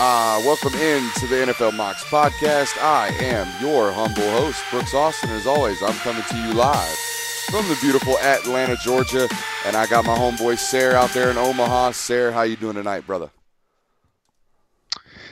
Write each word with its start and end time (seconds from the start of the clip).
Uh, 0.00 0.40
welcome 0.44 0.72
in 0.74 1.10
to 1.14 1.26
the 1.26 1.34
NFL 1.34 1.74
Mocks 1.74 2.04
podcast. 2.04 2.80
I 2.80 3.08
am 3.18 3.48
your 3.60 3.90
humble 3.90 4.30
host, 4.30 4.62
Brooks 4.70 4.94
Austin. 4.94 5.28
As 5.30 5.44
always, 5.44 5.82
I'm 5.82 5.96
coming 5.96 6.22
to 6.22 6.36
you 6.36 6.54
live 6.54 6.96
from 7.50 7.66
the 7.68 7.76
beautiful 7.80 8.16
Atlanta, 8.18 8.76
Georgia, 8.76 9.28
and 9.66 9.74
I 9.74 9.88
got 9.88 10.04
my 10.04 10.16
homeboy 10.16 10.56
Sayre 10.56 10.94
out 10.94 11.10
there 11.10 11.32
in 11.32 11.36
Omaha. 11.36 11.90
Sayre, 11.90 12.30
how 12.30 12.42
you 12.42 12.54
doing 12.54 12.76
tonight, 12.76 13.08
brother? 13.08 13.28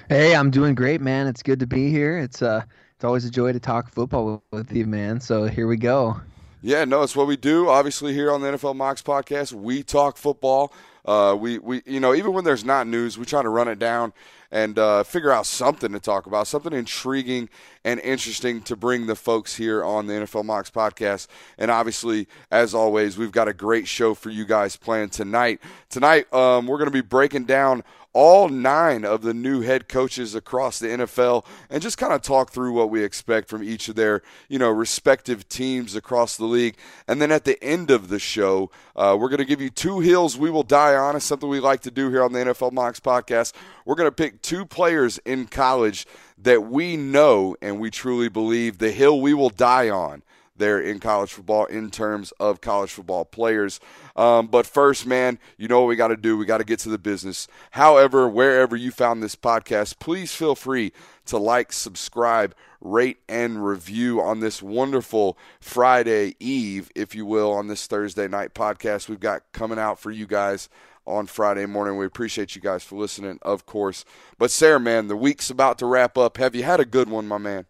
Hey, 0.08 0.34
I'm 0.34 0.50
doing 0.50 0.74
great, 0.74 1.00
man. 1.00 1.28
It's 1.28 1.44
good 1.44 1.60
to 1.60 1.66
be 1.68 1.88
here. 1.88 2.18
It's 2.18 2.42
uh, 2.42 2.64
it's 2.96 3.04
always 3.04 3.24
a 3.24 3.30
joy 3.30 3.52
to 3.52 3.60
talk 3.60 3.92
football 3.92 4.42
with 4.50 4.72
you, 4.72 4.86
man. 4.86 5.20
So 5.20 5.44
here 5.44 5.68
we 5.68 5.76
go. 5.76 6.20
Yeah, 6.60 6.84
no, 6.84 7.04
it's 7.04 7.14
what 7.14 7.28
we 7.28 7.36
do. 7.36 7.68
Obviously, 7.68 8.12
here 8.14 8.32
on 8.32 8.40
the 8.40 8.48
NFL 8.48 8.74
Mocks 8.74 9.00
podcast, 9.00 9.52
we 9.52 9.84
talk 9.84 10.16
football. 10.16 10.72
Uh, 11.04 11.36
we, 11.38 11.58
we, 11.58 11.82
you 11.86 12.00
know, 12.00 12.12
even 12.16 12.32
when 12.32 12.42
there's 12.42 12.64
not 12.64 12.88
news, 12.88 13.16
we 13.16 13.24
try 13.24 13.40
to 13.40 13.48
run 13.48 13.68
it 13.68 13.78
down 13.78 14.12
and 14.50 14.78
uh, 14.78 15.02
figure 15.02 15.30
out 15.30 15.46
something 15.46 15.92
to 15.92 16.00
talk 16.00 16.26
about, 16.26 16.46
something 16.46 16.72
intriguing 16.72 17.48
and 17.84 18.00
interesting 18.00 18.60
to 18.62 18.76
bring 18.76 19.06
the 19.06 19.16
folks 19.16 19.56
here 19.56 19.84
on 19.84 20.06
the 20.06 20.14
NFL 20.14 20.44
Mocks 20.44 20.70
podcast. 20.70 21.28
And 21.58 21.70
obviously, 21.70 22.28
as 22.50 22.74
always, 22.74 23.16
we've 23.16 23.32
got 23.32 23.48
a 23.48 23.54
great 23.54 23.86
show 23.86 24.14
for 24.14 24.30
you 24.30 24.44
guys 24.44 24.76
planned 24.76 25.12
tonight. 25.12 25.60
Tonight, 25.88 26.32
um, 26.32 26.66
we're 26.66 26.78
going 26.78 26.90
to 26.90 26.90
be 26.90 27.00
breaking 27.00 27.44
down 27.44 27.82
all 28.16 28.48
nine 28.48 29.04
of 29.04 29.20
the 29.20 29.34
new 29.34 29.60
head 29.60 29.88
coaches 29.88 30.34
across 30.34 30.78
the 30.78 30.86
NFL 30.86 31.44
and 31.68 31.82
just 31.82 31.98
kind 31.98 32.14
of 32.14 32.22
talk 32.22 32.50
through 32.50 32.72
what 32.72 32.88
we 32.88 33.04
expect 33.04 33.46
from 33.46 33.62
each 33.62 33.88
of 33.88 33.94
their, 33.94 34.22
you 34.48 34.58
know, 34.58 34.70
respective 34.70 35.46
teams 35.50 35.94
across 35.94 36.38
the 36.38 36.46
league. 36.46 36.78
And 37.06 37.20
then 37.20 37.30
at 37.30 37.44
the 37.44 37.62
end 37.62 37.90
of 37.90 38.08
the 38.08 38.18
show, 38.18 38.70
uh, 38.96 39.18
we're 39.20 39.28
going 39.28 39.40
to 39.40 39.44
give 39.44 39.60
you 39.60 39.68
two 39.68 40.00
hills 40.00 40.38
we 40.38 40.50
will 40.50 40.62
die 40.62 40.94
on. 40.94 41.14
It's 41.14 41.26
something 41.26 41.46
we 41.46 41.60
like 41.60 41.82
to 41.82 41.90
do 41.90 42.08
here 42.08 42.22
on 42.22 42.32
the 42.32 42.38
NFL 42.38 42.72
Mocks 42.72 43.00
podcast. 43.00 43.52
We're 43.84 43.96
going 43.96 44.08
to 44.08 44.12
pick 44.12 44.35
two 44.42 44.66
players 44.66 45.18
in 45.24 45.46
college 45.46 46.06
that 46.38 46.64
we 46.64 46.96
know 46.96 47.56
and 47.60 47.80
we 47.80 47.90
truly 47.90 48.28
believe 48.28 48.78
the 48.78 48.92
hill 48.92 49.20
we 49.20 49.34
will 49.34 49.50
die 49.50 49.88
on 49.88 50.22
there 50.58 50.80
in 50.80 50.98
college 50.98 51.32
football 51.32 51.66
in 51.66 51.90
terms 51.90 52.32
of 52.40 52.60
college 52.60 52.90
football 52.90 53.24
players. 53.24 53.80
Um, 54.14 54.46
but 54.46 54.66
first, 54.66 55.06
man, 55.06 55.38
you 55.56 55.68
know 55.68 55.80
what 55.80 55.88
we 55.88 55.96
got 55.96 56.08
to 56.08 56.16
do? 56.16 56.36
We 56.36 56.46
got 56.46 56.58
to 56.58 56.64
get 56.64 56.78
to 56.80 56.88
the 56.88 56.98
business. 56.98 57.46
However, 57.72 58.28
wherever 58.28 58.76
you 58.76 58.90
found 58.90 59.22
this 59.22 59.36
podcast, 59.36 59.98
please 59.98 60.32
feel 60.32 60.54
free 60.54 60.92
to 61.26 61.38
like, 61.38 61.72
subscribe, 61.72 62.54
rate, 62.80 63.18
and 63.28 63.66
review 63.66 64.20
on 64.20 64.40
this 64.40 64.62
wonderful 64.62 65.36
Friday 65.60 66.36
Eve, 66.40 66.90
if 66.94 67.14
you 67.14 67.26
will, 67.26 67.52
on 67.52 67.66
this 67.66 67.86
Thursday 67.86 68.28
night 68.28 68.54
podcast 68.54 69.08
we've 69.08 69.20
got 69.20 69.42
coming 69.52 69.78
out 69.78 69.98
for 69.98 70.10
you 70.10 70.26
guys 70.26 70.68
on 71.06 71.26
Friday 71.26 71.66
morning. 71.66 71.96
We 71.96 72.06
appreciate 72.06 72.54
you 72.54 72.62
guys 72.62 72.82
for 72.82 72.96
listening, 72.96 73.38
of 73.42 73.66
course. 73.66 74.04
But, 74.38 74.50
Sayre, 74.50 74.78
man, 74.78 75.08
the 75.08 75.16
week's 75.16 75.50
about 75.50 75.78
to 75.78 75.86
wrap 75.86 76.18
up. 76.18 76.36
Have 76.38 76.54
you 76.54 76.62
had 76.62 76.80
a 76.80 76.84
good 76.84 77.08
one, 77.08 77.26
my 77.26 77.38
man? 77.38 77.66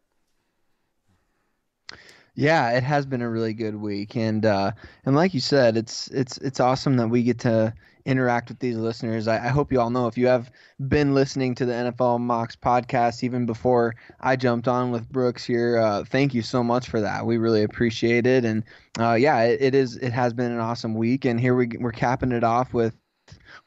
Yeah, 2.37 2.73
it 2.73 2.83
has 2.83 3.07
been 3.07 3.23
a 3.23 3.31
really 3.31 3.55
good 3.55 3.77
week, 3.77 4.15
and 4.15 4.45
uh, 4.45 4.73
and 5.07 5.17
like 5.17 5.33
you 5.33 5.41
said, 5.41 5.79
it's 5.79 6.09
it's 6.09 6.37
it's 6.39 6.61
awesome 6.61 6.99
that 6.99 7.09
we 7.09 7.23
get 7.23 7.39
to 7.41 7.73
interact 8.05 8.51
with 8.51 8.59
these 8.59 8.77
listeners. 8.77 9.27
I, 9.27 9.47
I, 9.47 9.49
hope 9.49 9.73
you 9.73 9.81
all 9.81 9.91
know 9.91 10.07
if 10.07 10.17
you 10.19 10.29
have 10.29 10.51
been 10.87 11.15
listening 11.15 11.55
to 11.57 11.65
the 11.65 11.73
NFL 11.73 12.21
Mocks 12.21 12.55
podcast 12.55 13.25
even 13.25 13.47
before 13.47 13.97
I 14.21 14.37
jumped 14.37 14.69
on 14.69 14.93
with 14.93 15.11
Brooks 15.11 15.45
here, 15.45 15.79
uh, 15.79 16.05
thank 16.05 16.33
you 16.33 16.43
so 16.43 16.63
much 16.63 16.89
for 16.89 17.01
that. 17.01 17.27
We 17.27 17.39
really 17.39 17.63
appreciate 17.63 18.27
it, 18.27 18.45
and 18.45 18.65
uh, 19.01 19.15
yeah, 19.15 19.43
it, 19.43 19.63
it 19.63 19.75
is 19.75 19.97
it 19.97 20.13
has 20.13 20.35
been 20.35 20.53
an 20.53 20.61
awesome 20.61 20.95
week, 20.95 21.25
and 21.25 21.41
here 21.41 21.55
we 21.55 21.71
we're 21.81 21.91
capping 21.91 22.33
it 22.33 22.45
off 22.45 22.75
with. 22.75 22.95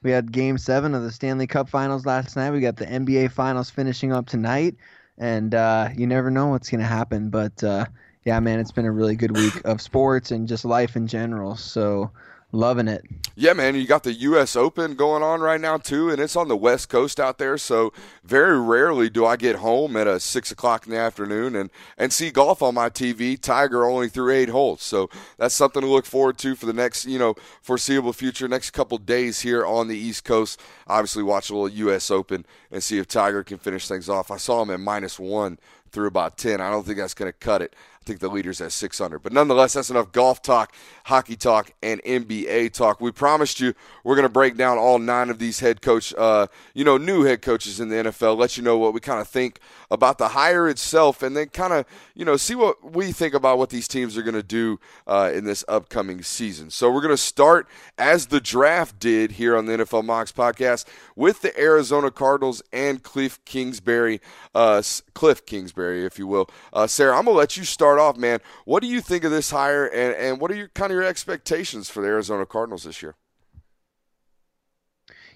We 0.01 0.11
had 0.11 0.31
Game 0.31 0.57
Seven 0.57 0.95
of 0.95 1.03
the 1.03 1.11
Stanley 1.11 1.47
Cup 1.47 1.69
Finals 1.69 2.05
last 2.05 2.35
night. 2.35 2.51
We 2.51 2.61
got 2.61 2.77
the 2.77 2.85
NBA 2.85 3.31
Finals 3.31 3.69
finishing 3.69 4.13
up 4.13 4.27
tonight, 4.27 4.75
and 5.17 5.53
uh, 5.53 5.89
you 5.95 6.07
never 6.07 6.31
know 6.31 6.47
what's 6.47 6.69
going 6.69 6.79
to 6.79 6.87
happen. 6.87 7.29
But 7.29 7.61
uh, 7.63 7.85
yeah, 8.23 8.39
man, 8.39 8.59
it's 8.59 8.71
been 8.71 8.85
a 8.85 8.91
really 8.91 9.17
good 9.17 9.35
week 9.35 9.61
of 9.65 9.81
sports 9.81 10.31
and 10.31 10.47
just 10.47 10.63
life 10.63 10.95
in 10.95 11.07
general. 11.07 11.57
So 11.57 12.11
loving 12.51 12.87
it. 12.87 13.05
Yeah, 13.35 13.53
man, 13.53 13.75
you 13.75 13.87
got 13.87 14.03
the 14.03 14.13
U.S. 14.13 14.55
Open 14.55 14.95
going 14.95 15.23
on 15.23 15.39
right 15.39 15.61
now 15.61 15.77
too, 15.77 16.09
and 16.09 16.19
it's 16.19 16.35
on 16.35 16.47
the 16.47 16.57
West 16.57 16.89
Coast 16.89 17.19
out 17.19 17.37
there. 17.37 17.57
So 17.57 17.93
very 18.23 18.59
rarely 18.59 19.09
do 19.09 19.25
I 19.25 19.37
get 19.37 19.57
home 19.57 19.95
at 19.95 20.07
a 20.07 20.19
six 20.19 20.51
o'clock 20.51 20.85
in 20.85 20.91
the 20.91 20.97
afternoon 20.97 21.55
and 21.55 21.69
and 21.97 22.11
see 22.11 22.31
golf 22.31 22.61
on 22.61 22.75
my 22.75 22.89
TV. 22.89 23.39
Tiger 23.39 23.85
only 23.85 24.09
through 24.09 24.33
eight 24.33 24.49
holes, 24.49 24.81
so 24.81 25.09
that's 25.37 25.55
something 25.55 25.81
to 25.81 25.87
look 25.87 26.05
forward 26.05 26.37
to 26.39 26.55
for 26.55 26.65
the 26.65 26.73
next 26.73 27.05
you 27.05 27.19
know 27.19 27.35
foreseeable 27.61 28.13
future. 28.13 28.47
Next 28.47 28.71
couple 28.71 28.97
days 28.97 29.41
here 29.41 29.65
on 29.65 29.87
the 29.87 29.97
East 29.97 30.25
Coast. 30.25 30.59
Obviously, 30.87 31.23
watch 31.23 31.49
a 31.49 31.53
little 31.53 31.69
U.S. 31.69 32.11
Open 32.11 32.45
and 32.71 32.83
see 32.83 32.97
if 32.97 33.07
Tiger 33.07 33.43
can 33.43 33.57
finish 33.57 33.87
things 33.87 34.09
off. 34.09 34.31
I 34.31 34.37
saw 34.37 34.61
him 34.63 34.71
at 34.71 34.79
minus 34.79 35.19
one 35.19 35.59
through 35.91 36.07
about 36.07 36.37
10. 36.37 36.61
I 36.61 36.69
don't 36.69 36.85
think 36.85 36.97
that's 36.97 37.15
going 37.15 37.31
to 37.31 37.37
cut 37.37 37.61
it 37.63 37.75
think 38.09 38.19
the 38.19 38.29
leader's 38.29 38.59
at 38.59 38.71
600. 38.71 39.19
But 39.19 39.33
nonetheless, 39.33 39.73
that's 39.73 39.91
enough 39.91 40.11
golf 40.11 40.41
talk, 40.41 40.73
hockey 41.05 41.35
talk, 41.35 41.71
and 41.83 42.01
NBA 42.03 42.73
talk. 42.73 42.99
We 42.99 43.11
promised 43.11 43.59
you 43.59 43.75
we're 44.03 44.15
going 44.15 44.23
to 44.23 44.29
break 44.29 44.57
down 44.57 44.79
all 44.79 44.97
nine 44.97 45.29
of 45.29 45.37
these 45.37 45.59
head 45.59 45.81
coach, 45.81 46.13
uh, 46.17 46.47
you 46.73 46.83
know, 46.83 46.97
new 46.97 47.23
head 47.23 47.43
coaches 47.43 47.79
in 47.79 47.89
the 47.89 47.95
NFL. 47.95 48.35
Let 48.35 48.57
you 48.57 48.63
know 48.63 48.77
what 48.79 48.93
we 48.93 48.99
kind 48.99 49.21
of 49.21 49.27
think 49.27 49.59
about 49.91 50.17
the 50.17 50.29
hire 50.29 50.67
itself, 50.67 51.21
and 51.21 51.37
then 51.37 51.49
kind 51.49 51.73
of, 51.73 51.85
you 52.15 52.25
know, 52.25 52.35
see 52.35 52.55
what 52.55 52.93
we 52.93 53.11
think 53.11 53.33
about 53.33 53.59
what 53.59 53.69
these 53.69 53.87
teams 53.87 54.17
are 54.17 54.23
going 54.23 54.33
to 54.33 54.43
do 54.43 54.79
uh, 55.05 55.31
in 55.33 55.45
this 55.45 55.63
upcoming 55.67 56.23
season. 56.23 56.71
So 56.71 56.91
we're 56.91 57.01
going 57.01 57.13
to 57.13 57.17
start 57.17 57.67
as 57.97 58.27
the 58.27 58.39
draft 58.39 58.97
did 58.99 59.33
here 59.33 59.55
on 59.55 59.67
the 59.67 59.73
NFL 59.73 60.03
Mocks 60.03 60.31
podcast 60.31 60.85
with 61.15 61.41
the 61.41 61.57
Arizona 61.59 62.09
Cardinals 62.09 62.63
and 62.73 63.03
Cliff 63.03 63.43
Kingsbury, 63.45 64.19
uh, 64.55 64.81
Cliff 65.13 65.45
Kingsbury, 65.45 66.05
if 66.05 66.17
you 66.17 66.25
will. 66.25 66.49
Uh, 66.73 66.87
Sayre, 66.87 67.13
I'm 67.13 67.25
going 67.25 67.35
to 67.35 67.39
let 67.39 67.57
you 67.57 67.63
start 67.63 67.98
off, 67.99 68.17
man, 68.17 68.39
what 68.65 68.81
do 68.81 68.87
you 68.87 69.01
think 69.01 69.23
of 69.23 69.31
this 69.31 69.51
hire, 69.51 69.85
and, 69.85 70.15
and 70.15 70.41
what 70.41 70.51
are 70.51 70.55
your 70.55 70.69
kind 70.69 70.91
of 70.91 70.95
your 70.95 71.03
expectations 71.03 71.89
for 71.89 72.01
the 72.01 72.07
Arizona 72.07 72.45
Cardinals 72.45 72.83
this 72.83 73.01
year? 73.01 73.15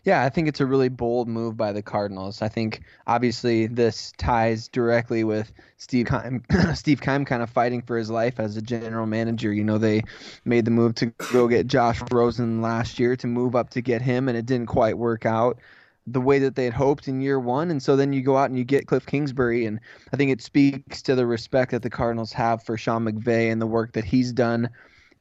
Yeah, 0.03 0.23
I 0.23 0.29
think 0.29 0.49
it's 0.49 0.59
a 0.59 0.65
really 0.65 0.89
bold 0.89 1.29
move 1.29 1.55
by 1.55 1.71
the 1.71 1.81
Cardinals. 1.81 2.41
I 2.41 2.49
think 2.49 2.81
obviously 3.07 3.67
this 3.67 4.11
ties 4.17 4.67
directly 4.67 5.23
with 5.23 5.53
Steve 5.77 6.07
Keim, 6.07 6.43
Steve 6.75 6.99
Keim 6.99 7.23
kind 7.23 7.41
of 7.41 7.49
fighting 7.49 7.81
for 7.81 7.97
his 7.97 8.09
life 8.09 8.37
as 8.37 8.57
a 8.57 8.61
general 8.61 9.05
manager. 9.05 9.53
You 9.53 9.63
know, 9.63 9.77
they 9.77 10.03
made 10.43 10.65
the 10.65 10.71
move 10.71 10.95
to 10.95 11.05
go 11.31 11.47
get 11.47 11.67
Josh 11.67 12.01
Rosen 12.11 12.61
last 12.61 12.99
year 12.99 13.15
to 13.15 13.27
move 13.27 13.55
up 13.55 13.69
to 13.71 13.81
get 13.81 14.01
him, 14.01 14.27
and 14.27 14.37
it 14.37 14.45
didn't 14.45 14.67
quite 14.67 14.97
work 14.97 15.25
out. 15.25 15.59
The 16.05 16.21
way 16.21 16.39
that 16.39 16.55
they 16.55 16.65
had 16.65 16.73
hoped 16.73 17.07
in 17.07 17.21
year 17.21 17.39
one. 17.39 17.71
And 17.71 17.81
so 17.81 17.95
then 17.95 18.13
you 18.13 18.21
go 18.21 18.37
out 18.37 18.49
and 18.49 18.57
you 18.57 18.63
get 18.63 18.87
Cliff 18.87 19.05
Kingsbury. 19.05 19.65
And 19.65 19.79
I 20.11 20.17
think 20.17 20.31
it 20.31 20.41
speaks 20.41 21.01
to 21.03 21.15
the 21.15 21.25
respect 21.25 21.71
that 21.71 21.81
the 21.81 21.89
Cardinals 21.89 22.33
have 22.33 22.63
for 22.63 22.77
Sean 22.77 23.05
McVay 23.05 23.51
and 23.51 23.61
the 23.61 23.67
work 23.67 23.93
that 23.93 24.03
he's 24.03 24.31
done 24.31 24.69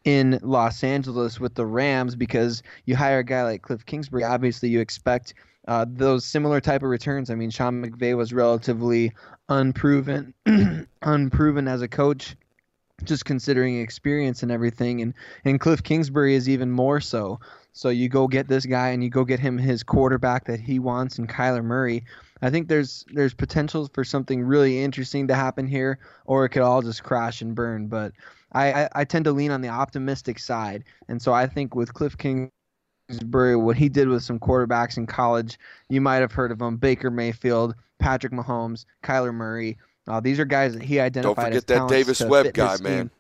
in 0.05 0.41
Los 0.43 0.83
Angeles 0.83 1.39
with 1.39 1.55
the 1.55 1.67
Rams 1.67 2.17
because 2.17 2.63
you 2.87 2.97
hire 2.97 3.21
a 3.21 3.25
guy 3.25 3.45
like 3.45 3.63
Cliff 3.63 3.87
Kingsbury. 3.87 4.25
Obviously, 4.25 4.69
you 4.69 4.81
expect 4.81 5.35
uh, 5.69 5.87
those 5.89 6.25
similar 6.25 6.61
type 6.61 6.83
of 6.83 6.89
returns. 6.89 7.31
I 7.31 7.37
mean, 7.37 7.51
Sean 7.51 7.85
McVay 7.85 8.17
was 8.17 8.33
relatively 8.33 9.13
unproven, 9.49 10.35
unproven 11.03 11.69
as 11.69 11.83
a 11.83 11.89
coach 11.89 12.37
just 13.05 13.25
considering 13.25 13.81
experience 13.81 14.43
and 14.43 14.53
everything 14.53 15.01
and 15.01 15.15
and 15.45 15.61
Cliff 15.61 15.83
Kingsbury 15.83 16.35
is 16.35 16.49
even 16.49 16.71
more 16.71 17.01
so. 17.01 17.41
So 17.73 17.89
you 17.89 18.09
go 18.09 18.29
get 18.29 18.49
this 18.49 18.67
guy 18.67 18.89
and 18.89 19.03
you 19.03 19.11
go 19.11 19.25
get 19.25 19.41
him 19.41 19.57
his 19.57 19.83
quarterback 19.83 20.45
that 20.45 20.61
he 20.61 20.79
wants 20.79 21.19
and 21.19 21.29
Kyler 21.29 21.65
Murray. 21.65 22.05
I 22.43 22.51
think 22.51 22.69
there's 22.69 23.05
there's 23.13 23.35
potential 23.35 23.89
for 23.95 24.05
something 24.05 24.43
really 24.43 24.83
interesting 24.83 25.29
to 25.29 25.35
happen 25.35 25.67
here, 25.67 25.99
or 26.27 26.45
it 26.45 26.51
could 26.51 26.63
all 26.63 26.83
just 26.83 27.03
crash 27.03 27.41
and 27.41 27.55
burn. 27.55 27.87
But 27.87 28.13
I, 28.53 28.73
I, 28.85 28.89
I 28.97 29.05
tend 29.05 29.25
to 29.27 29.33
lean 29.33 29.53
on 29.53 29.61
the 29.61 29.69
optimistic 29.69 30.39
side, 30.39 30.85
and 31.09 31.23
so 31.23 31.33
I 31.33 31.47
think 31.47 31.75
with 31.75 31.95
Cliff 31.95 32.17
Kingsbury, 32.19 33.57
what 33.57 33.77
he 33.77 33.89
did 33.89 34.09
with 34.09 34.25
some 34.25 34.41
quarterbacks 34.41 34.97
in 34.97 35.07
college, 35.07 35.59
you 35.89 36.01
might 36.01 36.17
have 36.17 36.33
heard 36.33 36.51
of 36.51 36.59
them: 36.59 36.77
Baker 36.77 37.11
Mayfield, 37.11 37.77
Patrick 38.01 38.33
Mahomes, 38.33 38.85
Kyler 39.05 39.33
Murray. 39.33 39.79
Uh, 40.09 40.19
these 40.19 40.41
are 40.41 40.45
guys 40.45 40.75
that 40.75 40.83
he 40.83 40.99
identified. 40.99 41.55
As. 41.55 41.65
Don't 41.65 41.79
forget 41.79 41.89
that 41.89 41.95
Davis 41.97 42.21
Webb 42.21 42.53
guy, 42.55 42.77
man. 42.83 43.11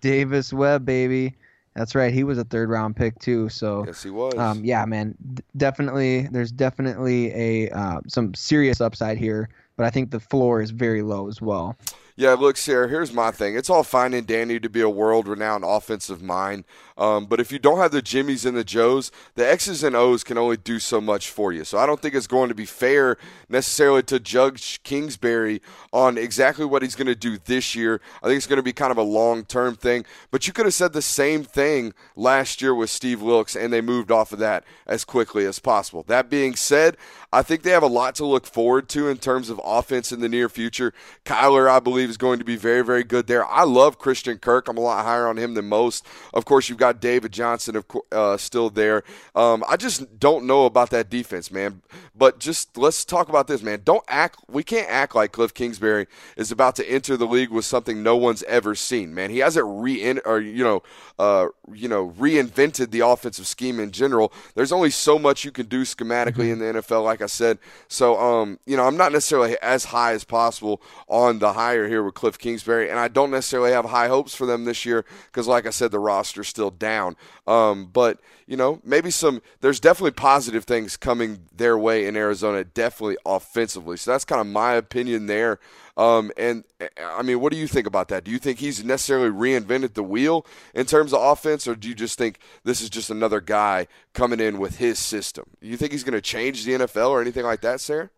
Davis 0.00 0.52
Webb, 0.52 0.84
baby. 0.84 1.34
That's 1.74 1.94
right. 1.94 2.12
He 2.12 2.24
was 2.24 2.38
a 2.38 2.44
third 2.44 2.70
round 2.70 2.96
pick 2.96 3.18
too. 3.18 3.48
So 3.48 3.84
yes, 3.86 4.02
he 4.02 4.10
was. 4.10 4.36
Um, 4.36 4.64
yeah, 4.64 4.84
man. 4.84 5.14
D- 5.34 5.42
definitely, 5.56 6.28
there's 6.28 6.52
definitely 6.52 7.32
a 7.32 7.70
uh, 7.70 8.00
some 8.08 8.34
serious 8.34 8.80
upside 8.80 9.18
here, 9.18 9.48
but 9.76 9.86
I 9.86 9.90
think 9.90 10.10
the 10.10 10.20
floor 10.20 10.60
is 10.60 10.70
very 10.70 11.02
low 11.02 11.28
as 11.28 11.40
well. 11.40 11.76
Yeah, 12.16 12.32
look, 12.32 12.56
Sayre, 12.56 12.88
here's 12.88 13.12
my 13.12 13.30
thing. 13.30 13.56
It's 13.56 13.70
all 13.70 13.84
fine 13.84 14.12
and 14.12 14.26
dandy 14.26 14.58
to 14.58 14.68
be 14.68 14.80
a 14.80 14.88
world 14.90 15.28
renowned 15.28 15.62
offensive 15.64 16.20
mind. 16.20 16.64
Um, 16.98 17.26
but 17.26 17.38
if 17.38 17.52
you 17.52 17.60
don't 17.60 17.78
have 17.78 17.92
the 17.92 18.02
Jimmies 18.02 18.44
and 18.44 18.56
the 18.56 18.64
Joes, 18.64 19.12
the 19.36 19.48
X's 19.48 19.84
and 19.84 19.94
O's 19.94 20.24
can 20.24 20.36
only 20.36 20.56
do 20.56 20.80
so 20.80 21.00
much 21.00 21.30
for 21.30 21.52
you. 21.52 21.64
So 21.64 21.78
I 21.78 21.86
don't 21.86 22.02
think 22.02 22.14
it's 22.14 22.26
going 22.26 22.48
to 22.48 22.54
be 22.56 22.66
fair 22.66 23.16
necessarily 23.48 24.02
to 24.04 24.18
judge 24.18 24.82
Kingsbury 24.82 25.62
on 25.92 26.18
exactly 26.18 26.64
what 26.64 26.82
he's 26.82 26.96
going 26.96 27.06
to 27.06 27.14
do 27.14 27.38
this 27.38 27.76
year. 27.76 28.00
I 28.20 28.26
think 28.26 28.36
it's 28.36 28.48
going 28.48 28.58
to 28.58 28.64
be 28.64 28.72
kind 28.72 28.90
of 28.90 28.98
a 28.98 29.02
long 29.02 29.44
term 29.44 29.76
thing. 29.76 30.04
But 30.32 30.46
you 30.46 30.52
could 30.52 30.66
have 30.66 30.74
said 30.74 30.92
the 30.92 31.00
same 31.00 31.44
thing 31.44 31.94
last 32.16 32.60
year 32.60 32.74
with 32.74 32.90
Steve 32.90 33.22
Wilks, 33.22 33.54
and 33.54 33.72
they 33.72 33.80
moved 33.80 34.10
off 34.10 34.32
of 34.32 34.40
that 34.40 34.64
as 34.86 35.04
quickly 35.04 35.46
as 35.46 35.60
possible. 35.60 36.04
That 36.08 36.28
being 36.28 36.56
said, 36.56 36.96
I 37.32 37.42
think 37.42 37.62
they 37.62 37.70
have 37.70 37.82
a 37.82 37.86
lot 37.86 38.14
to 38.16 38.26
look 38.26 38.46
forward 38.46 38.88
to 38.90 39.08
in 39.08 39.18
terms 39.18 39.50
of 39.50 39.60
offense 39.62 40.12
in 40.12 40.20
the 40.20 40.28
near 40.28 40.48
future. 40.48 40.94
Kyler, 41.26 41.70
I 41.70 41.78
believe, 41.78 42.08
is 42.08 42.16
going 42.16 42.38
to 42.38 42.44
be 42.44 42.56
very, 42.56 42.82
very 42.82 43.04
good 43.04 43.26
there. 43.26 43.46
I 43.46 43.64
love 43.64 43.98
Christian 43.98 44.38
Kirk. 44.38 44.66
I'm 44.66 44.78
a 44.78 44.80
lot 44.80 45.04
higher 45.04 45.28
on 45.28 45.36
him 45.36 45.54
than 45.54 45.68
most. 45.68 46.06
Of 46.32 46.46
course, 46.46 46.68
you've 46.68 46.78
got 46.78 46.87
got 46.92 47.00
David 47.00 47.32
Johnson 47.32 47.76
of 47.76 47.84
uh, 48.12 48.36
still 48.36 48.70
there. 48.70 49.02
Um, 49.34 49.64
I 49.68 49.76
just 49.76 50.18
don't 50.18 50.46
know 50.46 50.64
about 50.64 50.90
that 50.90 51.10
defense, 51.10 51.50
man. 51.50 51.82
But 52.18 52.40
just 52.40 52.76
let's 52.76 53.04
talk 53.04 53.28
about 53.28 53.46
this, 53.46 53.62
man. 53.62 53.82
Don't 53.84 54.04
act. 54.08 54.40
We 54.50 54.64
can't 54.64 54.90
act 54.90 55.14
like 55.14 55.30
Cliff 55.30 55.54
Kingsbury 55.54 56.08
is 56.36 56.50
about 56.50 56.74
to 56.76 56.90
enter 56.90 57.16
the 57.16 57.26
league 57.26 57.50
with 57.50 57.64
something 57.64 58.02
no 58.02 58.16
one's 58.16 58.42
ever 58.44 58.74
seen, 58.74 59.14
man. 59.14 59.30
He 59.30 59.38
hasn't 59.38 59.66
re 59.68 60.18
or 60.24 60.40
you 60.40 60.64
know, 60.64 60.82
uh, 61.18 61.48
you 61.72 61.88
know, 61.88 62.10
reinvented 62.18 62.90
the 62.90 63.00
offensive 63.00 63.46
scheme 63.46 63.78
in 63.78 63.92
general. 63.92 64.32
There's 64.56 64.72
only 64.72 64.90
so 64.90 65.16
much 65.16 65.44
you 65.44 65.52
can 65.52 65.66
do 65.66 65.82
schematically 65.82 66.48
mm-hmm. 66.48 66.62
in 66.62 66.74
the 66.74 66.82
NFL, 66.82 67.04
like 67.04 67.22
I 67.22 67.26
said. 67.26 67.58
So, 67.86 68.18
um, 68.18 68.58
you 68.66 68.76
know, 68.76 68.84
I'm 68.84 68.96
not 68.96 69.12
necessarily 69.12 69.56
as 69.62 69.84
high 69.84 70.12
as 70.12 70.24
possible 70.24 70.82
on 71.06 71.38
the 71.38 71.52
hire 71.52 71.86
here 71.86 72.02
with 72.02 72.14
Cliff 72.14 72.36
Kingsbury, 72.36 72.90
and 72.90 72.98
I 72.98 73.06
don't 73.06 73.30
necessarily 73.30 73.70
have 73.70 73.84
high 73.84 74.08
hopes 74.08 74.34
for 74.34 74.46
them 74.46 74.64
this 74.64 74.84
year 74.84 75.04
because, 75.26 75.46
like 75.46 75.66
I 75.66 75.70
said, 75.70 75.92
the 75.92 76.00
roster's 76.00 76.48
still 76.48 76.72
down. 76.78 77.16
Um, 77.46 77.86
but 77.92 78.20
you 78.46 78.56
know, 78.56 78.80
maybe 78.84 79.10
some. 79.10 79.42
There's 79.60 79.80
definitely 79.80 80.12
positive 80.12 80.64
things 80.64 80.96
coming 80.96 81.40
their 81.54 81.76
way 81.76 82.06
in 82.06 82.16
Arizona, 82.16 82.64
definitely 82.64 83.18
offensively. 83.26 83.96
So 83.98 84.10
that's 84.10 84.24
kind 84.24 84.40
of 84.40 84.46
my 84.46 84.74
opinion 84.74 85.26
there. 85.26 85.58
Um, 85.98 86.30
and 86.36 86.64
I 86.98 87.22
mean, 87.22 87.40
what 87.40 87.52
do 87.52 87.58
you 87.58 87.66
think 87.66 87.86
about 87.86 88.08
that? 88.08 88.22
Do 88.22 88.30
you 88.30 88.38
think 88.38 88.60
he's 88.60 88.84
necessarily 88.84 89.30
reinvented 89.30 89.94
the 89.94 90.02
wheel 90.02 90.46
in 90.72 90.86
terms 90.86 91.12
of 91.12 91.20
offense, 91.20 91.66
or 91.66 91.74
do 91.74 91.88
you 91.88 91.94
just 91.94 92.16
think 92.16 92.38
this 92.62 92.80
is 92.80 92.88
just 92.88 93.10
another 93.10 93.40
guy 93.40 93.88
coming 94.14 94.38
in 94.38 94.58
with 94.58 94.78
his 94.78 94.98
system? 94.98 95.44
Do 95.60 95.66
you 95.66 95.76
think 95.76 95.90
he's 95.92 96.04
going 96.04 96.14
to 96.14 96.20
change 96.20 96.64
the 96.64 96.72
NFL 96.72 97.10
or 97.10 97.20
anything 97.20 97.44
like 97.44 97.62
that, 97.62 97.80
Sayre? 97.80 98.10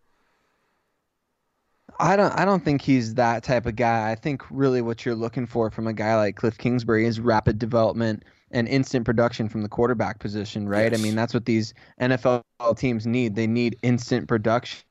I 1.99 2.15
don't 2.15 2.31
I 2.31 2.45
don't 2.45 2.63
think 2.63 2.81
he's 2.81 3.15
that 3.15 3.43
type 3.43 3.65
of 3.65 3.75
guy. 3.75 4.11
I 4.11 4.15
think 4.15 4.43
really 4.49 4.81
what 4.81 5.05
you're 5.05 5.15
looking 5.15 5.45
for 5.45 5.69
from 5.69 5.87
a 5.87 5.93
guy 5.93 6.15
like 6.15 6.35
Cliff 6.35 6.57
Kingsbury 6.57 7.05
is 7.05 7.19
rapid 7.19 7.59
development 7.59 8.23
and 8.51 8.67
instant 8.67 9.05
production 9.05 9.49
from 9.49 9.63
the 9.63 9.69
quarterback 9.69 10.19
position, 10.19 10.67
right? 10.67 10.91
Yes. 10.91 10.99
I 10.99 11.03
mean, 11.03 11.15
that's 11.15 11.33
what 11.33 11.45
these 11.45 11.73
NFL 11.99 12.43
teams 12.77 13.07
need. 13.07 13.35
They 13.35 13.47
need 13.47 13.77
instant 13.81 14.27
production 14.27 14.81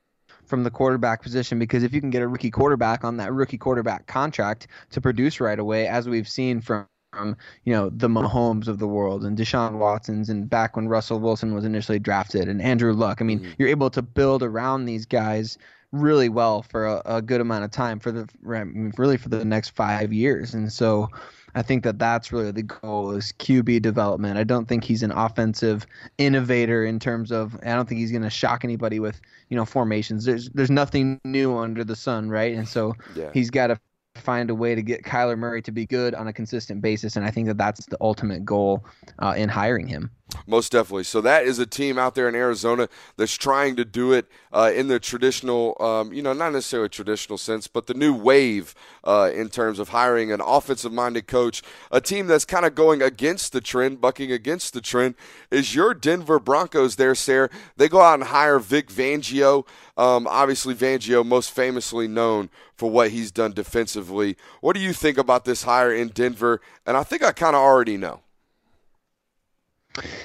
from 0.44 0.64
the 0.64 0.70
quarterback 0.70 1.22
position 1.22 1.58
because 1.58 1.82
if 1.82 1.94
you 1.94 2.00
can 2.00 2.10
get 2.10 2.22
a 2.22 2.28
rookie 2.28 2.50
quarterback 2.50 3.04
on 3.04 3.16
that 3.18 3.32
rookie 3.32 3.58
quarterback 3.58 4.06
contract 4.06 4.66
to 4.90 5.00
produce 5.00 5.40
right 5.40 5.58
away, 5.58 5.86
as 5.86 6.08
we've 6.08 6.28
seen 6.28 6.60
from 6.60 6.86
from 7.12 7.36
you 7.64 7.72
know 7.72 7.90
the 7.90 8.08
Mahomes 8.08 8.68
of 8.68 8.78
the 8.78 8.86
world 8.86 9.24
and 9.24 9.36
Deshaun 9.36 9.78
Watson's 9.78 10.28
and 10.28 10.48
back 10.48 10.76
when 10.76 10.88
Russell 10.88 11.18
Wilson 11.18 11.54
was 11.54 11.64
initially 11.64 11.98
drafted 11.98 12.48
and 12.48 12.62
Andrew 12.62 12.92
Luck. 12.92 13.20
I 13.20 13.24
mean, 13.24 13.40
mm-hmm. 13.40 13.52
you're 13.58 13.68
able 13.68 13.90
to 13.90 14.02
build 14.02 14.42
around 14.42 14.84
these 14.84 15.06
guys 15.06 15.58
really 15.92 16.28
well 16.28 16.62
for 16.62 16.86
a, 16.86 17.02
a 17.04 17.22
good 17.22 17.40
amount 17.40 17.64
of 17.64 17.72
time 17.72 17.98
for 17.98 18.12
the 18.12 18.28
really 18.42 19.16
for 19.16 19.28
the 19.28 19.44
next 19.44 19.70
five 19.70 20.12
years, 20.12 20.54
and 20.54 20.72
so. 20.72 21.08
I 21.54 21.62
think 21.62 21.84
that 21.84 21.98
that's 21.98 22.32
really 22.32 22.52
the 22.52 22.62
goal 22.62 23.12
is 23.12 23.32
QB 23.38 23.82
development. 23.82 24.38
I 24.38 24.44
don't 24.44 24.66
think 24.66 24.84
he's 24.84 25.02
an 25.02 25.12
offensive 25.12 25.86
innovator 26.18 26.84
in 26.84 26.98
terms 26.98 27.32
of. 27.32 27.58
I 27.62 27.74
don't 27.74 27.88
think 27.88 28.00
he's 28.00 28.10
going 28.10 28.22
to 28.22 28.30
shock 28.30 28.64
anybody 28.64 29.00
with 29.00 29.20
you 29.48 29.56
know 29.56 29.64
formations. 29.64 30.24
There's 30.24 30.48
there's 30.50 30.70
nothing 30.70 31.20
new 31.24 31.56
under 31.56 31.84
the 31.84 31.96
sun, 31.96 32.30
right? 32.30 32.54
And 32.54 32.68
so 32.68 32.94
yeah. 33.14 33.30
he's 33.32 33.50
got 33.50 33.68
to 33.68 33.80
find 34.16 34.50
a 34.50 34.54
way 34.54 34.74
to 34.74 34.82
get 34.82 35.02
Kyler 35.02 35.38
Murray 35.38 35.62
to 35.62 35.72
be 35.72 35.86
good 35.86 36.14
on 36.14 36.28
a 36.28 36.32
consistent 36.32 36.82
basis, 36.82 37.16
and 37.16 37.24
I 37.24 37.30
think 37.30 37.46
that 37.48 37.58
that's 37.58 37.86
the 37.86 37.96
ultimate 38.00 38.44
goal 38.44 38.84
uh, 39.18 39.34
in 39.36 39.48
hiring 39.48 39.86
him. 39.86 40.10
Most 40.46 40.72
definitely. 40.72 41.04
So 41.04 41.20
that 41.20 41.44
is 41.44 41.58
a 41.58 41.66
team 41.66 41.98
out 41.98 42.14
there 42.14 42.28
in 42.28 42.34
Arizona 42.34 42.88
that's 43.16 43.36
trying 43.36 43.76
to 43.76 43.84
do 43.84 44.12
it 44.12 44.26
uh, 44.52 44.72
in 44.74 44.88
the 44.88 44.98
traditional, 44.98 45.76
um, 45.80 46.12
you 46.12 46.22
know, 46.22 46.32
not 46.32 46.52
necessarily 46.52 46.88
traditional 46.88 47.38
sense, 47.38 47.66
but 47.66 47.86
the 47.86 47.94
new 47.94 48.14
wave 48.14 48.74
uh, 49.04 49.30
in 49.34 49.48
terms 49.48 49.78
of 49.78 49.90
hiring 49.90 50.32
an 50.32 50.40
offensive-minded 50.40 51.26
coach. 51.26 51.62
A 51.90 52.00
team 52.00 52.26
that's 52.26 52.44
kind 52.44 52.64
of 52.64 52.74
going 52.74 53.02
against 53.02 53.52
the 53.52 53.60
trend, 53.60 54.00
bucking 54.00 54.32
against 54.32 54.72
the 54.72 54.80
trend, 54.80 55.14
is 55.50 55.74
your 55.74 55.94
Denver 55.94 56.38
Broncos. 56.38 56.96
There, 56.96 57.14
Sayre. 57.14 57.50
They 57.76 57.88
go 57.88 58.00
out 58.00 58.14
and 58.14 58.24
hire 58.24 58.58
Vic 58.58 58.88
Fangio. 58.88 59.66
Um, 59.96 60.26
obviously, 60.26 60.74
Fangio 60.74 61.24
most 61.24 61.50
famously 61.50 62.08
known 62.08 62.50
for 62.76 62.90
what 62.90 63.10
he's 63.10 63.30
done 63.30 63.52
defensively. 63.52 64.36
What 64.60 64.74
do 64.74 64.80
you 64.80 64.92
think 64.92 65.18
about 65.18 65.44
this 65.44 65.64
hire 65.64 65.92
in 65.94 66.08
Denver? 66.08 66.60
And 66.86 66.96
I 66.96 67.02
think 67.02 67.22
I 67.22 67.32
kind 67.32 67.54
of 67.54 67.62
already 67.62 67.96
know. 67.96 68.20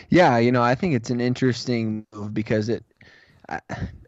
Yeah, 0.10 0.38
you 0.38 0.52
know, 0.52 0.62
I 0.62 0.76
think 0.76 0.94
it's 0.94 1.10
an 1.10 1.22
interesting 1.22 2.06
move 2.14 2.34
because 2.34 2.70
it 2.70 2.84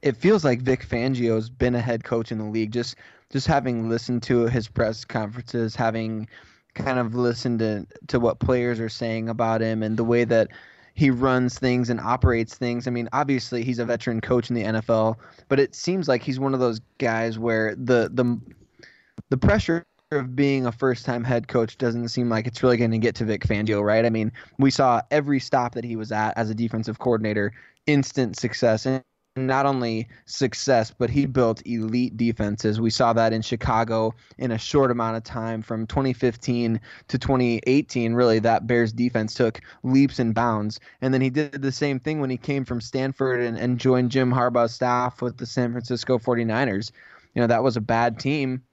it 0.01 0.17
feels 0.17 0.43
like 0.43 0.61
Vic 0.61 0.87
Fangio's 0.87 1.49
been 1.49 1.75
a 1.75 1.81
head 1.81 2.03
coach 2.03 2.31
in 2.31 2.37
the 2.37 2.45
league. 2.45 2.71
Just 2.71 2.95
just 3.31 3.47
having 3.47 3.89
listened 3.89 4.23
to 4.23 4.47
his 4.47 4.67
press 4.67 5.05
conferences, 5.05 5.75
having 5.75 6.27
kind 6.73 6.99
of 6.99 7.15
listened 7.15 7.59
to 7.59 7.85
to 8.07 8.19
what 8.19 8.39
players 8.39 8.79
are 8.79 8.89
saying 8.89 9.29
about 9.29 9.61
him 9.61 9.83
and 9.83 9.97
the 9.97 10.03
way 10.03 10.23
that 10.23 10.49
he 10.93 11.11
runs 11.11 11.59
things 11.59 11.89
and 11.91 11.99
operates 11.99 12.55
things. 12.55 12.87
I 12.87 12.91
mean, 12.91 13.07
obviously 13.13 13.63
he's 13.63 13.77
a 13.77 13.85
veteran 13.85 14.19
coach 14.19 14.49
in 14.49 14.55
the 14.55 14.63
NFL, 14.63 15.15
but 15.47 15.59
it 15.59 15.75
seems 15.75 16.07
like 16.07 16.23
he's 16.23 16.39
one 16.39 16.55
of 16.55 16.59
those 16.59 16.81
guys 16.97 17.37
where 17.37 17.75
the 17.75 18.09
the 18.13 18.39
the 19.29 19.37
pressure 19.37 19.85
of 20.11 20.35
being 20.35 20.65
a 20.65 20.71
first 20.71 21.05
time 21.05 21.23
head 21.23 21.47
coach 21.47 21.77
doesn't 21.77 22.09
seem 22.09 22.29
like 22.29 22.47
it's 22.47 22.63
really 22.63 22.77
going 22.77 22.91
to 22.91 22.97
get 22.97 23.15
to 23.15 23.25
Vic 23.25 23.45
Fangio, 23.45 23.83
right? 23.83 24.05
I 24.05 24.09
mean, 24.09 24.31
we 24.57 24.71
saw 24.71 25.01
every 25.11 25.39
stop 25.39 25.75
that 25.75 25.83
he 25.83 25.95
was 25.95 26.11
at 26.11 26.37
as 26.37 26.49
a 26.49 26.55
defensive 26.55 26.99
coordinator, 26.99 27.51
instant 27.87 28.39
success. 28.39 28.85
And 28.85 29.03
not 29.35 29.65
only 29.65 30.07
success, 30.25 30.91
but 30.97 31.09
he 31.09 31.25
built 31.25 31.61
elite 31.65 32.15
defenses. 32.15 32.79
We 32.79 32.89
saw 32.89 33.13
that 33.13 33.33
in 33.33 33.41
Chicago 33.41 34.15
in 34.37 34.51
a 34.51 34.57
short 34.57 34.91
amount 34.91 35.17
of 35.17 35.23
time 35.23 35.61
from 35.61 35.85
2015 35.85 36.79
to 37.09 37.17
2018. 37.19 38.13
Really, 38.13 38.39
that 38.39 38.65
Bears 38.65 38.93
defense 38.93 39.33
took 39.33 39.59
leaps 39.83 40.19
and 40.19 40.33
bounds. 40.33 40.79
And 41.01 41.13
then 41.13 41.21
he 41.21 41.29
did 41.29 41.61
the 41.61 41.71
same 41.71 41.99
thing 41.99 42.21
when 42.21 42.29
he 42.29 42.37
came 42.37 42.63
from 42.63 42.81
Stanford 42.81 43.41
and, 43.41 43.57
and 43.57 43.77
joined 43.77 44.09
Jim 44.09 44.31
Harbaugh's 44.31 44.73
staff 44.73 45.21
with 45.21 45.37
the 45.37 45.45
San 45.45 45.71
Francisco 45.71 46.17
49ers. 46.17 46.91
You 47.35 47.41
know, 47.41 47.47
that 47.47 47.61
was 47.61 47.77
a 47.77 47.81
bad 47.81 48.19
team 48.19 48.63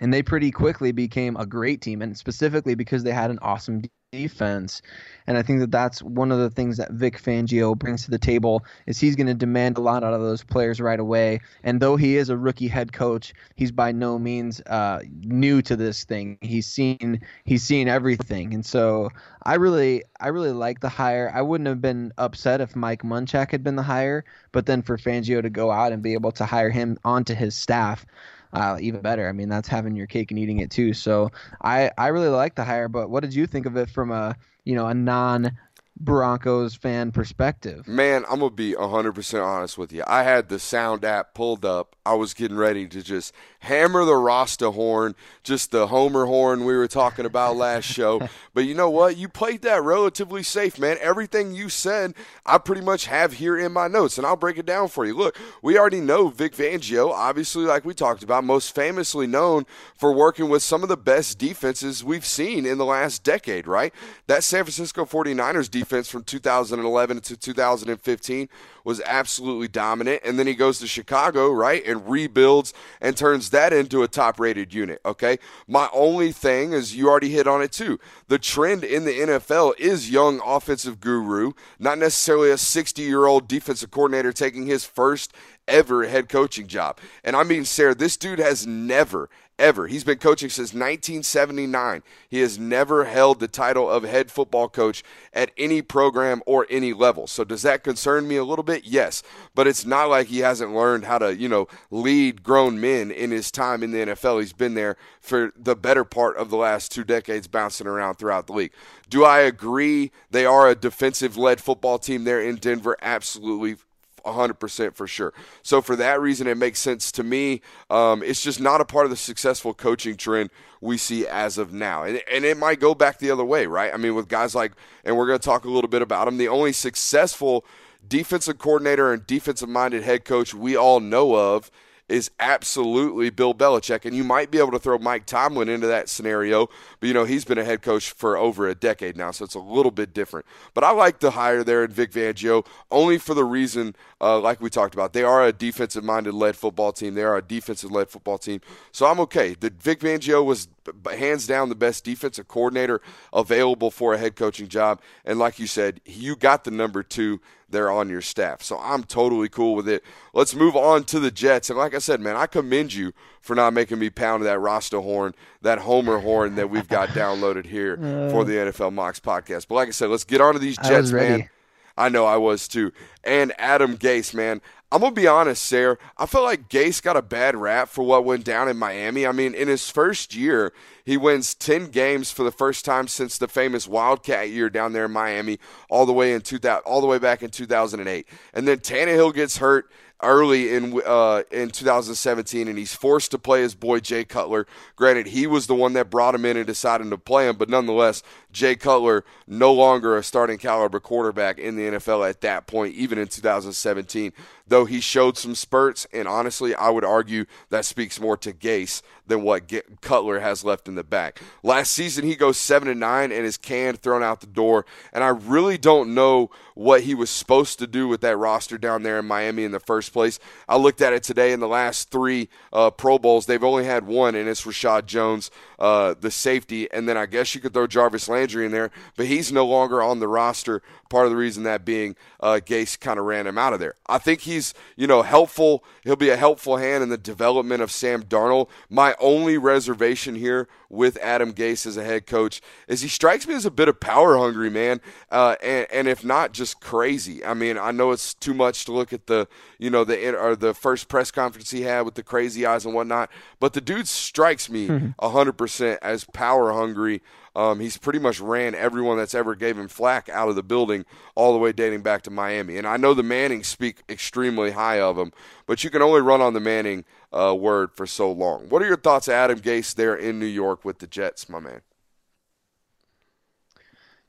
and 0.00 0.12
they 0.14 0.22
pretty 0.22 0.50
quickly 0.50 0.92
became 0.92 1.36
a 1.36 1.46
great 1.46 1.80
team, 1.80 2.02
and 2.02 2.16
specifically 2.16 2.74
because 2.74 3.02
they 3.02 3.12
had 3.12 3.30
an 3.30 3.38
awesome 3.42 3.82
defense. 4.12 4.82
And 5.26 5.38
I 5.38 5.42
think 5.42 5.60
that 5.60 5.70
that's 5.70 6.02
one 6.02 6.32
of 6.32 6.38
the 6.38 6.50
things 6.50 6.76
that 6.78 6.92
Vic 6.92 7.20
Fangio 7.20 7.78
brings 7.78 8.04
to 8.04 8.10
the 8.10 8.18
table 8.18 8.64
is 8.86 8.98
he's 8.98 9.14
going 9.14 9.28
to 9.28 9.34
demand 9.34 9.78
a 9.78 9.80
lot 9.80 10.02
out 10.02 10.12
of 10.12 10.20
those 10.20 10.42
players 10.42 10.80
right 10.80 10.98
away. 10.98 11.40
And 11.62 11.80
though 11.80 11.96
he 11.96 12.16
is 12.16 12.28
a 12.28 12.36
rookie 12.36 12.66
head 12.66 12.92
coach, 12.92 13.32
he's 13.54 13.70
by 13.70 13.92
no 13.92 14.18
means 14.18 14.60
uh, 14.62 15.00
new 15.22 15.62
to 15.62 15.76
this 15.76 16.04
thing. 16.04 16.38
He's 16.40 16.66
seen 16.66 17.20
he's 17.44 17.62
seen 17.62 17.88
everything, 17.88 18.54
and 18.54 18.66
so 18.66 19.10
I 19.44 19.54
really 19.56 20.02
I 20.18 20.28
really 20.28 20.52
like 20.52 20.80
the 20.80 20.88
hire. 20.88 21.30
I 21.32 21.42
wouldn't 21.42 21.68
have 21.68 21.80
been 21.80 22.12
upset 22.18 22.60
if 22.60 22.74
Mike 22.74 23.02
Munchak 23.02 23.50
had 23.52 23.62
been 23.62 23.76
the 23.76 23.82
hire, 23.82 24.24
but 24.52 24.66
then 24.66 24.82
for 24.82 24.98
Fangio 24.98 25.40
to 25.42 25.50
go 25.50 25.70
out 25.70 25.92
and 25.92 26.02
be 26.02 26.14
able 26.14 26.32
to 26.32 26.44
hire 26.44 26.70
him 26.70 26.98
onto 27.04 27.34
his 27.34 27.54
staff 27.54 28.04
uh, 28.52 28.78
even 28.80 29.00
better. 29.00 29.28
I 29.28 29.32
mean, 29.32 29.48
that's 29.48 29.68
having 29.68 29.96
your 29.96 30.06
cake 30.06 30.30
and 30.30 30.38
eating 30.38 30.58
it 30.58 30.70
too. 30.70 30.92
So 30.92 31.30
I, 31.62 31.90
I 31.98 32.08
really 32.08 32.28
like 32.28 32.54
the 32.54 32.64
hire, 32.64 32.88
but 32.88 33.10
what 33.10 33.22
did 33.22 33.34
you 33.34 33.46
think 33.46 33.66
of 33.66 33.76
it 33.76 33.90
from 33.90 34.10
a 34.10 34.36
you 34.64 34.74
know 34.74 34.86
a 34.86 34.94
non 34.94 35.56
Broncos 36.00 36.74
fan 36.74 37.12
perspective. 37.12 37.86
Man, 37.86 38.24
I'm 38.30 38.38
going 38.40 38.50
to 38.50 38.56
be 38.56 38.72
100% 38.72 39.44
honest 39.44 39.76
with 39.76 39.92
you. 39.92 40.02
I 40.06 40.22
had 40.22 40.48
the 40.48 40.58
sound 40.58 41.04
app 41.04 41.34
pulled 41.34 41.62
up. 41.62 41.94
I 42.06 42.14
was 42.14 42.32
getting 42.32 42.56
ready 42.56 42.88
to 42.88 43.02
just 43.02 43.34
hammer 43.60 44.06
the 44.06 44.16
Rasta 44.16 44.70
horn, 44.70 45.14
just 45.42 45.70
the 45.70 45.88
Homer 45.88 46.24
horn 46.24 46.64
we 46.64 46.74
were 46.74 46.88
talking 46.88 47.26
about 47.26 47.56
last 47.56 47.84
show. 47.92 48.26
but 48.54 48.64
you 48.64 48.74
know 48.74 48.88
what? 48.88 49.18
You 49.18 49.28
played 49.28 49.60
that 49.62 49.82
relatively 49.82 50.42
safe, 50.42 50.78
man. 50.78 50.96
Everything 51.02 51.52
you 51.52 51.68
said, 51.68 52.14
I 52.46 52.56
pretty 52.56 52.80
much 52.80 53.04
have 53.04 53.34
here 53.34 53.58
in 53.58 53.70
my 53.70 53.86
notes, 53.86 54.16
and 54.16 54.26
I'll 54.26 54.36
break 54.36 54.56
it 54.56 54.64
down 54.64 54.88
for 54.88 55.04
you. 55.04 55.14
Look, 55.14 55.38
we 55.60 55.78
already 55.78 56.00
know 56.00 56.28
Vic 56.28 56.54
Fangio, 56.54 57.10
obviously, 57.10 57.64
like 57.64 57.84
we 57.84 57.92
talked 57.92 58.22
about, 58.22 58.42
most 58.42 58.74
famously 58.74 59.26
known 59.26 59.66
for 59.94 60.12
working 60.12 60.48
with 60.48 60.62
some 60.62 60.82
of 60.82 60.88
the 60.88 60.96
best 60.96 61.38
defenses 61.38 62.02
we've 62.02 62.24
seen 62.24 62.64
in 62.64 62.78
the 62.78 62.86
last 62.86 63.22
decade, 63.22 63.66
right? 63.66 63.92
That 64.28 64.42
San 64.44 64.64
Francisco 64.64 65.04
49ers 65.04 65.70
defense 65.70 65.89
defense 65.90 66.08
from 66.08 66.22
2011 66.22 67.20
to 67.20 67.36
2015 67.36 68.48
was 68.84 69.00
absolutely 69.04 69.66
dominant. 69.66 70.22
And 70.24 70.38
then 70.38 70.46
he 70.46 70.54
goes 70.54 70.78
to 70.78 70.86
Chicago, 70.86 71.50
right, 71.50 71.84
and 71.84 72.08
rebuilds 72.08 72.72
and 73.00 73.16
turns 73.16 73.50
that 73.50 73.72
into 73.72 74.04
a 74.04 74.08
top 74.08 74.38
rated 74.38 74.72
unit. 74.72 75.00
Okay. 75.04 75.38
My 75.66 75.88
only 75.92 76.30
thing 76.30 76.72
is 76.72 76.94
you 76.94 77.08
already 77.08 77.30
hit 77.30 77.48
on 77.48 77.60
it 77.60 77.72
too. 77.72 77.98
The 78.28 78.38
trend 78.38 78.84
in 78.84 79.04
the 79.04 79.18
NFL 79.18 79.78
is 79.80 80.10
young 80.10 80.40
offensive 80.46 81.00
guru, 81.00 81.52
not 81.80 81.98
necessarily 81.98 82.50
a 82.52 82.58
60 82.58 83.02
year 83.02 83.26
old 83.26 83.48
defensive 83.48 83.90
coordinator 83.90 84.32
taking 84.32 84.66
his 84.66 84.84
first 84.84 85.32
ever 85.66 86.06
head 86.06 86.28
coaching 86.28 86.68
job. 86.68 86.98
And 87.24 87.34
I 87.34 87.42
mean, 87.42 87.64
Sayre, 87.64 87.94
this 87.94 88.16
dude 88.16 88.38
has 88.38 88.64
never, 88.66 89.28
ever. 89.60 89.86
He's 89.86 90.02
been 90.02 90.18
coaching 90.18 90.48
since 90.48 90.72
1979. 90.72 92.02
He 92.28 92.40
has 92.40 92.58
never 92.58 93.04
held 93.04 93.38
the 93.38 93.46
title 93.46 93.88
of 93.88 94.02
head 94.02 94.30
football 94.30 94.68
coach 94.68 95.04
at 95.32 95.52
any 95.56 95.82
program 95.82 96.42
or 96.46 96.66
any 96.70 96.92
level. 96.92 97.26
So 97.26 97.44
does 97.44 97.62
that 97.62 97.84
concern 97.84 98.26
me 98.26 98.36
a 98.36 98.44
little 98.44 98.62
bit? 98.62 98.84
Yes. 98.84 99.22
But 99.54 99.66
it's 99.66 99.84
not 99.84 100.08
like 100.08 100.28
he 100.28 100.38
hasn't 100.38 100.74
learned 100.74 101.04
how 101.04 101.18
to, 101.18 101.36
you 101.36 101.48
know, 101.48 101.68
lead 101.90 102.42
grown 102.42 102.80
men 102.80 103.10
in 103.10 103.30
his 103.30 103.50
time 103.50 103.82
in 103.82 103.92
the 103.92 103.98
NFL. 103.98 104.40
He's 104.40 104.52
been 104.52 104.74
there 104.74 104.96
for 105.20 105.52
the 105.56 105.76
better 105.76 106.04
part 106.04 106.36
of 106.36 106.50
the 106.50 106.56
last 106.56 106.90
two 106.90 107.04
decades 107.04 107.46
bouncing 107.46 107.86
around 107.86 108.14
throughout 108.14 108.46
the 108.46 108.54
league. 108.54 108.72
Do 109.08 109.24
I 109.24 109.40
agree 109.40 110.10
they 110.30 110.46
are 110.46 110.68
a 110.68 110.74
defensive 110.74 111.36
led 111.36 111.60
football 111.60 111.98
team 111.98 112.24
there 112.24 112.40
in 112.40 112.56
Denver? 112.56 112.96
Absolutely 113.02 113.76
100% 114.24 114.94
for 114.94 115.06
sure. 115.06 115.32
So, 115.62 115.80
for 115.80 115.96
that 115.96 116.20
reason, 116.20 116.46
it 116.46 116.56
makes 116.56 116.78
sense 116.78 117.12
to 117.12 117.22
me. 117.22 117.62
Um, 117.88 118.22
it's 118.22 118.42
just 118.42 118.60
not 118.60 118.80
a 118.80 118.84
part 118.84 119.06
of 119.06 119.10
the 119.10 119.16
successful 119.16 119.74
coaching 119.74 120.16
trend 120.16 120.50
we 120.80 120.96
see 120.96 121.26
as 121.26 121.58
of 121.58 121.72
now. 121.72 122.04
And, 122.04 122.22
and 122.30 122.44
it 122.44 122.56
might 122.56 122.80
go 122.80 122.94
back 122.94 123.18
the 123.18 123.30
other 123.30 123.44
way, 123.44 123.66
right? 123.66 123.92
I 123.92 123.96
mean, 123.96 124.14
with 124.14 124.28
guys 124.28 124.54
like, 124.54 124.72
and 125.04 125.16
we're 125.16 125.26
going 125.26 125.38
to 125.38 125.44
talk 125.44 125.64
a 125.64 125.70
little 125.70 125.90
bit 125.90 126.02
about 126.02 126.26
them, 126.26 126.38
the 126.38 126.48
only 126.48 126.72
successful 126.72 127.64
defensive 128.08 128.58
coordinator 128.58 129.12
and 129.12 129.26
defensive 129.26 129.68
minded 129.68 130.02
head 130.02 130.24
coach 130.24 130.54
we 130.54 130.76
all 130.76 131.00
know 131.00 131.34
of 131.36 131.70
is 132.10 132.30
absolutely 132.40 133.30
Bill 133.30 133.54
Belichick. 133.54 134.04
And 134.04 134.14
you 134.16 134.24
might 134.24 134.50
be 134.50 134.58
able 134.58 134.72
to 134.72 134.78
throw 134.78 134.98
Mike 134.98 135.26
Tomlin 135.26 135.68
into 135.68 135.86
that 135.86 136.08
scenario, 136.08 136.68
but 136.98 137.06
you 137.06 137.14
know, 137.14 137.24
he's 137.24 137.44
been 137.44 137.58
a 137.58 137.64
head 137.64 137.82
coach 137.82 138.10
for 138.10 138.36
over 138.36 138.68
a 138.68 138.74
decade 138.74 139.16
now, 139.16 139.30
so 139.30 139.44
it's 139.44 139.54
a 139.54 139.60
little 139.60 139.92
bit 139.92 140.12
different. 140.12 140.44
But 140.74 140.84
I 140.84 140.90
like 140.90 141.20
the 141.20 141.32
hire 141.32 141.62
there 141.62 141.84
in 141.84 141.90
Vic 141.92 142.12
Fangio 142.12 142.66
only 142.90 143.18
for 143.18 143.34
the 143.34 143.44
reason, 143.44 143.94
uh, 144.20 144.40
like 144.40 144.60
we 144.60 144.70
talked 144.70 144.94
about, 144.94 145.12
they 145.12 145.22
are 145.22 145.44
a 145.44 145.52
defensive 145.52 146.04
minded 146.04 146.34
led 146.34 146.56
football 146.56 146.92
team. 146.92 147.14
They 147.14 147.22
are 147.22 147.36
a 147.36 147.42
defensive 147.42 147.90
led 147.90 148.08
football 148.08 148.38
team. 148.38 148.60
So 148.92 149.06
I'm 149.06 149.20
okay. 149.20 149.54
The 149.54 149.70
Vic 149.70 150.00
Fangio 150.00 150.44
was 150.44 150.68
hands 151.10 151.46
down 151.46 151.68
the 151.68 151.74
best 151.74 152.04
defensive 152.04 152.48
coordinator 152.48 153.00
available 153.32 153.90
for 153.90 154.14
a 154.14 154.18
head 154.18 154.36
coaching 154.36 154.68
job. 154.68 155.00
And 155.24 155.38
like 155.38 155.58
you 155.58 155.66
said, 155.66 156.00
you 156.04 156.36
got 156.36 156.64
the 156.64 156.70
number 156.70 157.02
two 157.02 157.40
there 157.68 157.90
on 157.90 158.08
your 158.08 158.20
staff. 158.20 158.62
So 158.62 158.78
I'm 158.78 159.04
totally 159.04 159.48
cool 159.48 159.74
with 159.74 159.88
it. 159.88 160.02
Let's 160.32 160.54
move 160.54 160.76
on 160.76 161.04
to 161.04 161.20
the 161.20 161.30
Jets. 161.30 161.70
And 161.70 161.78
like 161.78 161.94
I 161.94 161.98
said, 161.98 162.20
man, 162.20 162.36
I 162.36 162.46
commend 162.46 162.92
you 162.92 163.12
for 163.40 163.54
not 163.54 163.72
making 163.72 163.98
me 163.98 164.10
pound 164.10 164.44
that 164.44 164.58
Rasta 164.58 165.00
horn, 165.00 165.34
that 165.62 165.78
Homer 165.78 166.18
horn 166.18 166.56
that 166.56 166.70
we've 166.70 166.88
got 166.88 167.10
downloaded 167.10 167.66
here 167.66 167.94
uh, 168.02 168.30
for 168.30 168.44
the 168.44 168.54
NFL 168.54 168.92
Mocks 168.92 169.20
podcast. 169.20 169.68
But 169.68 169.76
like 169.76 169.88
I 169.88 169.92
said, 169.92 170.10
let's 170.10 170.24
get 170.24 170.40
on 170.40 170.54
to 170.54 170.58
these 170.58 170.76
Jets, 170.78 171.12
man. 171.12 171.48
I 171.96 172.08
know 172.08 172.24
I 172.24 172.36
was 172.38 172.66
too. 172.66 172.92
And 173.24 173.52
Adam 173.58 173.96
Gase, 173.96 174.32
man. 174.34 174.62
I'm 174.92 175.02
gonna 175.02 175.14
be 175.14 175.28
honest, 175.28 175.62
Sayre. 175.62 175.98
I 176.18 176.26
feel 176.26 176.42
like 176.42 176.68
Gase 176.68 177.00
got 177.00 177.16
a 177.16 177.22
bad 177.22 177.54
rap 177.54 177.88
for 177.88 178.02
what 178.02 178.24
went 178.24 178.44
down 178.44 178.68
in 178.68 178.76
Miami. 178.76 179.24
I 179.24 179.30
mean, 179.30 179.54
in 179.54 179.68
his 179.68 179.88
first 179.88 180.34
year, 180.34 180.72
he 181.04 181.16
wins 181.16 181.54
10 181.54 181.90
games 181.90 182.32
for 182.32 182.42
the 182.42 182.50
first 182.50 182.84
time 182.84 183.06
since 183.06 183.38
the 183.38 183.46
famous 183.46 183.86
Wildcat 183.86 184.50
year 184.50 184.68
down 184.68 184.92
there 184.92 185.04
in 185.04 185.12
Miami, 185.12 185.60
all 185.88 186.06
the 186.06 186.12
way 186.12 186.32
in 186.32 186.40
2000, 186.40 186.82
all 186.84 187.00
the 187.00 187.06
way 187.06 187.18
back 187.18 187.42
in 187.42 187.50
2008. 187.50 188.26
And 188.52 188.66
then 188.66 188.78
Tannehill 188.78 189.32
gets 189.32 189.58
hurt 189.58 189.88
early 190.22 190.74
in 190.74 191.00
uh, 191.06 191.42
in 191.50 191.70
2017, 191.70 192.68
and 192.68 192.78
he's 192.78 192.94
forced 192.94 193.30
to 193.30 193.38
play 193.38 193.62
his 193.62 193.74
boy 193.74 194.00
Jay 194.00 194.24
Cutler. 194.24 194.66
Granted, 194.96 195.28
he 195.28 195.46
was 195.46 195.66
the 195.66 195.74
one 195.74 195.92
that 195.94 196.10
brought 196.10 196.34
him 196.34 196.44
in 196.44 196.56
and 196.56 196.66
decided 196.66 197.08
to 197.10 197.18
play 197.18 197.48
him, 197.48 197.56
but 197.56 197.68
nonetheless, 197.68 198.22
Jay 198.52 198.76
Cutler 198.76 199.24
no 199.46 199.72
longer 199.72 200.16
a 200.16 200.22
starting 200.22 200.58
caliber 200.58 201.00
quarterback 201.00 201.58
in 201.58 201.76
the 201.76 201.82
NFL 201.82 202.28
at 202.28 202.40
that 202.42 202.66
point, 202.66 202.94
even 202.94 203.18
in 203.18 203.28
2017. 203.28 204.32
Though 204.70 204.84
he 204.84 205.00
showed 205.00 205.36
some 205.36 205.56
spurts, 205.56 206.06
and 206.12 206.28
honestly, 206.28 206.76
I 206.76 206.90
would 206.90 207.04
argue 207.04 207.44
that 207.70 207.84
speaks 207.84 208.20
more 208.20 208.36
to 208.36 208.52
Gase 208.52 209.02
than 209.26 209.42
what 209.42 209.72
Cutler 210.00 210.40
has 210.40 210.64
left 210.64 210.86
in 210.86 210.96
the 210.96 211.04
back. 211.04 211.40
Last 211.62 211.92
season, 211.92 212.24
he 212.24 212.36
goes 212.36 212.56
seven 212.58 212.88
and 212.88 213.00
nine 213.00 213.32
and 213.32 213.46
is 213.46 213.56
canned, 213.56 214.00
thrown 214.00 214.22
out 214.22 214.40
the 214.40 214.46
door. 214.46 214.84
And 215.12 215.24
I 215.24 215.28
really 215.28 215.78
don't 215.78 216.14
know 216.14 216.50
what 216.74 217.02
he 217.02 217.14
was 217.14 217.30
supposed 217.30 217.78
to 217.78 217.86
do 217.86 218.08
with 218.08 218.20
that 218.20 218.36
roster 218.36 218.78
down 218.78 219.02
there 219.02 219.18
in 219.18 219.26
Miami 219.26 219.64
in 219.64 219.72
the 219.72 219.80
first 219.80 220.12
place. 220.12 220.38
I 220.68 220.76
looked 220.76 221.00
at 221.00 221.12
it 221.12 221.22
today. 221.22 221.52
In 221.52 221.60
the 221.60 221.68
last 221.68 222.10
three 222.10 222.48
uh, 222.72 222.90
Pro 222.90 223.18
Bowls, 223.18 223.46
they've 223.46 223.62
only 223.62 223.84
had 223.84 224.06
one, 224.06 224.34
and 224.34 224.48
it's 224.48 224.64
Reshad 224.64 225.06
Jones, 225.06 225.50
uh, 225.78 226.14
the 226.20 226.30
safety. 226.30 226.90
And 226.92 227.08
then 227.08 227.16
I 227.16 227.26
guess 227.26 227.54
you 227.54 227.60
could 227.60 227.72
throw 227.72 227.86
Jarvis 227.86 228.28
Landry 228.28 228.66
in 228.66 228.72
there, 228.72 228.90
but 229.16 229.26
he's 229.26 229.50
no 229.50 229.66
longer 229.66 230.02
on 230.02 230.20
the 230.20 230.28
roster. 230.28 230.82
Part 231.08 231.26
of 231.26 231.30
the 231.30 231.36
reason 231.36 231.62
that 231.64 231.84
being 231.84 232.14
uh, 232.40 232.60
Gase 232.64 232.98
kind 232.98 233.18
of 233.18 233.26
ran 233.26 233.46
him 233.46 233.58
out 233.58 233.72
of 233.72 233.80
there. 233.80 233.94
I 234.06 234.18
think 234.18 234.42
he's 234.42 234.59
you 234.96 235.06
know 235.06 235.22
helpful. 235.22 235.84
He'll 236.02 236.16
be 236.16 236.30
a 236.30 236.36
helpful 236.36 236.76
hand 236.76 237.02
in 237.02 237.08
the 237.08 237.18
development 237.18 237.82
of 237.82 237.90
Sam 237.90 238.22
Darnold. 238.22 238.68
My 238.88 239.14
only 239.20 239.58
reservation 239.58 240.34
here 240.34 240.68
with 240.88 241.16
Adam 241.18 241.52
Gase 241.52 241.86
as 241.86 241.96
a 241.96 242.04
head 242.04 242.26
coach 242.26 242.60
is 242.88 243.00
he 243.00 243.08
strikes 243.08 243.46
me 243.46 243.54
as 243.54 243.64
a 243.64 243.70
bit 243.70 243.88
of 243.88 244.00
power 244.00 244.36
hungry 244.36 244.70
man, 244.70 245.00
uh, 245.30 245.56
and, 245.62 245.86
and 245.92 246.08
if 246.08 246.24
not 246.24 246.52
just 246.52 246.80
crazy. 246.80 247.44
I 247.44 247.54
mean, 247.54 247.78
I 247.78 247.92
know 247.92 248.10
it's 248.10 248.34
too 248.34 248.54
much 248.54 248.84
to 248.86 248.92
look 248.92 249.12
at 249.12 249.26
the 249.26 249.48
you 249.78 249.90
know 249.90 250.04
the 250.04 250.36
or 250.36 250.56
the 250.56 250.74
first 250.74 251.08
press 251.08 251.30
conference 251.30 251.70
he 251.70 251.82
had 251.82 252.02
with 252.02 252.14
the 252.14 252.22
crazy 252.22 252.66
eyes 252.66 252.84
and 252.84 252.94
whatnot, 252.94 253.30
but 253.58 253.72
the 253.72 253.80
dude 253.80 254.08
strikes 254.08 254.68
me 254.68 255.12
hundred 255.20 255.54
percent 255.54 255.98
as 256.02 256.24
power 256.24 256.72
hungry. 256.72 257.22
Um, 257.56 257.80
he's 257.80 257.96
pretty 257.96 258.18
much 258.18 258.40
ran 258.40 258.74
everyone 258.74 259.16
that's 259.16 259.34
ever 259.34 259.54
gave 259.54 259.76
him 259.78 259.88
flack 259.88 260.28
out 260.28 260.48
of 260.48 260.56
the 260.56 260.62
building, 260.62 261.04
all 261.34 261.52
the 261.52 261.58
way 261.58 261.72
dating 261.72 262.02
back 262.02 262.22
to 262.22 262.30
Miami. 262.30 262.76
And 262.76 262.86
I 262.86 262.96
know 262.96 263.14
the 263.14 263.22
Mannings 263.22 263.66
speak 263.66 264.02
extremely 264.08 264.70
high 264.70 265.00
of 265.00 265.18
him, 265.18 265.32
but 265.66 265.82
you 265.82 265.90
can 265.90 266.02
only 266.02 266.20
run 266.20 266.40
on 266.40 266.54
the 266.54 266.60
Manning 266.60 267.04
uh, 267.32 267.54
word 267.58 267.92
for 267.92 268.06
so 268.06 268.30
long. 268.30 268.68
What 268.68 268.82
are 268.82 268.86
your 268.86 268.96
thoughts, 268.96 269.28
Adam 269.28 269.60
Gase, 269.60 269.94
there 269.94 270.14
in 270.14 270.38
New 270.38 270.46
York 270.46 270.84
with 270.84 270.98
the 270.98 271.06
Jets, 271.06 271.48
my 271.48 271.60
man? 271.60 271.80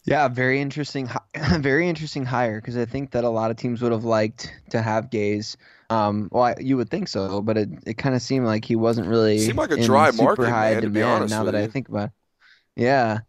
Yeah, 0.04 0.28
very 0.28 0.60
interesting, 0.60 1.10
very 1.60 1.88
interesting 1.88 2.26
hire 2.26 2.60
because 2.60 2.76
I 2.76 2.86
think 2.86 3.12
that 3.12 3.24
a 3.24 3.30
lot 3.30 3.52
of 3.52 3.58
teams 3.58 3.82
would 3.82 3.92
have 3.92 4.04
liked 4.04 4.52
to 4.72 4.82
have 4.82 5.12
Gase. 5.12 5.56
Um, 5.92 6.30
well, 6.32 6.44
I, 6.44 6.56
you 6.60 6.78
would 6.78 6.90
think 6.90 7.08
so, 7.08 7.42
but 7.42 7.58
it, 7.58 7.70
it 7.86 7.98
kind 7.98 8.16
of 8.16 8.22
seemed 8.22 8.46
like 8.46 8.66
he 8.66 8.76
wasn't 8.76 9.08
really 9.08 9.38
seemed 9.40 9.58
like 9.58 9.72
a 9.72 9.84
dry 9.84 10.10
market, 10.12 10.50
high 10.50 10.74
man, 10.74 10.82
demand. 10.82 11.30
now 11.30 11.44
that 11.44 11.54
you. 11.54 11.60
I 11.60 11.68
think 11.68 11.90
about, 11.90 12.06
it. 12.06 12.12
Yeah, 12.76 13.20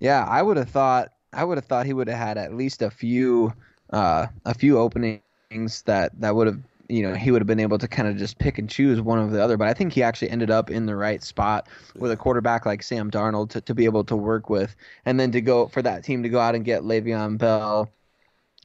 yeah, 0.00 0.24
I 0.24 0.42
would 0.42 0.56
have 0.56 0.70
thought 0.70 1.12
I 1.32 1.44
would 1.44 1.58
have 1.58 1.64
thought 1.64 1.86
he 1.86 1.92
would 1.92 2.08
have 2.08 2.18
had 2.18 2.38
at 2.38 2.54
least 2.54 2.82
a 2.82 2.90
few 2.90 3.52
uh, 3.90 4.26
a 4.44 4.54
few 4.54 4.78
openings 4.78 5.82
that 5.84 6.18
that 6.20 6.34
would 6.34 6.46
have 6.46 6.58
you 6.88 7.02
know 7.02 7.14
he 7.14 7.30
would 7.30 7.40
have 7.40 7.46
been 7.46 7.60
able 7.60 7.78
to 7.78 7.88
kind 7.88 8.08
of 8.08 8.16
just 8.16 8.38
pick 8.38 8.58
and 8.58 8.68
choose 8.68 9.00
one 9.00 9.18
or 9.18 9.28
the 9.28 9.42
other. 9.42 9.56
But 9.56 9.68
I 9.68 9.74
think 9.74 9.92
he 9.92 10.02
actually 10.02 10.30
ended 10.30 10.50
up 10.50 10.70
in 10.70 10.86
the 10.86 10.96
right 10.96 11.22
spot 11.22 11.68
with 11.96 12.10
a 12.10 12.16
quarterback 12.16 12.66
like 12.66 12.82
Sam 12.82 13.10
Darnold 13.10 13.50
to, 13.50 13.60
to 13.60 13.74
be 13.74 13.84
able 13.84 14.04
to 14.04 14.16
work 14.16 14.50
with, 14.50 14.74
and 15.04 15.18
then 15.18 15.32
to 15.32 15.40
go 15.40 15.68
for 15.68 15.82
that 15.82 16.04
team 16.04 16.22
to 16.22 16.28
go 16.28 16.40
out 16.40 16.54
and 16.54 16.64
get 16.64 16.82
Le'Veon 16.82 17.38
Bell. 17.38 17.90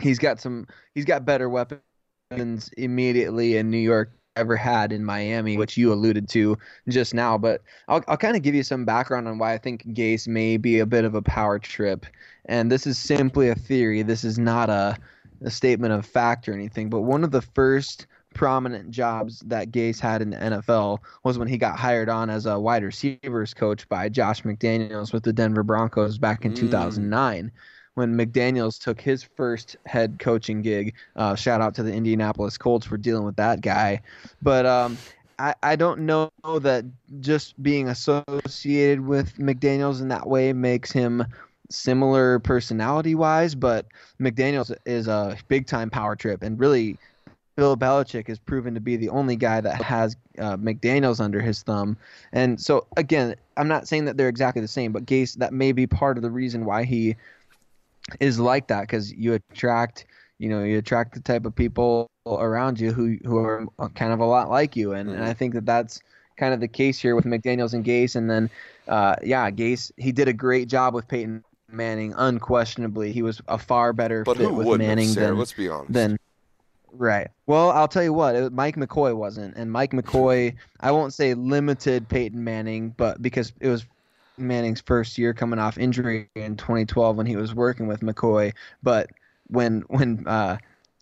He's 0.02 0.20
got 0.20 0.40
some. 0.40 0.68
He's 0.96 1.06
got 1.06 1.26
better 1.26 1.50
weapons 1.50 2.70
immediately 2.78 3.58
in 3.58 3.70
New 3.70 3.78
York 3.78 4.12
ever 4.36 4.56
had 4.56 4.92
in 4.92 5.06
Miami, 5.06 5.58
which 5.58 5.78
you 5.78 5.92
alluded 5.94 6.28
to 6.30 6.58
just 6.90 7.14
now. 7.14 7.38
But 7.38 7.62
I'll, 7.88 8.04
I'll 8.08 8.18
kind 8.18 8.36
of 8.36 8.42
give 8.42 8.56
you 8.56 8.64
some 8.64 8.86
background 8.86 9.28
on 9.28 9.38
why 9.38 9.54
I 9.54 9.58
think 9.58 9.86
Gase 9.94 10.28
may 10.28 10.58
be 10.58 10.80
a 10.80 10.86
bit 10.86 11.06
of 11.06 11.16
a 11.16 11.22
power 11.22 11.60
trip. 11.60 12.06
And 12.46 12.72
this 12.72 12.88
is 12.88 12.98
simply 12.98 13.50
a 13.50 13.56
theory. 13.56 14.02
This 14.02 14.24
is 14.24 14.40
not 14.40 14.70
a, 14.70 14.98
a 15.42 15.52
statement 15.52 15.94
of 15.94 16.06
fact 16.06 16.48
or 16.48 16.54
anything. 16.54 16.90
But 16.90 17.02
one 17.02 17.24
of 17.24 17.32
the 17.32 17.42
first 17.42 18.08
prominent 18.34 18.90
jobs 18.90 19.40
that 19.42 19.72
Gase 19.72 20.00
had 20.00 20.22
in 20.22 20.32
the 20.32 20.38
NFL 20.38 21.00
was 21.24 21.38
when 21.38 21.48
he 21.48 21.58
got 21.58 21.78
hired 21.78 22.10
on 22.10 22.32
as 22.32 22.48
a 22.48 22.60
wide 22.60 22.84
receivers 22.84 23.54
coach 23.54 23.88
by 23.90 24.10
Josh 24.10 24.42
McDaniels 24.42 25.14
with 25.14 25.24
the 25.24 25.34
Denver 25.34 25.64
Broncos 25.64 26.18
back 26.18 26.44
in 26.44 26.54
mm. 26.54 26.58
2009 26.58 27.52
when 27.96 28.18
McDaniels 28.18 28.82
took 28.82 29.00
his 29.00 29.24
first 29.24 29.76
head 29.86 30.18
coaching 30.20 30.62
gig. 30.62 30.94
Uh, 31.16 31.36
shout 31.36 31.62
out 31.62 31.76
to 31.76 31.84
the 31.84 31.94
Indianapolis 31.94 32.58
Colts 32.58 32.86
for 32.86 32.98
dealing 32.98 33.24
with 33.24 33.36
that 33.36 33.62
guy. 33.62 34.02
But 34.42 34.66
um, 34.66 34.98
I, 35.40 35.56
I 35.64 35.76
don't 35.76 36.02
know 36.02 36.32
that 36.46 36.86
just 37.20 37.62
being 37.62 37.90
associated 37.90 39.02
with 39.02 39.38
McDaniels 39.38 40.02
in 40.02 40.08
that 40.10 40.28
way 40.28 40.54
makes 40.54 40.92
him 40.92 41.26
similar 41.70 42.40
personality 42.40 43.16
wise, 43.16 43.56
but 43.56 43.86
McDaniels 44.20 44.76
is 44.86 45.08
a 45.08 45.38
big 45.48 45.68
time 45.68 45.90
power 45.90 46.16
trip 46.16 46.44
and 46.44 46.60
really 46.60 46.98
Bill 47.56 47.78
Belichick 47.78 48.28
has 48.28 48.40
proven 48.40 48.74
to 48.74 48.80
be 48.80 48.96
the 48.96 49.10
only 49.10 49.36
guy 49.36 49.62
that 49.62 49.82
has 49.82 50.16
uh, 50.40 50.58
McDaniels 50.58 51.20
under 51.20 51.40
his 51.40 51.62
thumb. 51.62 51.98
And 52.32 52.60
so 52.60 52.88
again, 52.98 53.36
I'm 53.58 53.68
not 53.68 53.88
saying 53.88 54.06
that 54.06 54.18
they're 54.18 54.30
exactly 54.30 54.62
the 54.62 54.68
same, 54.68 54.92
but 54.92 55.06
Gase 55.06 55.36
that 55.36 55.54
may 55.54 55.72
be 55.72 55.86
part 55.86 56.18
of 56.18 56.24
the 56.24 56.32
reason 56.32 56.66
why 56.66 56.84
he 56.84 57.16
is 58.20 58.40
like 58.40 58.68
that 58.68 58.82
because 58.82 59.12
you 59.14 59.34
attract 59.34 60.06
you 60.40 60.50
know 60.50 60.64
you 60.64 60.78
attract 60.78 61.14
the 61.14 61.22
type 61.22 61.46
of 61.46 61.56
people 61.56 62.10
around 62.26 62.80
you 62.80 62.92
who 62.92 63.18
who 63.24 63.38
are 63.38 63.68
kind 63.96 64.14
of 64.14 64.20
a 64.20 64.26
lot 64.26 64.50
like 64.50 64.76
you. 64.76 64.94
And, 64.94 65.10
mm-hmm. 65.10 65.20
and 65.20 65.26
I 65.26 65.34
think 65.34 65.54
that 65.54 65.66
that's 65.66 66.02
kind 66.38 66.54
of 66.54 66.60
the 66.60 66.68
case 66.68 67.00
here 67.00 67.16
with 67.16 67.26
McDaniels 67.26 67.74
and 67.74 67.86
Gase. 67.86 68.16
And 68.16 68.30
then 68.30 68.50
uh, 68.88 69.16
yeah 69.24 69.50
Gase 69.52 69.92
he 69.98 70.12
did 70.12 70.28
a 70.28 70.34
great 70.34 70.68
job 70.68 70.94
with 70.94 71.08
Peyton 71.08 71.44
Manning 71.70 72.14
unquestionably. 72.16 73.12
He 73.12 73.22
was 73.22 73.42
a 73.48 73.58
far 73.58 73.94
better 73.94 74.24
but 74.24 74.38
fit 74.38 74.54
with 74.54 74.80
Manning 74.80 75.14
than 75.14 75.38
let's 75.38 75.54
be 75.54 75.70
honest. 75.70 75.94
than 75.94 76.18
Right. 76.96 77.30
Well, 77.48 77.72
I'll 77.72 77.88
tell 77.88 78.04
you 78.04 78.14
what, 78.14 78.36
it, 78.36 78.54
Mike 78.54 78.76
McCoy 78.76 79.16
wasn't, 79.16 79.56
and 79.58 79.72
Mike 79.72 79.92
McCoy, 79.94 80.56
I 80.80 80.92
won't 80.92 81.12
say 81.12 81.34
limited 81.34 82.08
Peyton 82.08 82.44
Manning, 82.44 82.94
but 82.96 83.20
because 83.20 83.52
it 83.60 83.68
was 83.68 83.86
Manning's 84.38 84.82
first 84.82 85.18
year 85.18 85.34
coming 85.34 85.60
off 85.60 85.78
injury 85.78 86.30
in 86.36 86.58
2012 86.58 87.16
when 87.16 87.26
he 87.26 87.36
was 87.36 87.54
working 87.54 87.88
with 87.88 88.02
McCoy, 88.02 88.54
but 88.82 89.10
when 89.48 89.82
when 89.88 90.28
uh, 90.28 90.58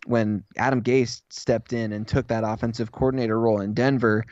when 0.06 0.44
Adam 0.56 0.82
Gase 0.82 1.22
stepped 1.30 1.72
in 1.72 1.92
and 1.92 2.06
took 2.06 2.26
that 2.28 2.44
offensive 2.44 2.92
coordinator 2.92 3.38
role 3.38 3.60
in 3.60 3.72
Denver, 3.72 4.24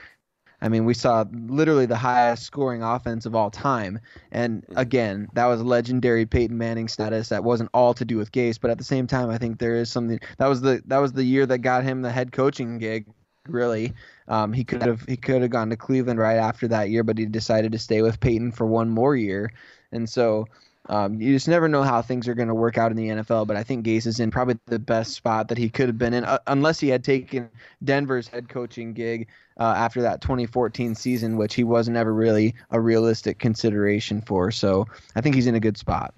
I 0.63 0.69
mean, 0.69 0.85
we 0.85 0.95
saw 0.95 1.25
literally 1.33 1.87
the 1.87 1.97
highest 1.97 2.43
scoring 2.43 2.83
offense 2.83 3.25
of 3.25 3.35
all 3.35 3.51
time. 3.51 3.99
And 4.31 4.65
again, 4.77 5.29
that 5.35 5.47
was 5.47 5.63
legendary 5.63 6.27
Peyton 6.27 6.59
Manning 6.59 6.89
status. 6.89 7.29
That 7.31 7.45
wasn't 7.45 7.71
all 7.73 7.95
to 7.95 8.05
do 8.05 8.17
with 8.17 8.33
Gase, 8.33 8.61
but 8.61 8.71
at 8.71 8.79
the 8.79 8.85
same 8.85 9.07
time, 9.07 9.31
I 9.31 9.39
think 9.39 9.59
there 9.59 9.77
is 9.77 9.91
something 9.91 10.21
that 10.39 10.47
was 10.47 10.61
the 10.61 10.83
that 10.87 10.99
was 10.99 11.13
the 11.13 11.25
year 11.25 11.47
that 11.47 11.59
got 11.59 11.85
him 11.85 12.03
the 12.03 12.11
head 12.11 12.33
coaching 12.33 12.79
gig 12.79 13.07
really. 13.49 13.93
Um, 14.29 14.53
he 14.53 14.65
could 14.65 14.83
have 14.83 15.03
he 15.07 15.17
could 15.17 15.43
have 15.43 15.51
gone 15.51 15.71
to 15.71 15.77
Cleveland 15.77 16.19
right 16.19 16.37
after 16.37 16.69
that 16.69 16.91
year, 16.91 17.03
but 17.03 17.19
he 17.19 17.27
decided 17.27 17.73
to 17.73 17.79
stay 17.79 18.03
with 18.03 18.21
Peyton 18.21 18.53
for 18.53 18.67
one 18.67 18.89
more 18.89 19.17
year, 19.17 19.53
and 19.93 20.09
so 20.09 20.47
um, 20.89 21.21
you 21.21 21.35
just 21.35 21.49
never 21.49 21.69
know 21.69 21.83
how 21.83 22.01
things 22.01 22.27
are 22.27 22.35
going 22.35 22.49
to 22.49 22.55
work 22.55 22.79
out 22.79 22.91
in 22.91 22.97
the 22.97 23.09
NFL. 23.09 23.47
But 23.47 23.57
I 23.57 23.63
think 23.63 23.85
Gase 23.85 24.07
is 24.07 24.19
in 24.19 24.31
probably 24.31 24.59
the 24.67 24.79
best 24.79 25.13
spot 25.13 25.49
that 25.49 25.59
he 25.59 25.69
could 25.69 25.89
have 25.89 25.99
been 25.99 26.15
in, 26.15 26.25
uh, 26.25 26.39
unless 26.47 26.81
he 26.81 26.89
had 26.89 27.05
taken 27.05 27.51
Denver's 27.85 28.29
head 28.29 28.49
coaching 28.49 28.93
gig 28.93 29.29
uh, 29.59 29.75
after 29.77 30.03
that 30.03 30.21
2014 30.21 30.95
season, 30.95 31.37
which 31.37 31.55
he 31.55 31.65
wasn't 31.65 31.97
ever 31.97 32.13
really 32.13 32.55
a 32.71 32.81
realistic 32.81 33.39
consideration 33.39 34.23
for. 34.23 34.51
So 34.51 34.87
I 35.15 35.21
think 35.21 35.35
he's 35.35 35.47
in 35.47 35.55
a 35.55 35.61
good 35.61 35.77
spot. 35.77 36.15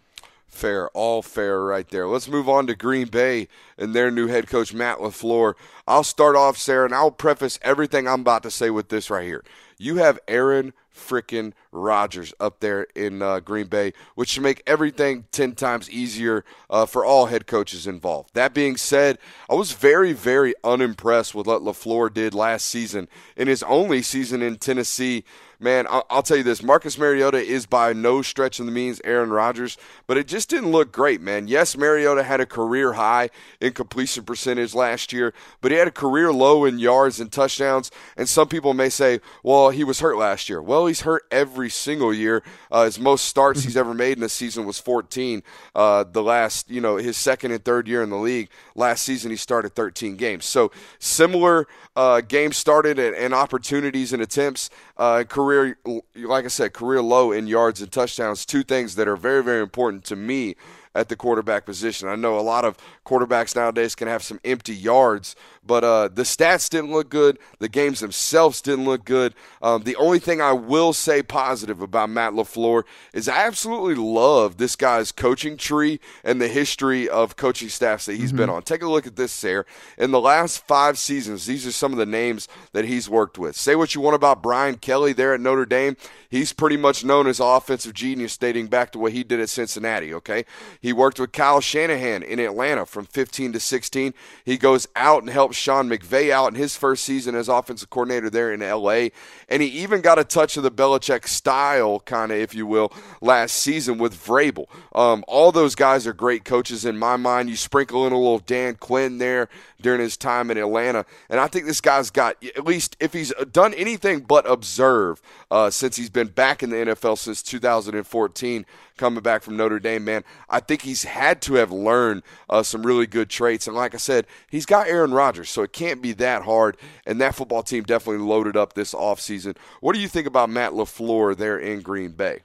Fair, 0.52 0.90
all 0.90 1.22
fair 1.22 1.62
right 1.62 1.88
there. 1.88 2.06
Let's 2.06 2.28
move 2.28 2.46
on 2.46 2.66
to 2.66 2.76
Green 2.76 3.08
Bay 3.08 3.48
and 3.78 3.94
their 3.94 4.10
new 4.10 4.26
head 4.26 4.48
coach, 4.48 4.74
Matt 4.74 4.98
LaFleur. 4.98 5.54
I'll 5.88 6.04
start 6.04 6.36
off, 6.36 6.58
Sayre, 6.58 6.84
and 6.84 6.94
I'll 6.94 7.10
preface 7.10 7.58
everything 7.62 8.06
I'm 8.06 8.20
about 8.20 8.42
to 8.42 8.50
say 8.50 8.68
with 8.68 8.90
this 8.90 9.08
right 9.08 9.24
here. 9.24 9.42
You 9.78 9.96
have 9.96 10.20
Aaron 10.28 10.74
freaking 10.94 11.54
Rodgers 11.72 12.34
up 12.38 12.60
there 12.60 12.86
in 12.94 13.22
uh, 13.22 13.40
Green 13.40 13.66
Bay, 13.66 13.94
which 14.14 14.28
should 14.28 14.42
make 14.42 14.62
everything 14.66 15.24
10 15.32 15.54
times 15.54 15.90
easier 15.90 16.44
uh, 16.68 16.84
for 16.84 17.02
all 17.02 17.26
head 17.26 17.46
coaches 17.46 17.86
involved. 17.86 18.34
That 18.34 18.52
being 18.52 18.76
said, 18.76 19.18
I 19.50 19.54
was 19.54 19.72
very, 19.72 20.12
very 20.12 20.54
unimpressed 20.62 21.34
with 21.34 21.46
what 21.46 21.62
LaFleur 21.62 22.12
did 22.12 22.34
last 22.34 22.66
season 22.66 23.08
in 23.36 23.48
his 23.48 23.62
only 23.62 24.02
season 24.02 24.42
in 24.42 24.56
Tennessee 24.58 25.24
man, 25.62 25.87
I'll, 25.88 26.05
I'll, 26.11 26.22
tell 26.22 26.37
you 26.37 26.42
this: 26.42 26.62
Marcus 26.62 26.98
Mariota 26.98 27.38
is 27.38 27.66
by 27.66 27.92
no 27.92 28.22
stretch 28.22 28.61
of 28.61 28.66
the 28.66 28.72
means 28.72 29.01
Aaron 29.05 29.31
Rodgers, 29.31 29.79
but 30.07 30.16
it 30.16 30.27
just 30.27 30.51
didn't 30.51 30.70
look 30.72 30.92
great, 30.92 31.20
man. 31.20 31.48
Yes, 31.48 31.77
Mariota 31.77 32.22
had 32.22 32.40
a 32.40 32.46
career 32.46 32.94
high 32.94 33.31
in 33.61 33.72
completion 33.72 34.25
percentage 34.25 34.75
last 34.75 35.12
year, 35.12 35.33
but 35.61 35.70
he 35.70 35.79
had 35.79 35.88
a 35.88 35.92
career 35.92 36.33
low 36.33 36.64
in 36.64 36.79
yards 36.79 37.20
and 37.20 37.31
touchdowns. 37.31 37.90
And 38.16 38.29
some 38.29 38.48
people 38.48 38.75
may 38.75 38.88
say, 38.88 39.20
well, 39.42 39.70
he 39.70 39.85
was 39.85 40.01
hurt 40.01 40.16
last 40.16 40.48
year. 40.48 40.61
Well, 40.61 40.87
he's 40.87 41.03
hurt 41.03 41.25
every 41.31 41.70
single 41.70 42.12
year. 42.12 42.42
Uh, 42.70 42.85
his 42.85 42.98
most 42.98 43.25
starts 43.27 43.62
he's 43.62 43.77
ever 43.77 43.94
made 43.94 44.18
in 44.18 44.22
a 44.25 44.29
season 44.29 44.66
was 44.66 44.79
14. 44.79 45.42
Uh, 45.75 46.05
the 46.05 46.22
last, 46.22 46.70
you 46.70 46.81
know, 46.81 46.96
his 46.96 47.16
second 47.16 47.53
and 47.53 47.64
third 47.64 47.88
year 47.88 48.03
in 48.03 48.11
the 48.11 48.16
league. 48.16 48.48
Last 48.75 49.03
season 49.03 49.31
he 49.31 49.37
started 49.37 49.75
13 49.75 50.16
games. 50.16 50.44
So 50.44 50.70
similar 50.98 51.66
uh, 51.96 52.20
games 52.22 52.57
started 52.57 52.98
and, 52.98 53.14
and, 53.14 53.35
opportunities 53.35 54.12
and 54.12 54.22
attempts. 54.22 54.70
Uh, 54.96 55.25
career, 55.52 56.02
like 56.16 56.44
I 56.44 56.48
said, 56.48 56.72
career 56.72 57.02
low 57.02 57.32
in 57.32 57.46
yards 57.46 57.80
and 57.80 57.90
touchdowns. 57.90 58.46
Two 58.46 58.62
things 58.62 58.94
that 58.96 59.08
are 59.08 59.16
very, 59.16 59.42
very 59.42 59.62
important 59.62 60.04
to 60.04 60.16
me 60.16 60.56
at 60.94 61.08
the 61.08 61.16
quarterback 61.16 61.64
position. 61.64 62.08
I 62.08 62.16
know 62.16 62.38
a 62.38 62.40
lot 62.40 62.64
of 62.64 62.76
quarterbacks 63.06 63.56
nowadays 63.56 63.94
can 63.94 64.08
have 64.08 64.22
some 64.22 64.40
empty 64.44 64.74
yards, 64.74 65.34
but 65.64 65.85
uh, 65.85 66.09
the 66.09 66.22
stats 66.22 66.68
didn't 66.68 66.90
look 66.90 67.09
good. 67.09 67.38
The 67.59 67.68
games 67.68 68.01
themselves 68.01 68.61
didn't 68.61 68.85
look 68.85 69.05
good. 69.05 69.35
Um, 69.61 69.85
the 69.85 69.96
only 69.96 70.18
thing 70.18 70.40
I 70.40 70.53
will 70.53 70.92
say 70.92 71.22
positive 71.22 71.81
about 71.81 72.11
Matt 72.11 72.33
LaFleur 72.33 72.83
is 73.12 73.29
I 73.29 73.46
absolutely 73.46 73.94
love 73.94 74.57
this 74.57 74.77
guy's 74.77 75.12
coaching 75.12 75.57
tree 75.57 76.01
and 76.25 76.40
the 76.40 76.48
history 76.48 77.09
of 77.09 77.37
coaching 77.37 77.68
staffs 77.68 78.07
that 78.07 78.14
he's 78.14 78.31
mm-hmm. 78.31 78.38
been 78.38 78.51
on. 78.51 78.62
Take 78.62 78.83
a 78.83 78.88
look 78.88 79.07
at 79.07 79.16
this, 79.16 79.33
Sayre. 79.33 79.64
In 79.98 80.11
the 80.11 80.20
last 80.20 80.66
five 80.66 80.98
seasons, 80.98 81.46
these 81.46 81.66
are 81.66 81.72
some 81.72 81.92
of 81.92 81.98
the 81.98 82.07
names 82.07 82.48
that 82.72 82.85
he's 82.85 83.09
worked 83.09 83.38
with. 83.38 83.57
Say 83.57 83.77
what 83.77 83.94
you 83.94 84.01
want 84.01 84.16
about 84.16 84.42
Brian 84.42 84.77
Kelly 84.77 85.12
there 85.12 85.35
at 85.35 85.40
Notre 85.40 85.66
Dame. 85.66 85.96
He's 86.29 86.53
pretty 86.53 86.77
much 86.77 87.05
known 87.05 87.27
as 87.27 87.40
offensive 87.40 87.92
genius 87.92 88.37
dating 88.37 88.68
back 88.68 88.90
to 88.92 88.98
what 88.98 89.12
he 89.12 89.22
did 89.22 89.38
at 89.38 89.51
Cincinnati, 89.51 90.14
okay? 90.14 90.44
He 90.81 90.92
worked 90.92 91.20
with 91.20 91.33
Kyle 91.33 91.61
Shanahan 91.61 92.22
in 92.22 92.38
Atlanta 92.38 92.87
from 92.87 93.05
15 93.05 93.53
to 93.53 93.61
16. 93.61 94.14
He 94.44 94.57
goes 94.57 94.88
out 94.96 95.22
and 95.22 95.31
helps 95.31 95.51
Sean 95.52 95.88
McVay 95.88 96.30
out 96.30 96.48
in 96.48 96.54
his 96.54 96.76
first 96.76 97.04
season 97.04 97.34
as 97.34 97.48
offensive 97.48 97.90
coordinator 97.90 98.30
there 98.30 98.52
in 98.52 98.60
LA. 98.60 99.08
And 99.48 99.62
he 99.62 99.68
even 99.68 100.00
got 100.00 100.18
a 100.18 100.24
touch 100.24 100.56
of 100.56 100.62
the 100.62 100.70
Belichick 100.70 101.26
style, 101.26 102.00
kind 102.00 102.32
of, 102.32 102.38
if 102.38 102.54
you 102.54 102.66
will, 102.66 102.92
last 103.20 103.56
season 103.56 103.98
with 103.98 104.14
Vrabel. 104.14 104.66
Um, 104.94 105.24
all 105.28 105.52
those 105.52 105.74
guys 105.74 106.06
are 106.06 106.12
great 106.12 106.44
coaches 106.44 106.84
in 106.84 106.98
my 106.98 107.16
mind. 107.16 107.50
You 107.50 107.56
sprinkle 107.56 108.06
in 108.06 108.12
a 108.12 108.18
little 108.18 108.38
Dan 108.38 108.74
Quinn 108.76 109.18
there 109.18 109.48
during 109.82 110.00
his 110.00 110.16
time 110.16 110.50
in 110.50 110.56
Atlanta. 110.56 111.04
And 111.28 111.40
I 111.40 111.48
think 111.48 111.66
this 111.66 111.80
guy's 111.80 112.10
got, 112.10 112.42
at 112.44 112.64
least 112.64 112.96
if 113.00 113.12
he's 113.12 113.32
done 113.50 113.74
anything 113.74 114.20
but 114.20 114.50
observe 114.50 115.20
uh, 115.50 115.70
since 115.70 115.96
he's 115.96 116.10
been 116.10 116.28
back 116.28 116.62
in 116.62 116.70
the 116.70 116.76
NFL 116.76 117.18
since 117.18 117.42
2014, 117.42 118.64
coming 118.96 119.22
back 119.22 119.42
from 119.42 119.56
Notre 119.56 119.80
Dame, 119.80 120.04
man. 120.04 120.24
I 120.48 120.60
think 120.60 120.82
he's 120.82 121.04
had 121.04 121.42
to 121.42 121.54
have 121.54 121.72
learned 121.72 122.22
uh, 122.48 122.62
some 122.62 122.86
really 122.86 123.06
good 123.06 123.28
traits. 123.28 123.66
And 123.66 123.76
like 123.76 123.94
I 123.94 123.98
said, 123.98 124.26
he's 124.50 124.66
got 124.66 124.86
Aaron 124.86 125.12
Rodgers, 125.12 125.50
so 125.50 125.62
it 125.62 125.72
can't 125.72 126.00
be 126.00 126.12
that 126.14 126.42
hard. 126.42 126.76
And 127.06 127.20
that 127.20 127.34
football 127.34 127.62
team 127.62 127.82
definitely 127.84 128.24
loaded 128.24 128.56
up 128.56 128.74
this 128.74 128.94
offseason. 128.94 129.56
What 129.80 129.94
do 129.94 130.00
you 130.00 130.08
think 130.08 130.26
about 130.26 130.50
Matt 130.50 130.72
LaFleur 130.72 131.36
there 131.36 131.58
in 131.58 131.80
Green 131.80 132.12
Bay? 132.12 132.40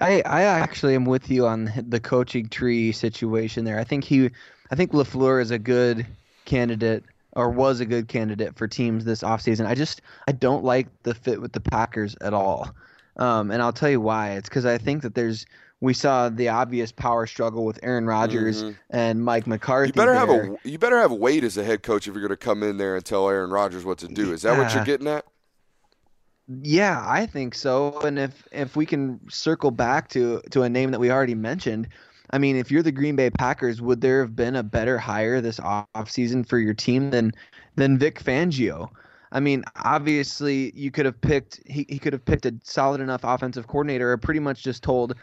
I, 0.00 0.22
I 0.22 0.42
actually 0.42 0.94
am 0.94 1.04
with 1.04 1.30
you 1.30 1.46
on 1.46 1.70
the 1.76 2.00
coaching 2.00 2.48
tree 2.48 2.90
situation 2.90 3.64
there. 3.64 3.78
I 3.78 3.84
think 3.84 4.04
he, 4.04 4.30
I 4.70 4.74
think 4.74 4.92
LaFleur 4.92 5.42
is 5.42 5.50
a 5.50 5.58
good 5.58 6.06
candidate 6.44 7.04
or 7.32 7.50
was 7.50 7.80
a 7.80 7.86
good 7.86 8.08
candidate 8.08 8.56
for 8.56 8.68
teams 8.68 9.04
this 9.04 9.22
offseason. 9.22 9.66
I 9.66 9.74
just 9.74 10.02
I 10.28 10.32
don't 10.32 10.64
like 10.64 10.86
the 11.02 11.14
fit 11.14 11.40
with 11.40 11.52
the 11.52 11.60
Packers 11.60 12.16
at 12.20 12.32
all. 12.32 12.74
Um, 13.16 13.50
and 13.50 13.62
I'll 13.62 13.72
tell 13.72 13.90
you 13.90 14.00
why. 14.00 14.32
It's 14.32 14.48
because 14.48 14.66
I 14.66 14.78
think 14.78 15.02
that 15.02 15.14
there's 15.14 15.46
we 15.80 15.92
saw 15.92 16.28
the 16.28 16.48
obvious 16.48 16.92
power 16.92 17.26
struggle 17.26 17.64
with 17.64 17.78
Aaron 17.82 18.06
Rodgers 18.06 18.62
mm-hmm. 18.62 18.72
and 18.90 19.22
Mike 19.22 19.46
McCarthy. 19.46 19.88
You 19.88 19.92
better 19.92 20.12
there. 20.12 20.44
have 20.44 20.54
a 20.64 20.68
you 20.68 20.78
better 20.78 20.98
have 20.98 21.12
weight 21.12 21.44
as 21.44 21.56
a 21.56 21.64
head 21.64 21.82
coach 21.82 22.08
if 22.08 22.14
you're 22.14 22.22
going 22.22 22.30
to 22.30 22.36
come 22.36 22.62
in 22.62 22.78
there 22.78 22.96
and 22.96 23.04
tell 23.04 23.28
Aaron 23.28 23.50
Rodgers 23.50 23.84
what 23.84 23.98
to 23.98 24.08
do. 24.08 24.32
Is 24.32 24.42
that 24.42 24.56
yeah. 24.56 24.62
what 24.62 24.74
you're 24.74 24.84
getting 24.84 25.08
at? 25.08 25.26
Yeah, 26.46 27.02
I 27.06 27.26
think 27.26 27.54
so. 27.54 28.00
And 28.00 28.18
if 28.18 28.46
if 28.52 28.76
we 28.76 28.86
can 28.86 29.20
circle 29.30 29.70
back 29.70 30.08
to 30.10 30.40
to 30.50 30.62
a 30.62 30.68
name 30.68 30.90
that 30.90 31.00
we 31.00 31.10
already 31.10 31.34
mentioned, 31.34 31.88
I 32.34 32.38
mean, 32.38 32.56
if 32.56 32.68
you're 32.68 32.82
the 32.82 32.90
Green 32.90 33.14
Bay 33.14 33.30
Packers, 33.30 33.80
would 33.80 34.00
there 34.00 34.20
have 34.20 34.34
been 34.34 34.56
a 34.56 34.64
better 34.64 34.98
hire 34.98 35.40
this 35.40 35.60
offseason 35.60 36.44
for 36.44 36.58
your 36.58 36.74
team 36.74 37.10
than 37.10 37.32
than 37.76 37.96
Vic 37.96 38.18
Fangio? 38.18 38.90
I 39.30 39.38
mean, 39.38 39.62
obviously 39.84 40.72
you 40.74 40.90
could 40.90 41.06
have 41.06 41.20
picked 41.20 41.60
he, 41.64 41.86
he 41.88 41.96
could 41.96 42.12
have 42.12 42.24
picked 42.24 42.44
a 42.44 42.52
solid 42.64 43.00
enough 43.00 43.20
offensive 43.22 43.68
coordinator 43.68 44.10
or 44.10 44.16
pretty 44.16 44.40
much 44.40 44.64
just 44.64 44.82
told 44.82 45.14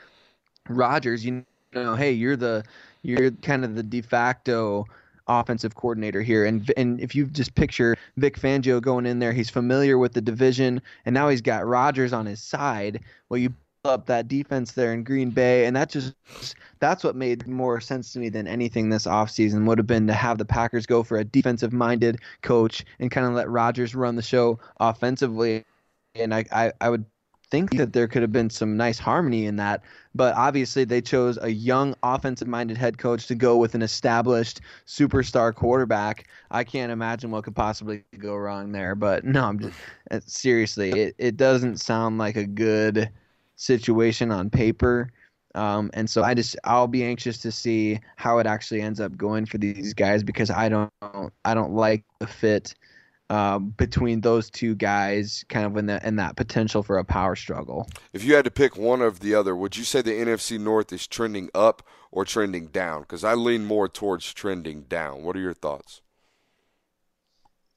Rodgers, 0.69 1.26
you 1.26 1.45
know, 1.74 1.95
hey, 1.95 2.13
you're 2.13 2.38
the 2.38 2.63
you're 3.02 3.32
kind 3.32 3.65
of 3.65 3.76
the 3.76 3.84
de 3.84 4.02
facto 4.02 4.86
offensive 5.28 5.76
coordinator 5.76 6.21
here. 6.21 6.45
And 6.45 6.71
and 6.78 6.97
if 7.02 7.13
you 7.13 7.26
just 7.26 7.56
picture 7.56 7.97
Vic 8.15 8.39
Fangio 8.39 8.82
going 8.82 9.06
in 9.06 9.19
there, 9.19 9.34
he's 9.34 9.50
familiar 9.50 9.97
with 9.97 10.13
the 10.13 10.21
division, 10.21 10.82
and 11.06 11.13
now 11.13 11.28
he's 11.28 11.41
got 11.41 11.67
Rodgers 11.67 12.13
on 12.13 12.26
his 12.26 12.41
side. 12.41 13.02
Well, 13.28 13.38
you 13.38 13.54
up 13.84 14.06
that 14.06 14.28
defense 14.28 14.74
there 14.74 14.94
in 14.94 15.04
Green 15.04 15.32
Bay, 15.32 15.65
and 15.65 15.76
that 15.76 15.89
just 15.89 16.13
that's 16.80 17.04
what 17.04 17.15
made 17.15 17.48
more 17.48 17.82
sense 17.82 18.13
to 18.13 18.20
me 18.20 18.30
than 18.30 18.48
anything 18.48 18.89
this 18.89 19.08
offseason 19.08 19.65
would 19.65 19.78
have 19.78 19.88
been 19.88 20.08
to 20.08 20.13
have 20.13 20.38
the 20.38 20.46
Packers 20.46 20.86
go 20.86 21.04
for 21.04 21.17
a 21.17 21.24
defensive 21.24 21.74
minded 21.74 22.20
coach 22.41 22.86
and 23.00 23.10
kind 23.10 23.26
of 23.26 23.34
let 23.34 23.50
Rodgers 23.50 23.96
run 23.96 24.15
the 24.15 24.22
show 24.22 24.60
offensively. 24.80 25.65
And 26.13 26.34
I, 26.34 26.46
I, 26.52 26.74
I 26.82 26.89
would 26.89 27.06
think 27.50 27.76
that 27.78 27.94
there 27.94 28.08
could 28.08 28.22
have 28.22 28.32
been 28.32 28.50
some 28.50 28.78
nice 28.78 29.00
harmony 29.00 29.46
in 29.46 29.56
that. 29.56 29.82
But 30.13 30.36
obviously, 30.36 30.84
they 30.84 31.02
chose 31.02 31.39
a 31.41 31.50
young, 31.50 31.96
offensive 32.04 32.48
minded 32.48 32.78
head 32.78 33.00
coach 33.00 33.26
to 33.28 33.36
go 33.36 33.58
with 33.58 33.74
an 33.74 33.82
established 33.82 34.62
superstar 34.86 35.56
quarterback. 35.56 36.28
I 36.52 36.63
can't 36.63 36.91
imagine 36.91 37.32
what 37.32 37.46
could 37.46 37.56
possibly 37.56 38.04
go 38.20 38.36
wrong 38.36 38.74
there. 38.74 38.94
But 38.94 39.24
no, 39.24 39.46
I'm 39.46 39.60
just 39.60 39.80
uh, 40.12 40.20
seriously, 40.26 40.91
it, 40.91 41.15
it 41.17 41.38
doesn't 41.38 41.78
sound 41.78 42.20
like 42.20 42.36
a 42.36 42.46
good 42.46 43.10
situation 43.62 44.32
on 44.32 44.50
paper. 44.50 45.12
Um, 45.54 45.91
and 45.93 46.10
so 46.10 46.24
I 46.24 46.34
just 46.34 46.56
I'll 46.63 46.88
be 46.88 47.04
anxious 47.04 47.38
to 47.39 47.52
see 47.52 48.00
how 48.15 48.39
it 48.39 48.47
actually 48.47 48.82
ends 48.82 49.00
up 49.00 49.15
going 49.17 49.45
for 49.45 49.58
these 49.58 49.93
guys 49.93 50.24
because 50.24 50.50
I 50.50 50.69
don't 50.69 50.91
I 51.43 51.54
don't 51.54 51.74
like 51.74 52.04
the 52.19 52.28
fit 52.28 52.74
um, 53.30 53.74
between 53.78 54.21
those 54.21 54.50
two 54.50 54.76
guys, 54.76 55.45
kind 55.50 55.65
of 55.65 55.78
in 55.78 55.86
that 55.88 56.06
in 56.06 56.15
that 56.17 56.36
potential 56.36 56.84
for 56.84 56.97
a 56.97 57.06
power 57.06 57.36
struggle. 57.36 57.88
If 58.13 58.24
you 58.24 58.36
had 58.36 58.45
to 58.45 58.52
pick 58.52 58.78
one 58.78 59.02
of 59.02 59.19
the 59.19 59.36
other, 59.36 59.56
would 59.56 59.78
you 59.78 59.84
say 59.84 60.02
the 60.02 60.12
NFC 60.12 60.60
North 60.60 60.91
is 60.93 61.06
trending 61.06 61.50
up 61.54 61.84
or 62.12 62.26
trending 62.26 62.67
down? 62.67 63.02
Because 63.02 63.24
I 63.24 63.34
lean 63.34 63.65
more 63.65 63.88
towards 63.88 64.34
trending 64.34 64.84
down. 64.84 65.24
What 65.24 65.36
are 65.36 65.41
your 65.41 65.54
thoughts? 65.54 66.02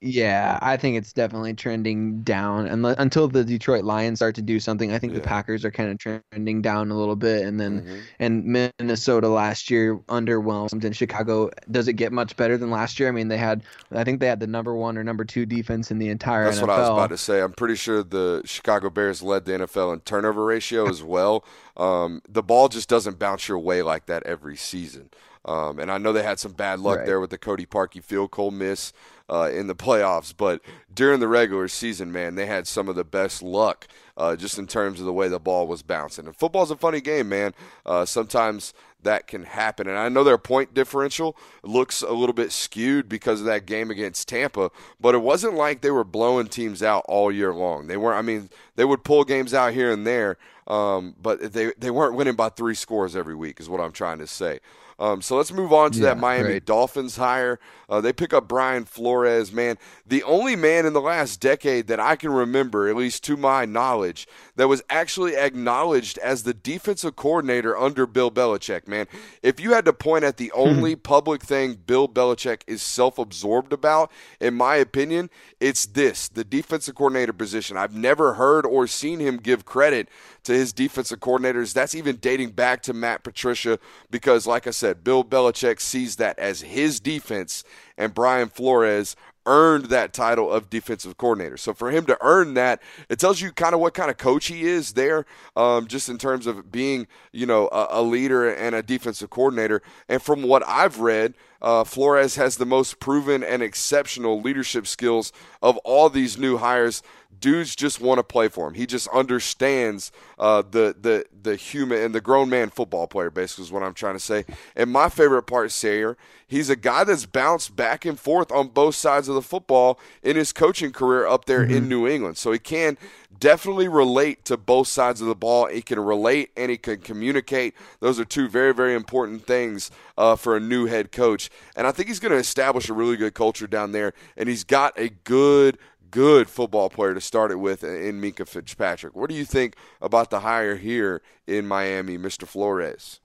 Yeah, 0.06 0.58
I 0.60 0.76
think 0.76 0.98
it's 0.98 1.14
definitely 1.14 1.54
trending 1.54 2.22
down 2.22 2.66
and 2.66 2.84
until 2.84 3.26
the 3.26 3.42
Detroit 3.42 3.84
Lions 3.84 4.18
start 4.18 4.34
to 4.34 4.42
do 4.42 4.60
something. 4.60 4.92
I 4.92 4.98
think 4.98 5.14
yeah. 5.14 5.20
the 5.20 5.24
Packers 5.24 5.64
are 5.64 5.70
kind 5.70 5.90
of 5.90 5.98
trending 5.98 6.60
down 6.60 6.90
a 6.90 6.94
little 6.94 7.16
bit, 7.16 7.46
and 7.46 7.58
then 7.58 7.80
mm-hmm. 7.80 8.00
and 8.18 8.44
Minnesota 8.78 9.28
last 9.28 9.70
year 9.70 9.96
underwhelmed, 10.10 10.84
and 10.84 10.94
Chicago 10.94 11.48
does 11.70 11.88
it 11.88 11.94
get 11.94 12.12
much 12.12 12.36
better 12.36 12.58
than 12.58 12.70
last 12.70 13.00
year? 13.00 13.08
I 13.08 13.12
mean, 13.12 13.28
they 13.28 13.38
had 13.38 13.62
I 13.92 14.04
think 14.04 14.20
they 14.20 14.26
had 14.26 14.40
the 14.40 14.46
number 14.46 14.74
one 14.74 14.98
or 14.98 15.04
number 15.04 15.24
two 15.24 15.46
defense 15.46 15.90
in 15.90 15.98
the 15.98 16.10
entire. 16.10 16.44
That's 16.44 16.58
NFL. 16.58 16.60
what 16.60 16.70
I 16.70 16.78
was 16.80 16.88
about 16.90 17.10
to 17.10 17.16
say. 17.16 17.40
I'm 17.40 17.54
pretty 17.54 17.76
sure 17.76 18.02
the 18.02 18.42
Chicago 18.44 18.90
Bears 18.90 19.22
led 19.22 19.46
the 19.46 19.52
NFL 19.52 19.94
in 19.94 20.00
turnover 20.00 20.44
ratio 20.44 20.86
as 20.86 21.02
well. 21.02 21.44
Um, 21.76 22.22
the 22.28 22.42
ball 22.42 22.68
just 22.68 22.88
doesn't 22.88 23.18
bounce 23.18 23.48
your 23.48 23.58
way 23.58 23.82
like 23.82 24.06
that 24.06 24.22
every 24.22 24.56
season. 24.56 25.10
Um, 25.44 25.78
and 25.78 25.90
I 25.90 25.98
know 25.98 26.12
they 26.12 26.22
had 26.22 26.38
some 26.38 26.52
bad 26.52 26.80
luck 26.80 26.98
right. 26.98 27.06
there 27.06 27.20
with 27.20 27.30
the 27.30 27.38
Cody 27.38 27.66
Parkey 27.66 28.02
field 28.02 28.30
goal 28.30 28.50
miss 28.50 28.92
uh, 29.28 29.50
in 29.52 29.66
the 29.66 29.74
playoffs, 29.74 30.34
but 30.36 30.60
during 30.92 31.20
the 31.20 31.28
regular 31.28 31.68
season, 31.68 32.12
man, 32.12 32.34
they 32.34 32.46
had 32.46 32.66
some 32.66 32.88
of 32.88 32.96
the 32.96 33.04
best 33.04 33.42
luck 33.42 33.86
uh, 34.16 34.36
just 34.36 34.58
in 34.58 34.66
terms 34.66 35.00
of 35.00 35.06
the 35.06 35.12
way 35.12 35.28
the 35.28 35.40
ball 35.40 35.66
was 35.66 35.82
bouncing. 35.82 36.26
And 36.26 36.36
football's 36.36 36.70
a 36.70 36.76
funny 36.76 37.00
game, 37.00 37.28
man. 37.28 37.54
Uh, 37.84 38.04
sometimes 38.04 38.74
that 39.04 39.26
can 39.26 39.44
happen. 39.44 39.88
And 39.88 39.98
I 39.98 40.08
know 40.08 40.24
their 40.24 40.38
point 40.38 40.74
differential 40.74 41.36
looks 41.62 42.02
a 42.02 42.12
little 42.12 42.32
bit 42.34 42.52
skewed 42.52 43.08
because 43.08 43.40
of 43.40 43.46
that 43.46 43.66
game 43.66 43.90
against 43.90 44.28
Tampa, 44.28 44.70
but 45.00 45.14
it 45.14 45.22
wasn't 45.22 45.54
like 45.54 45.80
they 45.80 45.90
were 45.90 46.04
blowing 46.04 46.48
teams 46.48 46.82
out 46.82 47.04
all 47.08 47.30
year 47.30 47.54
long. 47.54 47.86
They 47.86 47.96
weren't. 47.96 48.18
I 48.18 48.22
mean, 48.22 48.50
they 48.76 48.84
would 48.84 49.04
pull 49.04 49.24
games 49.24 49.54
out 49.54 49.72
here 49.72 49.92
and 49.92 50.06
there, 50.06 50.36
um, 50.66 51.14
but 51.20 51.52
they 51.52 51.72
they 51.78 51.90
weren't 51.90 52.14
winning 52.14 52.34
by 52.34 52.48
three 52.48 52.74
scores 52.74 53.14
every 53.16 53.34
week. 53.34 53.60
Is 53.60 53.68
what 53.68 53.80
I'm 53.80 53.92
trying 53.92 54.18
to 54.18 54.26
say. 54.26 54.60
Um, 54.98 55.22
so 55.22 55.36
let's 55.36 55.52
move 55.52 55.72
on 55.72 55.90
to 55.92 55.98
yeah, 55.98 56.06
that 56.06 56.18
Miami. 56.18 56.60
Dolphins 56.60 57.16
hire. 57.16 57.58
Uh, 57.88 58.00
they 58.00 58.12
pick 58.12 58.32
up 58.32 58.48
Brian 58.48 58.84
Flores, 58.84 59.52
man. 59.52 59.76
The 60.06 60.22
only 60.22 60.56
man 60.56 60.86
in 60.86 60.92
the 60.92 61.00
last 61.00 61.40
decade 61.40 61.88
that 61.88 62.00
I 62.00 62.16
can 62.16 62.30
remember, 62.30 62.88
at 62.88 62.96
least 62.96 63.24
to 63.24 63.36
my 63.36 63.64
knowledge, 63.64 64.26
that 64.56 64.68
was 64.68 64.82
actually 64.88 65.36
acknowledged 65.36 66.18
as 66.18 66.44
the 66.44 66.54
defensive 66.54 67.16
coordinator 67.16 67.76
under 67.76 68.06
Bill 68.06 68.30
Belichick, 68.30 68.86
man. 68.86 68.93
If 69.42 69.60
you 69.60 69.72
had 69.72 69.84
to 69.84 69.92
point 69.92 70.24
at 70.24 70.36
the 70.36 70.52
hmm. 70.54 70.60
only 70.60 70.96
public 70.96 71.42
thing 71.42 71.78
Bill 71.86 72.08
Belichick 72.08 72.62
is 72.66 72.82
self 72.82 73.18
absorbed 73.18 73.72
about, 73.72 74.10
in 74.40 74.54
my 74.54 74.76
opinion, 74.76 75.30
it's 75.60 75.86
this 75.86 76.28
the 76.28 76.44
defensive 76.44 76.94
coordinator 76.94 77.32
position. 77.32 77.76
I've 77.76 77.94
never 77.94 78.34
heard 78.34 78.66
or 78.66 78.86
seen 78.86 79.20
him 79.20 79.36
give 79.36 79.64
credit 79.64 80.08
to 80.44 80.52
his 80.52 80.72
defensive 80.72 81.20
coordinators. 81.20 81.72
That's 81.72 81.94
even 81.94 82.16
dating 82.16 82.50
back 82.50 82.82
to 82.82 82.92
Matt 82.92 83.24
Patricia 83.24 83.78
because, 84.10 84.46
like 84.46 84.66
I 84.66 84.70
said, 84.70 85.04
Bill 85.04 85.24
Belichick 85.24 85.80
sees 85.80 86.16
that 86.16 86.38
as 86.38 86.62
his 86.62 87.00
defense, 87.00 87.64
and 87.96 88.14
Brian 88.14 88.48
Flores 88.48 89.16
earned 89.46 89.86
that 89.86 90.12
title 90.12 90.50
of 90.50 90.70
defensive 90.70 91.16
coordinator. 91.16 91.56
So 91.56 91.74
for 91.74 91.90
him 91.90 92.06
to 92.06 92.18
earn 92.20 92.54
that, 92.54 92.82
it 93.08 93.18
tells 93.18 93.40
you 93.40 93.52
kind 93.52 93.74
of 93.74 93.80
what 93.80 93.94
kind 93.94 94.10
of 94.10 94.16
coach 94.16 94.46
he 94.46 94.62
is 94.62 94.92
there, 94.92 95.26
um, 95.56 95.86
just 95.86 96.08
in 96.08 96.18
terms 96.18 96.46
of 96.46 96.70
being, 96.72 97.06
you 97.32 97.46
know, 97.46 97.68
a, 97.68 97.88
a, 97.90 98.02
leader 98.02 98.52
and 98.52 98.74
a 98.74 98.82
defensive 98.82 99.30
coordinator. 99.30 99.82
And 100.08 100.22
from 100.22 100.42
what 100.42 100.66
I've 100.66 101.00
read, 101.00 101.34
uh, 101.60 101.84
Flores 101.84 102.36
has 102.36 102.56
the 102.56 102.66
most 102.66 103.00
proven 103.00 103.42
and 103.42 103.62
exceptional 103.62 104.40
leadership 104.40 104.86
skills 104.86 105.32
of 105.62 105.78
all 105.78 106.10
these 106.10 106.36
new 106.36 106.58
hires 106.58 107.02
dudes 107.40 107.74
just 107.74 108.00
want 108.00 108.18
to 108.18 108.22
play 108.22 108.48
for 108.48 108.68
him. 108.68 108.74
He 108.74 108.86
just 108.86 109.08
understands 109.08 110.12
uh, 110.38 110.62
the 110.62 110.94
the 111.00 111.24
the 111.42 111.56
human 111.56 112.02
and 112.02 112.14
the 112.14 112.20
grown 112.20 112.48
man 112.48 112.70
football 112.70 113.06
player. 113.06 113.30
Basically, 113.30 113.64
is 113.64 113.72
what 113.72 113.82
I'm 113.82 113.94
trying 113.94 114.14
to 114.14 114.20
say. 114.20 114.44
And 114.76 114.90
my 114.90 115.08
favorite 115.08 115.44
part, 115.44 115.72
Sayre, 115.72 116.16
he's 116.46 116.70
a 116.70 116.76
guy 116.76 117.04
that's 117.04 117.26
bounced 117.26 117.76
back 117.76 118.04
and 118.04 118.18
forth 118.18 118.50
on 118.52 118.68
both 118.68 118.94
sides 118.94 119.28
of 119.28 119.34
the 119.34 119.42
football 119.42 119.98
in 120.22 120.36
his 120.36 120.52
coaching 120.52 120.92
career 120.92 121.26
up 121.26 121.44
there 121.44 121.62
mm-hmm. 121.62 121.74
in 121.74 121.88
New 121.88 122.06
England. 122.06 122.36
So 122.38 122.52
he 122.52 122.58
can 122.58 122.96
definitely 123.36 123.88
relate 123.88 124.44
to 124.44 124.56
both 124.56 124.88
sides 124.88 125.20
of 125.20 125.26
the 125.26 125.34
ball. 125.34 125.66
He 125.66 125.82
can 125.82 125.98
relate 126.00 126.50
and 126.56 126.70
he 126.70 126.76
can 126.76 126.98
communicate. 126.98 127.74
Those 128.00 128.20
are 128.20 128.24
two 128.24 128.48
very 128.48 128.72
very 128.72 128.94
important 128.94 129.46
things 129.46 129.90
uh, 130.16 130.36
for 130.36 130.56
a 130.56 130.60
new 130.60 130.86
head 130.86 131.12
coach. 131.12 131.50
And 131.76 131.86
I 131.86 131.92
think 131.92 132.08
he's 132.08 132.20
going 132.20 132.32
to 132.32 132.38
establish 132.38 132.88
a 132.88 132.94
really 132.94 133.16
good 133.16 133.34
culture 133.34 133.66
down 133.66 133.92
there. 133.92 134.12
And 134.36 134.48
he's 134.48 134.64
got 134.64 134.98
a 134.98 135.08
good 135.08 135.78
good 136.10 136.48
football 136.48 136.90
player 136.90 137.14
to 137.14 137.20
start 137.20 137.50
it 137.50 137.56
with 137.56 137.84
in 137.84 138.20
Minkah 138.20 138.48
Fitzpatrick. 138.48 139.14
What 139.14 139.30
do 139.30 139.36
you 139.36 139.44
think 139.44 139.76
about 140.00 140.30
the 140.30 140.40
hire 140.40 140.76
here 140.76 141.22
in 141.46 141.66
Miami, 141.66 142.18
Mr. 142.18 142.46
Flores? 142.46 143.20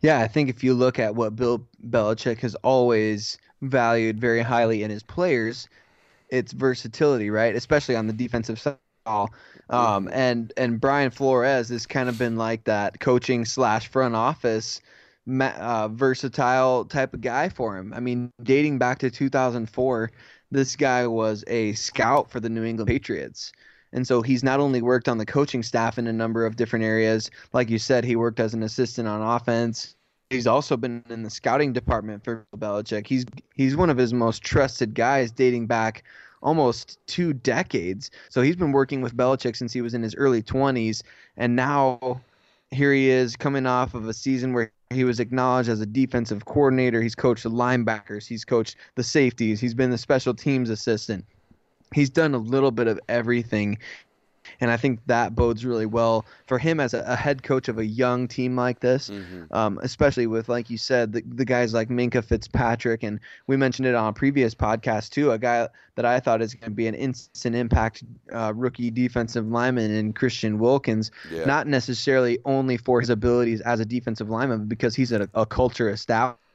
Yeah, 0.00 0.20
I 0.20 0.28
think 0.28 0.50
if 0.50 0.64
you 0.64 0.74
look 0.74 0.98
at 0.98 1.14
what 1.14 1.36
Bill 1.36 1.66
Belichick 1.88 2.40
has 2.40 2.54
always 2.56 3.38
valued 3.62 4.20
very 4.20 4.42
highly 4.42 4.82
in 4.82 4.90
his 4.90 5.02
players, 5.04 5.68
it's 6.28 6.52
versatility, 6.52 7.30
right? 7.30 7.54
Especially 7.54 7.94
on 7.94 8.08
the 8.08 8.12
defensive 8.12 8.58
side. 8.58 8.76
Um, 9.06 10.08
and 10.12 10.52
and 10.56 10.80
Brian 10.80 11.10
Flores 11.10 11.68
has 11.70 11.86
kind 11.86 12.08
of 12.08 12.18
been 12.18 12.36
like 12.36 12.64
that 12.64 13.00
coaching 13.00 13.44
slash 13.44 13.88
front 13.88 14.14
office 14.14 14.80
uh, 15.28 15.88
versatile 15.88 16.84
type 16.84 17.14
of 17.14 17.20
guy 17.20 17.48
for 17.48 17.76
him. 17.76 17.92
I 17.94 18.00
mean, 18.00 18.30
dating 18.42 18.78
back 18.78 18.98
to 19.00 19.10
2004, 19.10 20.10
this 20.52 20.76
guy 20.76 21.06
was 21.06 21.44
a 21.46 21.72
scout 21.72 22.30
for 22.30 22.38
the 22.38 22.48
New 22.48 22.62
England 22.62 22.88
Patriots. 22.88 23.52
And 23.92 24.06
so 24.06 24.22
he's 24.22 24.44
not 24.44 24.60
only 24.60 24.80
worked 24.80 25.08
on 25.08 25.18
the 25.18 25.26
coaching 25.26 25.62
staff 25.62 25.98
in 25.98 26.06
a 26.06 26.12
number 26.12 26.46
of 26.46 26.56
different 26.56 26.84
areas, 26.84 27.30
like 27.52 27.70
you 27.70 27.78
said, 27.78 28.04
he 28.04 28.16
worked 28.16 28.40
as 28.40 28.54
an 28.54 28.62
assistant 28.62 29.08
on 29.08 29.20
offense. 29.20 29.96
He's 30.30 30.46
also 30.46 30.76
been 30.76 31.04
in 31.10 31.22
the 31.22 31.30
scouting 31.30 31.72
department 31.72 32.24
for 32.24 32.46
Belichick. 32.56 33.06
He's 33.06 33.26
he's 33.54 33.76
one 33.76 33.90
of 33.90 33.98
his 33.98 34.14
most 34.14 34.42
trusted 34.42 34.94
guys 34.94 35.30
dating 35.30 35.66
back 35.66 36.04
almost 36.42 36.98
two 37.06 37.34
decades. 37.34 38.10
So 38.30 38.40
he's 38.40 38.56
been 38.56 38.72
working 38.72 39.02
with 39.02 39.16
Belichick 39.16 39.56
since 39.56 39.72
he 39.72 39.82
was 39.82 39.94
in 39.94 40.02
his 40.02 40.14
early 40.14 40.42
20s 40.42 41.02
and 41.36 41.54
now 41.54 42.20
here 42.70 42.92
he 42.92 43.10
is 43.10 43.36
coming 43.36 43.66
off 43.66 43.94
of 43.94 44.08
a 44.08 44.14
season 44.14 44.52
where 44.54 44.72
he 44.92 45.04
was 45.04 45.20
acknowledged 45.20 45.68
as 45.68 45.80
a 45.80 45.86
defensive 45.86 46.44
coordinator. 46.44 47.02
He's 47.02 47.14
coached 47.14 47.42
the 47.42 47.50
linebackers. 47.50 48.26
He's 48.26 48.44
coached 48.44 48.76
the 48.94 49.02
safeties. 49.02 49.60
He's 49.60 49.74
been 49.74 49.90
the 49.90 49.98
special 49.98 50.34
teams 50.34 50.70
assistant. 50.70 51.24
He's 51.94 52.10
done 52.10 52.34
a 52.34 52.38
little 52.38 52.70
bit 52.70 52.86
of 52.86 52.98
everything. 53.08 53.78
And 54.62 54.70
I 54.70 54.78
think 54.78 55.00
that 55.06 55.34
bodes 55.34 55.66
really 55.66 55.86
well 55.86 56.24
for 56.46 56.58
him 56.58 56.80
as 56.80 56.94
a, 56.94 57.00
a 57.06 57.16
head 57.16 57.42
coach 57.42 57.68
of 57.68 57.78
a 57.78 57.84
young 57.84 58.28
team 58.28 58.56
like 58.56 58.80
this, 58.80 59.10
Mm-hmm. 59.10 59.52
um, 59.52 59.78
especially 59.82 60.26
with 60.28 60.48
like 60.48 60.70
you 60.70 60.78
said 60.78 61.12
the, 61.12 61.22
the 61.26 61.44
guys 61.44 61.74
like 61.74 61.90
Minkah 61.90 62.24
Fitzpatrick, 62.24 63.02
and 63.02 63.20
we 63.48 63.56
mentioned 63.56 63.88
it 63.88 63.94
on 63.94 64.08
a 64.08 64.12
previous 64.12 64.54
podcast 64.54 65.10
too. 65.10 65.32
A 65.32 65.38
guy 65.38 65.68
that 65.96 66.06
I 66.06 66.20
thought 66.20 66.40
is 66.40 66.54
going 66.54 66.70
to 66.70 66.76
be 66.76 66.86
an 66.86 66.94
instant 66.94 67.54
impact 67.56 68.04
uh, 68.32 68.52
rookie 68.54 68.90
defensive 68.90 69.46
lineman 69.48 69.90
in 69.90 70.12
Christian 70.12 70.58
Wilkins, 70.58 71.10
Yeah. 71.30 71.44
not 71.44 71.66
necessarily 71.66 72.38
only 72.44 72.76
for 72.78 73.00
his 73.00 73.10
abilities 73.10 73.60
as 73.62 73.80
a 73.80 73.84
defensive 73.84 74.30
lineman, 74.30 74.66
because 74.66 74.94
he's 74.94 75.12
a, 75.12 75.28
a 75.34 75.44
culture 75.44 75.90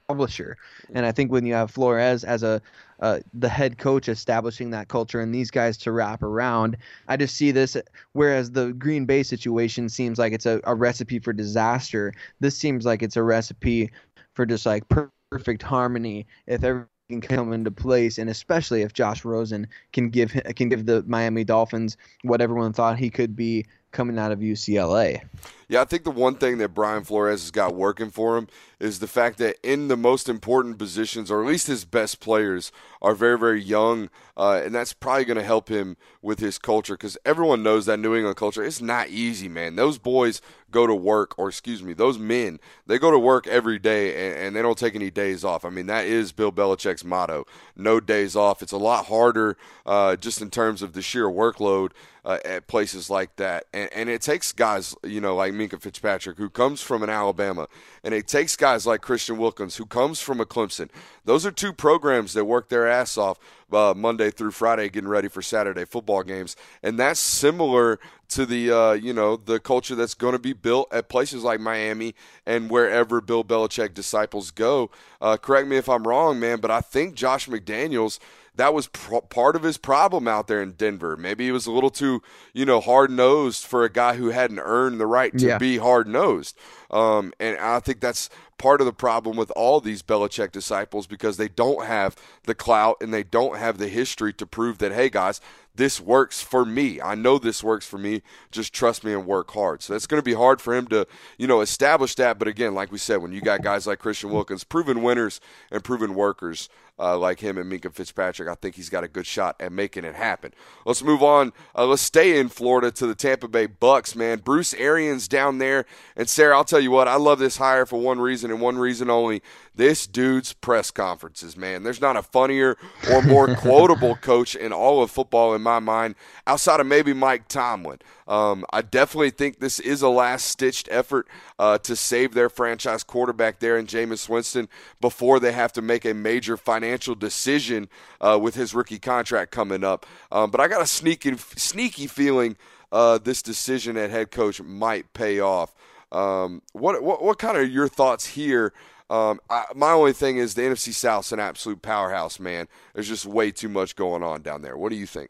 establisher. 0.10 0.56
And 0.94 1.06
I 1.06 1.12
think 1.12 1.32
when 1.32 1.46
you 1.46 1.54
have 1.54 1.72
Flores 1.72 2.24
as 2.24 2.44
a 2.44 2.62
uh, 3.00 3.20
the 3.34 3.50
head 3.50 3.78
coach 3.78 4.10
establishing 4.10 4.72
that 4.72 4.88
culture 4.88 5.22
and 5.22 5.34
these 5.34 5.52
guys 5.52 5.78
to 5.78 5.92
wrap 5.92 6.24
around, 6.24 6.78
I 7.08 7.18
just 7.18 7.36
see 7.36 7.52
this. 7.52 7.78
Whereas 8.14 8.52
the 8.52 8.74
Green 8.74 9.06
Bay 9.06 9.24
situation 9.24 9.88
seems 9.88 10.18
like 10.18 10.34
it's 10.34 10.48
a, 10.48 10.60
a 10.64 10.74
recipe 10.74 11.20
for 11.20 11.32
disaster, 11.32 12.14
this 12.40 12.58
seems 12.58 12.86
like 12.86 13.04
it's 13.04 13.18
a 13.18 13.24
recipe 13.24 13.92
for 14.34 14.46
just 14.46 14.66
like 14.66 14.88
per- 14.90 15.12
perfect 15.30 15.62
harmony 15.62 16.26
if 16.48 16.64
everything 16.64 16.88
can 17.10 17.22
come 17.22 17.54
into 17.54 17.72
place, 17.72 18.18
and 18.18 18.30
especially 18.30 18.82
if 18.82 18.94
Josh 18.94 19.24
Rosen 19.24 19.68
can 19.94 20.10
give 20.10 20.32
can 20.56 20.70
give 20.70 20.86
the 20.86 21.04
Miami 21.06 21.44
Dolphins 21.44 21.98
what 22.24 22.42
everyone 22.42 22.74
thought 22.74 22.98
he 22.98 23.10
could 23.10 23.36
be 23.36 23.66
coming 23.98 24.20
out 24.20 24.32
of 24.32 24.40
UCLA. 24.40 25.24
Yeah, 25.70 25.82
I 25.82 25.86
think 25.86 26.06
the 26.06 26.12
one 26.12 26.36
thing 26.36 26.60
that 26.60 26.70
Brian 26.70 27.04
Flores 27.04 27.42
has 27.42 27.52
got 27.52 27.76
working 27.76 28.10
for 28.10 28.38
him 28.38 28.48
is 28.80 29.00
the 29.00 29.08
fact 29.08 29.38
that 29.40 29.58
in 29.64 29.90
the 29.90 29.98
most 29.98 30.30
important 30.30 30.78
positions, 30.78 31.30
or 31.30 31.42
at 31.42 31.48
least 31.48 31.68
his 31.68 31.84
best 31.84 32.22
players, 32.22 32.72
are 33.02 33.14
very, 33.14 33.38
very 33.38 33.62
young, 33.62 34.10
uh, 34.38 34.62
and 34.64 34.74
that's 34.74 34.94
probably 34.94 35.26
going 35.26 35.38
to 35.38 35.44
help 35.44 35.68
him 35.68 35.98
with 36.22 36.40
his 36.40 36.58
culture 36.58 36.94
because 36.94 37.18
everyone 37.26 37.64
knows 37.64 37.86
that 37.86 37.98
New 37.98 38.16
England 38.16 38.38
culture. 38.38 38.64
It's 38.64 38.82
not 38.82 39.10
easy, 39.10 39.50
man. 39.50 39.76
Those 39.76 39.98
boys 39.98 40.42
go 40.72 40.88
to 40.88 40.96
work, 40.96 41.38
or 41.38 41.50
excuse 41.50 41.84
me, 41.84 41.94
those 41.94 42.18
men, 42.18 42.60
they 42.86 42.98
go 42.98 43.12
to 43.12 43.20
work 43.20 43.46
every 43.48 43.80
day 43.80 44.30
and, 44.30 44.38
and 44.40 44.56
they 44.56 44.62
don't 44.62 44.78
take 44.78 44.96
any 44.96 45.10
days 45.10 45.44
off. 45.44 45.66
I 45.66 45.70
mean, 45.70 45.88
that 45.88 46.06
is 46.06 46.32
Bill 46.32 46.52
Belichick's 46.52 47.04
motto 47.04 47.46
no 47.76 48.00
days 48.00 48.36
off. 48.36 48.62
It's 48.62 48.72
a 48.72 48.78
lot 48.78 49.06
harder 49.08 49.58
uh, 49.86 50.16
just 50.16 50.42
in 50.42 50.50
terms 50.50 50.82
of 50.82 50.94
the 50.94 51.02
sheer 51.02 51.26
workload 51.26 51.92
uh, 52.28 52.40
at 52.44 52.68
places 52.68 53.10
like 53.10 53.34
that. 53.38 53.64
And, 53.74 53.90
and 53.94 54.10
it 54.10 54.22
takes 54.22 54.52
guys, 54.52 54.94
you 55.02 55.22
know, 55.22 55.34
like 55.34 55.54
Minkah 55.54 55.82
Fitzpatrick, 55.82 56.38
who 56.38 56.50
comes 56.50 56.82
from 56.82 57.02
an 57.02 57.10
Alabama, 57.10 57.70
and 58.04 58.14
it 58.14 58.28
takes 58.28 58.58
guys 58.58 58.86
like 58.86 59.00
Christian 59.02 59.38
Wilkins, 59.38 59.78
who 59.78 59.86
comes 59.86 60.20
from 60.20 60.42
a 60.42 60.46
Clemson. 60.46 60.90
Those 61.24 61.46
are 61.46 61.52
two 61.52 61.72
programs 61.72 62.34
that 62.34 62.44
work 62.44 62.68
their 62.68 62.86
ass 62.86 63.18
off 63.18 63.40
uh, 63.72 63.94
Monday 63.96 64.30
through 64.30 64.52
Friday, 64.52 64.90
getting 64.90 65.08
ready 65.08 65.30
for 65.30 65.42
Saturday 65.42 65.86
football 65.86 66.22
games, 66.22 66.58
and 66.84 67.00
that's 67.00 67.20
similar 67.22 67.98
to 68.30 68.46
the 68.46 68.72
uh, 68.72 68.92
you 68.92 69.14
know 69.14 69.38
the 69.38 69.60
culture 69.60 69.96
that's 69.96 70.14
going 70.14 70.34
to 70.34 70.40
be 70.40 70.54
built 70.54 70.94
at 70.94 71.08
places 71.08 71.44
like 71.44 71.62
Miami 71.62 72.14
and 72.46 72.70
wherever 72.70 73.22
Bill 73.22 73.46
Belichick 73.46 73.94
disciples 73.94 74.52
go. 74.52 74.92
Uh, 75.22 75.38
correct 75.38 75.70
me 75.70 75.78
if 75.78 75.88
I'm 75.88 76.06
wrong, 76.06 76.42
man, 76.42 76.60
but 76.60 76.72
I 76.72 76.82
think 76.82 77.16
Josh 77.16 77.48
McDaniels 77.48 78.20
that 78.58 78.74
was 78.74 78.88
pr- 78.88 79.18
part 79.30 79.56
of 79.56 79.64
his 79.64 79.78
problem 79.78 80.28
out 80.28 80.48
there 80.48 80.62
in 80.62 80.74
Denver. 80.74 81.16
Maybe 81.16 81.46
he 81.46 81.52
was 81.52 81.66
a 81.66 81.72
little 81.72 81.90
too, 81.90 82.22
you 82.54 82.66
know, 82.66 82.80
hard 82.80 83.10
nosed 83.10 83.66
for 83.66 83.84
a 83.84 83.90
guy 83.92 84.16
who 84.16 84.30
hadn't 84.30 84.60
earned 84.60 85.00
the 85.00 85.08
right 85.08 85.36
to 85.38 85.46
Yeah. 85.46 85.58
be 85.58 85.78
hard 85.78 86.08
nosed. 86.08 86.58
Um, 86.92 87.34
and 87.40 87.58
I 87.60 87.80
think 87.80 88.00
that's 88.00 88.30
part 88.58 88.82
of 88.82 88.86
the 88.88 88.94
problem 88.94 89.38
with 89.38 89.52
all 89.56 89.80
these 89.80 90.02
Belichick 90.02 90.52
disciples 90.52 91.06
because 91.06 91.38
they 91.38 91.48
don't 91.48 91.86
have 91.86 92.16
the 92.46 92.56
clout 92.56 92.98
and 93.02 93.14
they 93.14 93.24
don't 93.24 93.58
have 93.58 93.78
the 93.78 93.88
history 93.88 94.34
to 94.34 94.46
prove 94.48 94.80
that, 94.80 94.92
hey, 94.92 95.10
guys, 95.10 95.40
this 95.76 96.02
works 96.02 96.42
for 96.42 96.66
me. 96.66 97.00
I 97.00 97.14
know 97.14 97.38
this 97.38 97.64
works 97.64 97.86
for 97.86 98.00
me. 98.00 98.24
Just 98.52 98.74
trust 98.74 99.04
me 99.04 99.14
and 99.14 99.28
work 99.28 99.52
hard. 99.52 99.84
So 99.84 99.94
it's 99.94 100.08
going 100.08 100.18
to 100.20 100.26
be 100.26 100.34
hard 100.34 100.60
for 100.60 100.74
him 100.76 100.88
to, 100.88 101.06
you 101.38 101.46
know, 101.46 101.62
establish 101.62 102.16
that. 102.16 102.40
But 102.40 102.48
again, 102.48 102.74
like 102.74 102.92
we 102.92 102.98
said, 102.98 103.18
when 103.22 103.32
you 103.32 103.42
got 103.42 103.62
guys 103.62 103.86
like 103.86 104.00
Christian 104.00 104.32
Wilkins, 104.32 104.64
proven 104.64 105.04
winners 105.04 105.40
and 105.70 105.84
proven 105.84 106.16
workers 106.16 106.68
uh, 107.00 107.18
like 107.18 107.40
him 107.40 107.58
and 107.58 107.72
Minkah 107.72 107.94
Fitzpatrick, 107.94 108.50
I 108.50 108.56
think 108.56 108.76
he's 108.76 108.90
got 108.90 109.04
a 109.04 109.08
good 109.08 109.28
shot 109.28 109.56
at 109.60 109.72
making 109.72 110.04
it 110.04 110.16
happen. 110.16 110.54
Let's 110.86 111.04
move 111.04 111.22
on. 111.22 111.54
Uh, 111.76 111.86
let's 111.86 112.02
stay 112.02 112.40
in 112.40 112.50
Florida 112.50 112.92
to 112.92 113.08
the 113.08 113.16
Tampa 113.16 113.48
Bay 113.48 113.68
Bucks, 113.68 114.16
man. 114.16 114.40
Bruce 114.40 114.74
Arians 114.74 115.28
down 115.28 115.60
there, 115.60 115.86
and 116.16 116.28
Sayre, 116.28 116.54
I'll 116.54 116.64
tell 116.64 116.80
you 116.80 116.92
what, 116.92 117.08
I 117.08 117.16
love 117.16 117.40
this 117.40 117.58
hire 117.58 117.86
for 117.86 118.00
one 118.00 118.20
reason 118.20 118.50
and 118.50 118.62
one 118.62 118.78
reason 118.78 119.10
only. 119.10 119.42
This 119.76 120.08
dude's 120.08 120.54
press 120.54 120.90
conferences, 120.90 121.56
man. 121.56 121.84
There's 121.84 122.02
not 122.02 122.18
a 122.18 122.24
funnier 122.24 122.78
or 123.12 123.22
more 123.22 123.56
quotable 123.56 124.16
coach 124.16 124.56
in 124.56 124.74
all 124.74 125.04
of 125.04 125.12
football 125.12 125.54
in 125.54 125.62
my 125.62 125.78
mind, 125.78 126.16
outside 126.48 126.80
of 126.80 126.88
maybe 126.88 127.14
Mike 127.14 127.48
Tomlin. 127.48 128.00
Um, 128.28 128.66
I 128.74 128.82
definitely 128.82 129.30
think 129.30 129.60
this 129.60 129.80
is 129.80 130.02
a 130.02 130.10
last 130.10 130.48
stitched 130.48 130.90
effort 130.92 131.28
uh, 131.60 131.78
to 131.78 131.96
save 131.96 132.34
their 132.34 132.50
franchise 132.50 133.04
quarterback 133.04 133.60
there 133.60 133.78
in 133.78 133.86
Jameis 133.86 134.28
Winston 134.28 134.68
before 135.00 135.40
they 135.40 135.54
have 135.54 135.72
to 135.74 135.82
make 135.82 136.04
a 136.04 136.14
major 136.14 136.58
financial 136.58 136.87
decision 136.96 137.90
uh, 138.22 138.38
with 138.42 138.56
his 138.56 138.74
rookie 138.74 139.00
contract 139.00 139.52
coming 139.52 139.84
up. 139.84 140.06
Um, 140.32 140.52
but 140.52 140.62
I 140.62 140.68
got 140.68 140.82
a 140.82 140.88
sneaky, 140.88 141.36
sneaky 141.38 142.08
feeling 142.08 142.58
uh, 142.92 143.18
this 143.18 143.42
decision 143.42 143.98
at 143.98 144.10
head 144.10 144.32
coach 144.32 144.62
might 144.62 145.12
pay 145.14 145.40
off. 145.40 145.76
Um, 146.12 146.62
what, 146.72 147.04
what 147.04 147.22
what 147.22 147.38
kind 147.38 147.58
of 147.58 147.70
your 147.70 147.90
thoughts 147.90 148.26
here? 148.26 148.74
Um, 149.10 149.40
I, 149.50 149.66
my 149.76 149.92
only 149.92 150.14
thing 150.14 150.38
is 150.38 150.54
the 150.54 150.62
NFC 150.62 150.94
South's 150.94 151.32
an 151.32 151.40
absolute 151.40 151.82
powerhouse, 151.82 152.40
man. 152.40 152.68
There's 152.94 153.08
just 153.08 153.26
way 153.26 153.52
too 153.52 153.70
much 153.70 153.96
going 153.96 154.24
on 154.24 154.42
down 154.42 154.62
there. 154.62 154.78
What 154.78 154.90
do 154.90 154.96
you 154.96 155.06
think? 155.06 155.30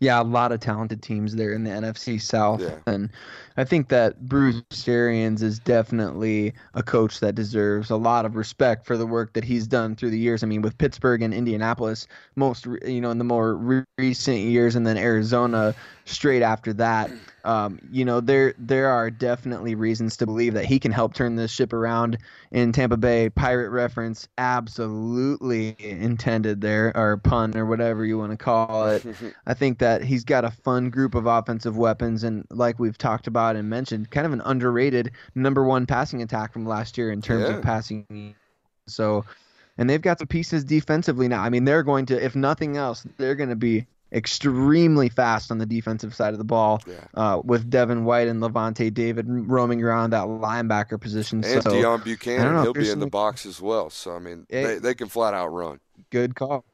Yeah, 0.00 0.20
a 0.20 0.24
lot 0.24 0.52
of 0.52 0.60
talented 0.60 1.02
teams 1.02 1.34
there 1.34 1.52
in 1.52 1.64
the 1.64 1.70
NFC 1.70 2.20
South, 2.20 2.60
Yeah. 2.60 2.76
and 2.86 3.10
I 3.56 3.64
think 3.64 3.88
that 3.88 4.20
Bruce 4.28 4.62
Arians 4.88 5.42
is 5.42 5.60
definitely 5.60 6.52
a 6.74 6.82
coach 6.82 7.20
that 7.20 7.34
deserves 7.36 7.90
a 7.90 7.96
lot 7.96 8.24
of 8.24 8.34
respect 8.34 8.84
for 8.86 8.96
the 8.96 9.06
work 9.06 9.32
that 9.34 9.44
he's 9.44 9.66
done 9.68 9.94
through 9.94 10.10
the 10.10 10.18
years. 10.18 10.42
I 10.42 10.46
mean, 10.46 10.62
with 10.62 10.76
Pittsburgh 10.76 11.22
and 11.22 11.32
Indianapolis, 11.32 12.08
most 12.34 12.66
you 12.66 13.00
know 13.00 13.10
in 13.10 13.18
the 13.18 13.24
more 13.24 13.54
re- 13.54 13.84
recent 13.98 14.38
years, 14.38 14.74
and 14.74 14.86
then 14.86 14.96
Arizona 14.96 15.74
straight 16.04 16.42
after 16.42 16.72
that. 16.74 17.10
Um, 17.44 17.78
you 17.92 18.04
know, 18.04 18.20
there 18.20 18.54
there 18.58 18.88
are 18.88 19.10
definitely 19.10 19.74
reasons 19.74 20.16
to 20.16 20.26
believe 20.26 20.54
that 20.54 20.64
he 20.64 20.78
can 20.80 20.90
help 20.92 21.14
turn 21.14 21.36
this 21.36 21.50
ship 21.52 21.72
around 21.72 22.18
in 22.50 22.72
Tampa 22.72 22.96
Bay. 22.96 23.30
Pirate 23.30 23.70
reference, 23.70 24.26
absolutely 24.38 25.76
intended 25.78 26.60
there, 26.60 26.92
or 26.96 27.18
pun, 27.18 27.56
or 27.56 27.66
whatever 27.66 28.04
you 28.04 28.18
want 28.18 28.32
to 28.32 28.36
call 28.38 28.88
it. 28.88 29.04
I 29.46 29.54
think 29.54 29.78
that 29.78 29.83
he's 30.02 30.24
got 30.24 30.44
a 30.44 30.50
fun 30.50 30.90
group 30.90 31.14
of 31.14 31.26
offensive 31.26 31.76
weapons, 31.76 32.24
and 32.24 32.44
like 32.50 32.78
we've 32.78 32.98
talked 32.98 33.26
about 33.26 33.56
and 33.56 33.68
mentioned, 33.68 34.10
kind 34.10 34.26
of 34.26 34.32
an 34.32 34.42
underrated 34.44 35.10
number 35.34 35.64
one 35.64 35.86
passing 35.86 36.22
attack 36.22 36.52
from 36.52 36.66
last 36.66 36.96
year 36.98 37.10
in 37.10 37.20
terms 37.20 37.48
Yeah. 37.48 37.56
of 37.56 37.62
passing. 37.62 38.34
So, 38.86 39.24
and 39.78 39.88
they've 39.88 40.00
got 40.02 40.18
some 40.18 40.28
pieces 40.28 40.64
defensively 40.64 41.28
now. 41.28 41.42
I 41.42 41.48
mean, 41.50 41.64
they're 41.64 41.82
going 41.82 42.06
to, 42.06 42.24
if 42.24 42.34
nothing 42.36 42.76
else, 42.76 43.06
they're 43.16 43.34
going 43.34 43.48
to 43.50 43.56
be 43.56 43.86
extremely 44.12 45.08
fast 45.08 45.50
on 45.50 45.58
the 45.58 45.66
defensive 45.66 46.14
side 46.14 46.32
of 46.32 46.38
the 46.38 46.44
ball 46.44 46.80
Yeah. 46.86 46.94
uh, 47.14 47.40
with 47.44 47.68
Devin 47.68 48.04
White 48.04 48.28
and 48.28 48.40
Lavonte 48.40 48.92
David 48.94 49.26
roaming 49.28 49.82
around 49.82 50.10
that 50.10 50.26
linebacker 50.26 51.00
position. 51.00 51.42
And 51.44 51.62
so, 51.64 51.70
Deone 51.70 52.00
Bucannon, 52.00 52.52
know 52.52 52.62
he'll 52.62 52.72
be 52.74 52.90
in 52.90 53.00
the 53.00 53.08
box 53.08 53.44
as 53.44 53.60
well. 53.60 53.90
So 53.90 54.14
I 54.14 54.20
mean, 54.20 54.46
Yeah. 54.48 54.66
they, 54.66 54.78
they 54.78 54.94
can 54.94 55.08
flat 55.08 55.34
out 55.34 55.48
run. 55.48 55.80
good 56.10 56.34
call. 56.36 56.64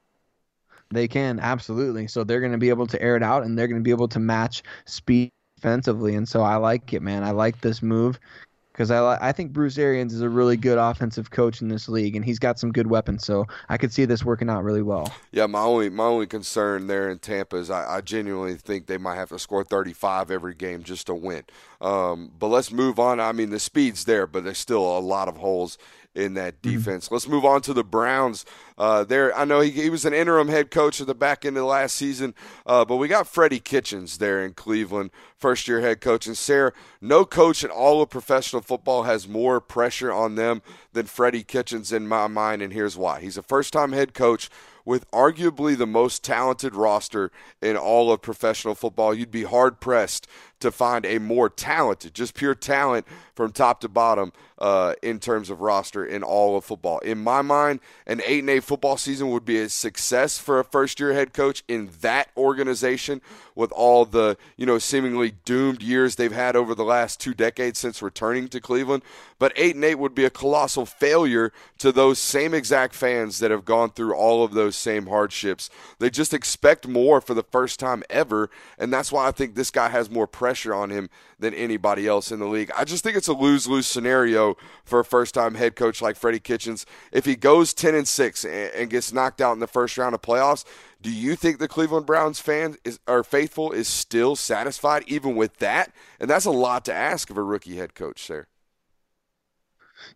They 0.92 1.06
can 1.08 1.38
absolutely. 1.38 2.08
So 2.08 2.24
they're 2.24 2.40
going 2.40 2.52
to 2.52 2.58
be 2.58 2.68
able 2.68 2.86
to 2.88 3.00
air 3.00 3.16
it 3.16 3.22
out, 3.22 3.44
and 3.44 3.56
they're 3.56 3.68
going 3.68 3.80
to 3.80 3.84
be 3.84 3.92
able 3.92 4.08
to 4.08 4.18
match 4.18 4.62
speed 4.86 5.30
defensively. 5.56 6.14
And 6.16 6.28
so 6.28 6.42
I 6.42 6.56
like 6.56 6.92
it, 6.92 7.02
man. 7.02 7.22
I 7.22 7.30
like 7.30 7.60
this 7.60 7.82
move 7.82 8.18
because 8.80 8.90
I 8.90 9.18
I 9.20 9.32
think 9.32 9.52
Bruce 9.52 9.76
Arians 9.76 10.14
is 10.14 10.22
a 10.22 10.28
really 10.30 10.56
good 10.56 10.78
offensive 10.78 11.30
coach 11.30 11.60
in 11.60 11.68
this 11.68 11.86
league, 11.86 12.16
and 12.16 12.24
he's 12.24 12.38
got 12.38 12.58
some 12.58 12.72
good 12.72 12.86
weapons. 12.86 13.26
So 13.26 13.44
I 13.68 13.76
could 13.76 13.92
see 13.92 14.06
this 14.06 14.24
working 14.24 14.48
out 14.48 14.64
really 14.64 14.80
well. 14.80 15.12
Yeah, 15.32 15.44
my 15.44 15.60
only 15.60 15.90
my 15.90 16.04
only 16.04 16.26
concern 16.26 16.86
there 16.86 17.10
in 17.10 17.18
Tampa 17.18 17.56
is 17.56 17.68
I, 17.68 17.96
I 17.96 18.00
genuinely 18.00 18.54
think 18.54 18.86
they 18.86 18.96
might 18.96 19.16
have 19.16 19.28
to 19.28 19.38
score 19.38 19.64
35 19.64 20.30
every 20.30 20.54
game 20.54 20.82
just 20.82 21.08
to 21.08 21.14
win. 21.14 21.42
Um, 21.82 22.32
but 22.38 22.46
let's 22.46 22.72
move 22.72 22.98
on. 22.98 23.20
I 23.20 23.32
mean, 23.32 23.50
the 23.50 23.58
speed's 23.58 24.06
there, 24.06 24.26
but 24.26 24.44
there's 24.44 24.56
still 24.56 24.96
a 24.96 25.00
lot 25.00 25.28
of 25.28 25.36
holes 25.36 25.76
in 26.14 26.34
that 26.34 26.60
defense. 26.60 27.10
Let's 27.10 27.28
move 27.28 27.44
on 27.44 27.62
to 27.62 27.72
the 27.72 27.84
Browns. 27.84 28.44
Uh, 28.76 29.04
there, 29.04 29.36
I 29.36 29.44
know 29.44 29.60
he, 29.60 29.70
he 29.70 29.90
was 29.90 30.04
an 30.04 30.12
interim 30.12 30.48
head 30.48 30.70
coach 30.70 31.00
at 31.00 31.06
the 31.06 31.14
back 31.14 31.44
end 31.44 31.56
of 31.56 31.64
last 31.64 31.94
season, 31.94 32.34
uh, 32.66 32.84
but 32.84 32.96
we 32.96 33.06
got 33.06 33.28
Freddie 33.28 33.60
Kitchens 33.60 34.18
there 34.18 34.44
in 34.44 34.54
Cleveland, 34.54 35.10
first 35.36 35.68
year 35.68 35.80
head 35.80 36.00
coach. 36.00 36.26
And 36.26 36.36
Sayre, 36.36 36.72
no 37.00 37.24
coach 37.24 37.62
in 37.62 37.70
all 37.70 38.02
of 38.02 38.10
professional 38.10 38.62
football 38.70 39.02
has 39.02 39.26
more 39.26 39.60
pressure 39.60 40.12
on 40.12 40.36
them 40.36 40.62
than 40.92 41.04
Freddie 41.04 41.42
Kitchens 41.42 41.92
in 41.92 42.06
my 42.06 42.28
mind, 42.28 42.62
and 42.62 42.72
here's 42.72 42.96
why. 42.96 43.20
He's 43.20 43.36
a 43.36 43.42
first 43.42 43.72
time 43.72 43.90
head 43.90 44.14
coach 44.14 44.48
with 44.84 45.10
arguably 45.10 45.76
the 45.76 45.88
most 45.88 46.22
talented 46.22 46.76
roster 46.76 47.32
in 47.60 47.76
all 47.76 48.12
of 48.12 48.22
professional 48.22 48.76
football. 48.76 49.12
You'd 49.12 49.32
be 49.32 49.42
hard 49.42 49.80
pressed 49.80 50.28
to 50.60 50.70
find 50.70 51.04
a 51.04 51.18
more 51.18 51.48
talented, 51.48 52.14
just 52.14 52.34
pure 52.34 52.54
talent 52.54 53.06
from 53.34 53.52
top 53.52 53.80
to 53.80 53.88
bottom 53.88 54.32
uh, 54.58 54.94
in 55.02 55.18
terms 55.18 55.48
of 55.48 55.62
roster 55.62 56.04
in 56.04 56.22
all 56.22 56.56
of 56.56 56.64
football. 56.64 56.98
In 56.98 57.18
my 57.18 57.40
mind, 57.40 57.80
an 58.06 58.20
eight 58.26 58.40
and 58.40 58.50
eight 58.50 58.64
football 58.64 58.98
season 58.98 59.30
would 59.30 59.46
be 59.46 59.58
a 59.58 59.68
success 59.70 60.38
for 60.38 60.60
a 60.60 60.64
first 60.64 61.00
year 61.00 61.14
head 61.14 61.32
coach 61.32 61.64
in 61.66 61.88
that 62.02 62.28
organization 62.36 63.22
with 63.54 63.72
all 63.72 64.04
the 64.04 64.36
you 64.56 64.66
know 64.66 64.78
seemingly 64.78 65.32
doomed 65.44 65.82
years 65.82 66.16
they've 66.16 66.32
had 66.32 66.56
over 66.56 66.74
the 66.74 66.84
last 66.84 67.20
two 67.20 67.32
decades 67.32 67.78
since 67.78 68.02
returning 68.02 68.48
to 68.48 68.60
Cleveland. 68.60 69.02
But 69.38 69.54
eight 69.56 69.74
and 69.74 69.84
eight 69.84 69.98
would 69.98 70.14
be 70.14 70.26
a 70.26 70.30
colossal 70.30 70.84
failure 70.84 71.50
to 71.78 71.90
those 71.90 72.18
same 72.18 72.52
exact 72.52 72.94
fans 72.94 73.38
that 73.38 73.50
have 73.50 73.64
gone 73.64 73.90
through 73.90 74.14
all 74.14 74.44
of 74.44 74.52
those 74.52 74.76
same 74.76 75.06
hardships. 75.06 75.70
They 75.98 76.10
just 76.10 76.34
expect 76.34 76.86
more 76.86 77.22
for 77.22 77.32
the 77.32 77.42
first 77.42 77.80
time 77.80 78.02
ever, 78.10 78.50
and 78.78 78.92
that's 78.92 79.10
why 79.10 79.26
I 79.26 79.30
think 79.30 79.54
this 79.54 79.70
guy 79.70 79.88
has 79.88 80.10
more 80.10 80.26
pressure 80.26 80.49
on 80.74 80.90
him 80.90 81.08
than 81.38 81.54
anybody 81.54 82.06
else 82.06 82.30
in 82.32 82.38
the 82.38 82.46
league. 82.46 82.70
I 82.76 82.84
just 82.84 83.02
think 83.02 83.16
it's 83.16 83.28
a 83.28 83.32
lose 83.32 83.66
lose 83.66 83.86
scenario 83.86 84.56
for 84.84 85.00
a 85.00 85.04
first 85.04 85.34
time 85.34 85.54
head 85.54 85.76
coach 85.76 86.02
like 86.02 86.16
Freddie 86.16 86.40
Kitchens. 86.40 86.86
If 87.12 87.24
he 87.24 87.36
goes 87.36 87.72
10 87.74 87.94
and 87.94 88.08
6 88.08 88.44
and 88.44 88.90
gets 88.90 89.12
knocked 89.12 89.40
out 89.40 89.52
in 89.52 89.60
the 89.60 89.66
first 89.66 89.96
round 89.96 90.14
of 90.14 90.22
playoffs, 90.22 90.64
do 91.00 91.10
you 91.10 91.36
think 91.36 91.58
the 91.58 91.68
Cleveland 91.68 92.06
Browns 92.06 92.40
fan 92.40 92.76
is, 92.84 92.98
faithful 93.24 93.72
is 93.72 93.88
still 93.88 94.36
satisfied 94.36 95.04
even 95.06 95.36
with 95.36 95.56
that? 95.58 95.92
And 96.18 96.28
that's 96.28 96.44
a 96.44 96.50
lot 96.50 96.84
to 96.86 96.94
ask 96.94 97.30
of 97.30 97.38
a 97.38 97.42
rookie 97.42 97.76
head 97.76 97.94
coach 97.94 98.28
there. 98.28 98.48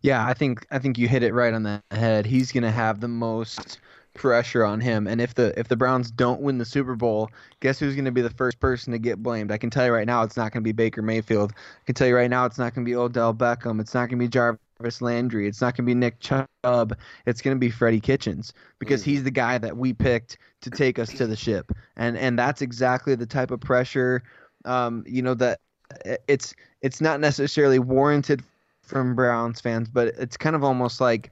Yeah, 0.01 0.25
I 0.25 0.33
think 0.33 0.65
I 0.71 0.79
think 0.79 0.97
you 0.97 1.07
hit 1.07 1.23
it 1.23 1.33
right 1.33 1.53
on 1.53 1.63
the 1.63 1.81
head. 1.91 2.25
He's 2.25 2.51
going 2.51 2.63
to 2.63 2.71
have 2.71 2.99
the 2.99 3.07
most 3.07 3.79
pressure 4.15 4.65
on 4.65 4.81
him. 4.81 5.07
And 5.07 5.21
if 5.21 5.35
the 5.35 5.57
if 5.59 5.67
the 5.67 5.75
Browns 5.75 6.09
don't 6.09 6.41
win 6.41 6.57
the 6.57 6.65
Super 6.65 6.95
Bowl, 6.95 7.29
guess 7.59 7.77
who's 7.77 7.93
going 7.93 8.05
to 8.05 8.11
be 8.11 8.21
the 8.21 8.31
first 8.31 8.59
person 8.59 8.91
to 8.93 8.99
get 8.99 9.21
blamed? 9.21 9.51
I 9.51 9.57
can 9.57 9.69
tell 9.69 9.85
you 9.85 9.91
right 9.91 10.07
now, 10.07 10.23
it's 10.23 10.35
not 10.35 10.51
going 10.51 10.63
to 10.63 10.67
be 10.67 10.71
Baker 10.71 11.03
Mayfield. 11.03 11.53
I 11.55 11.85
can 11.85 11.93
tell 11.93 12.07
you 12.07 12.15
right 12.15 12.29
now, 12.29 12.45
it's 12.45 12.57
not 12.57 12.73
going 12.73 12.83
to 12.83 12.89
be 12.89 12.95
Odell 12.95 13.33
Beckham. 13.33 13.79
It's 13.79 13.93
not 13.93 14.09
going 14.09 14.17
to 14.19 14.25
be 14.25 14.27
Jarvis 14.27 15.01
Landry. 15.01 15.47
It's 15.47 15.61
not 15.61 15.75
going 15.77 15.85
to 15.85 15.89
be 15.89 15.93
Nick 15.93 16.19
Chubb. 16.19 16.97
It's 17.25 17.41
going 17.41 17.55
to 17.55 17.59
be 17.59 17.69
Freddie 17.69 17.99
Kitchens 17.99 18.53
because 18.79 19.01
mm. 19.01 19.05
he's 19.05 19.23
the 19.23 19.31
guy 19.31 19.57
that 19.59 19.77
we 19.77 19.93
picked 19.93 20.37
to 20.61 20.69
take 20.71 20.97
us 20.97 21.09
to 21.09 21.27
the 21.27 21.35
ship. 21.35 21.71
And 21.95 22.17
and 22.17 22.39
that's 22.39 22.61
exactly 22.61 23.13
the 23.15 23.27
type 23.27 23.51
of 23.51 23.59
pressure, 23.59 24.23
um, 24.65 25.03
you 25.07 25.21
know 25.21 25.35
that 25.35 25.59
it's 26.27 26.55
it's 26.81 27.01
not 27.01 27.19
necessarily 27.19 27.79
warranted 27.79 28.43
from 28.81 29.15
Browns 29.15 29.61
fans, 29.61 29.89
but 29.89 30.09
it's 30.09 30.37
kind 30.37 30.55
of 30.55 30.63
almost 30.63 31.01
like 31.01 31.31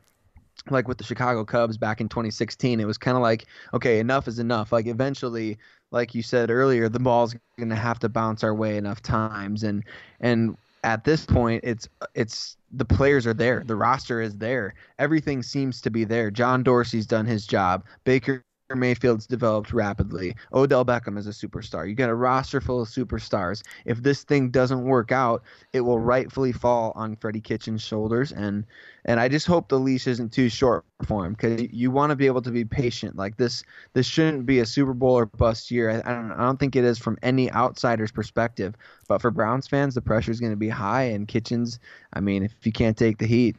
like 0.70 0.88
with 0.88 0.98
the 0.98 1.04
Chicago 1.04 1.44
Cubs 1.44 1.78
back 1.78 2.02
in 2.02 2.10
2016, 2.10 2.80
it 2.80 2.86
was 2.86 2.98
kind 2.98 3.18
of 3.18 3.24
like, 3.24 3.46
okay, 3.74 4.00
enough 4.00 4.28
is 4.28 4.40
enough. 4.40 4.72
Like 4.72 4.88
eventually, 4.88 5.58
like 5.92 6.16
you 6.16 6.24
said 6.24 6.50
earlier, 6.50 6.90
the 6.90 7.00
ball's 7.00 7.36
going 7.58 7.70
to 7.70 7.76
have 7.76 8.00
to 8.00 8.10
bounce 8.10 8.44
our 8.44 8.54
way 8.54 8.78
enough 8.78 9.02
times, 9.02 9.64
and 9.64 9.84
and 10.20 10.58
at 10.84 11.04
this 11.04 11.26
point, 11.26 11.64
it's 11.64 11.88
it's 12.16 12.58
the 12.72 12.86
players 12.86 13.28
are 13.28 13.34
there, 13.34 13.64
the 13.66 13.76
roster 13.76 14.22
is 14.22 14.38
there, 14.38 14.74
everything 15.00 15.44
seems 15.44 15.82
to 15.82 15.90
be 15.90 16.04
there. 16.04 16.32
John 16.32 16.64
Dorsey's 16.64 17.06
done 17.06 17.26
his 17.26 17.46
job. 17.46 17.86
Baker 18.04 18.44
Mayfield's 18.74 19.28
developed 19.28 19.74
rapidly. 19.74 20.36
Odell 20.54 20.86
Beckham 20.86 21.18
is 21.18 21.28
a 21.28 21.32
superstar. 21.32 21.88
You 21.88 21.96
got 21.96 22.10
a 22.10 22.16
roster 22.16 22.62
full 22.62 22.82
of 22.82 22.88
superstars. 22.88 23.62
If 23.86 24.02
this 24.02 24.24
thing 24.24 24.50
doesn't 24.50 24.84
work 24.84 25.12
out, 25.12 25.44
it 25.74 25.82
will 25.82 26.00
rightfully 26.00 26.52
fall 26.52 26.94
on 26.96 27.16
Freddie 27.18 27.42
Kitchens' 27.42 27.82
shoulders. 27.82 28.32
And 28.32 28.66
and 29.06 29.20
I 29.20 29.28
just 29.28 29.46
hope 29.46 29.68
the 29.68 29.80
leash 29.80 30.08
isn't 30.08 30.32
too 30.32 30.48
short 30.48 30.86
for 31.06 31.26
him 31.26 31.34
because 31.34 31.62
you 31.72 31.92
want 31.92 32.12
to 32.12 32.16
be 32.16 32.26
able 32.26 32.42
to 32.42 32.52
be 32.52 32.64
patient. 32.64 33.18
Like 33.18 33.36
this, 33.36 33.64
this 33.94 34.06
shouldn't 34.06 34.46
be 34.46 34.60
a 34.60 34.66
Super 34.66 34.94
Bowl 34.94 35.18
or 35.18 35.26
bust 35.26 35.70
year. 35.70 35.90
I, 35.90 36.10
I 36.10 36.14
don't, 36.14 36.32
I 36.32 36.38
don't 36.38 36.60
think 36.60 36.76
it 36.76 36.86
is 36.86 36.98
from 36.98 37.18
any 37.22 37.52
outsider's 37.52 38.12
perspective. 38.12 38.76
But 39.10 39.22
for 39.22 39.30
Browns 39.30 39.68
fans, 39.68 39.94
the 39.94 40.02
pressure 40.02 40.32
is 40.32 40.40
going 40.40 40.54
to 40.54 40.58
be 40.58 40.70
high. 40.70 41.04
And 41.04 41.28
Kitchens, 41.28 41.80
I 42.14 42.22
mean, 42.22 42.44
if 42.44 42.54
you 42.64 42.72
can't 42.72 42.98
take 42.98 43.18
the 43.18 43.28
heat, 43.28 43.58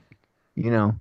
you 0.54 0.70
know, 0.70 0.98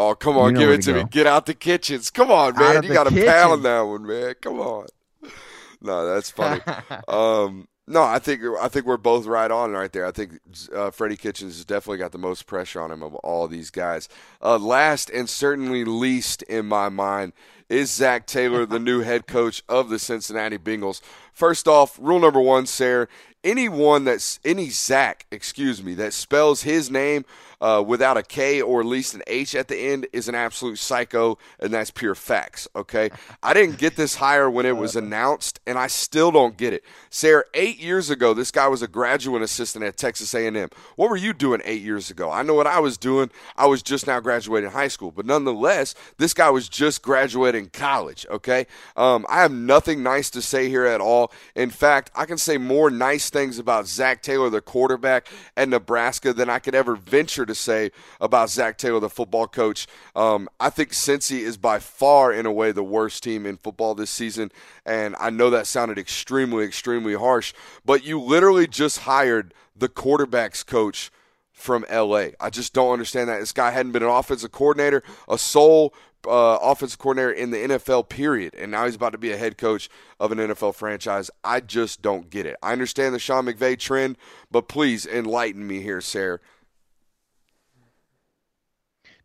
Oh, 0.00 0.14
come 0.14 0.38
on, 0.38 0.50
you 0.50 0.52
know 0.52 0.60
give 0.60 0.70
it 0.70 0.82
to, 0.82 0.94
me. 0.94 1.04
Get 1.10 1.26
out 1.26 1.46
the 1.46 1.54
kitchens. 1.54 2.08
Come 2.08 2.30
on, 2.30 2.54
man. 2.54 2.84
You 2.84 2.92
got 2.92 3.08
a 3.08 3.26
pound 3.26 3.64
that 3.64 3.80
one, 3.80 4.06
man. 4.06 4.34
Come 4.40 4.60
on. 4.60 4.86
No, 5.80 6.12
that's 6.12 6.28
funny. 6.28 6.60
um, 7.08 7.68
no, 7.86 8.02
I 8.02 8.18
think 8.18 8.42
I 8.60 8.66
think 8.66 8.84
we're 8.84 8.96
both 8.96 9.26
right 9.26 9.48
on 9.48 9.70
right 9.70 9.92
there. 9.92 10.06
I 10.06 10.10
think 10.10 10.40
uh, 10.74 10.90
Freddie 10.90 11.16
Kitchens 11.16 11.54
has 11.54 11.64
definitely 11.64 11.98
got 11.98 12.10
the 12.10 12.18
most 12.18 12.46
pressure 12.46 12.80
on 12.80 12.90
him 12.90 13.00
of 13.00 13.14
all 13.14 13.46
these 13.46 13.70
guys. 13.70 14.08
Uh, 14.42 14.58
last 14.58 15.08
and 15.08 15.30
certainly 15.30 15.84
least 15.84 16.42
in 16.42 16.66
my 16.66 16.88
mind 16.88 17.32
is 17.68 17.92
Zac 17.92 18.26
Taylor, 18.26 18.66
the 18.66 18.80
new 18.80 19.02
head 19.02 19.28
coach 19.28 19.62
of 19.68 19.88
the 19.88 20.00
Cincinnati 20.00 20.58
Bengals. 20.58 21.00
First 21.32 21.68
off, 21.68 21.96
rule 22.00 22.18
number 22.18 22.40
one, 22.40 22.66
Sarah, 22.66 23.06
anyone 23.44 24.04
that's 24.04 24.40
any 24.44 24.68
Zach, 24.70 25.26
excuse 25.30 25.80
me, 25.80 25.94
that 25.94 26.12
spells 26.12 26.62
his 26.62 26.90
name 26.90 27.24
uh, 27.60 27.82
without 27.86 28.16
a 28.16 28.22
K 28.22 28.60
or 28.60 28.80
at 28.80 28.86
least 28.86 29.14
an 29.14 29.22
H 29.26 29.54
at 29.54 29.68
the 29.68 29.76
end 29.76 30.06
is 30.12 30.28
an 30.28 30.34
absolute 30.34 30.78
psycho, 30.78 31.38
and 31.58 31.72
that's 31.72 31.90
pure 31.90 32.14
facts. 32.14 32.68
Okay, 32.76 33.10
I 33.42 33.54
didn't 33.54 33.78
get 33.78 33.96
this 33.96 34.16
hire 34.16 34.50
when 34.50 34.66
it 34.66 34.76
was 34.76 34.96
announced, 34.96 35.60
and 35.66 35.78
I 35.78 35.86
still 35.86 36.30
don't 36.30 36.56
get 36.56 36.72
it. 36.72 36.84
Sarah, 37.10 37.44
eight 37.54 37.78
years 37.78 38.10
ago, 38.10 38.34
this 38.34 38.50
guy 38.50 38.68
was 38.68 38.82
a 38.82 38.88
graduate 38.88 39.42
assistant 39.42 39.84
at 39.84 39.96
Texas 39.96 40.34
A&M. 40.34 40.68
What 40.96 41.10
were 41.10 41.16
you 41.16 41.32
doing 41.32 41.60
eight 41.64 41.82
years 41.82 42.10
ago? 42.10 42.30
I 42.30 42.42
know 42.42 42.54
what 42.54 42.66
I 42.66 42.80
was 42.80 42.96
doing. 42.96 43.30
I 43.56 43.66
was 43.66 43.82
just 43.82 44.06
now 44.06 44.20
graduating 44.20 44.70
high 44.70 44.88
school, 44.88 45.10
but 45.10 45.26
nonetheless, 45.26 45.94
this 46.18 46.34
guy 46.34 46.50
was 46.50 46.68
just 46.68 47.02
graduating 47.02 47.70
college. 47.70 48.26
Okay, 48.30 48.66
um, 48.96 49.26
I 49.28 49.42
have 49.42 49.52
nothing 49.52 50.02
nice 50.02 50.30
to 50.30 50.42
say 50.42 50.68
here 50.68 50.86
at 50.86 51.00
all. 51.00 51.32
In 51.54 51.70
fact, 51.70 52.10
I 52.14 52.24
can 52.24 52.38
say 52.38 52.56
more 52.58 52.90
nice 52.90 53.30
things 53.30 53.58
about 53.58 53.88
Zac 53.88 54.22
Taylor, 54.22 54.50
the 54.50 54.60
quarterback 54.60 55.26
at 55.56 55.68
Nebraska, 55.68 56.32
than 56.32 56.48
I 56.48 56.58
could 56.58 56.74
ever 56.74 56.94
venture 56.94 57.46
to 57.48 57.54
say 57.54 57.90
about 58.20 58.50
Zac 58.50 58.78
Taylor, 58.78 59.00
the 59.00 59.10
football 59.10 59.46
coach. 59.46 59.86
Um, 60.14 60.48
I 60.60 60.70
think 60.70 60.90
Cincy 60.90 61.40
is 61.40 61.56
by 61.56 61.78
far, 61.78 62.32
in 62.32 62.46
a 62.46 62.52
way, 62.52 62.72
the 62.72 62.84
worst 62.84 63.22
team 63.22 63.44
in 63.44 63.56
football 63.56 63.94
this 63.94 64.10
season. 64.10 64.52
And 64.86 65.16
I 65.18 65.30
know 65.30 65.50
that 65.50 65.66
sounded 65.66 65.98
extremely, 65.98 66.64
extremely 66.64 67.14
harsh, 67.14 67.52
but 67.84 68.04
you 68.04 68.20
literally 68.20 68.66
just 68.66 69.00
hired 69.00 69.52
the 69.76 69.88
quarterback's 69.88 70.62
coach 70.62 71.10
from 71.52 71.84
LA. 71.92 72.28
I 72.40 72.50
just 72.50 72.72
don't 72.72 72.92
understand 72.92 73.28
that. 73.28 73.40
This 73.40 73.52
guy 73.52 73.72
hadn't 73.72 73.92
been 73.92 74.02
an 74.02 74.08
offensive 74.08 74.52
coordinator, 74.52 75.02
a 75.28 75.36
sole 75.36 75.92
uh, 76.26 76.58
offensive 76.62 76.98
coordinator 76.98 77.32
in 77.32 77.50
the 77.50 77.56
NFL, 77.56 78.08
period. 78.08 78.54
And 78.54 78.70
now 78.70 78.84
he's 78.84 78.94
about 78.94 79.12
to 79.12 79.18
be 79.18 79.32
a 79.32 79.36
head 79.36 79.58
coach 79.58 79.88
of 80.18 80.32
an 80.32 80.38
NFL 80.38 80.74
franchise. 80.74 81.30
I 81.44 81.60
just 81.60 82.02
don't 82.02 82.30
get 82.30 82.46
it. 82.46 82.56
I 82.62 82.72
understand 82.72 83.14
the 83.14 83.18
Sean 83.18 83.46
McVay 83.46 83.78
trend, 83.78 84.16
but 84.50 84.68
please 84.68 85.06
enlighten 85.06 85.66
me 85.66 85.80
here, 85.80 86.00
Sarah. 86.00 86.40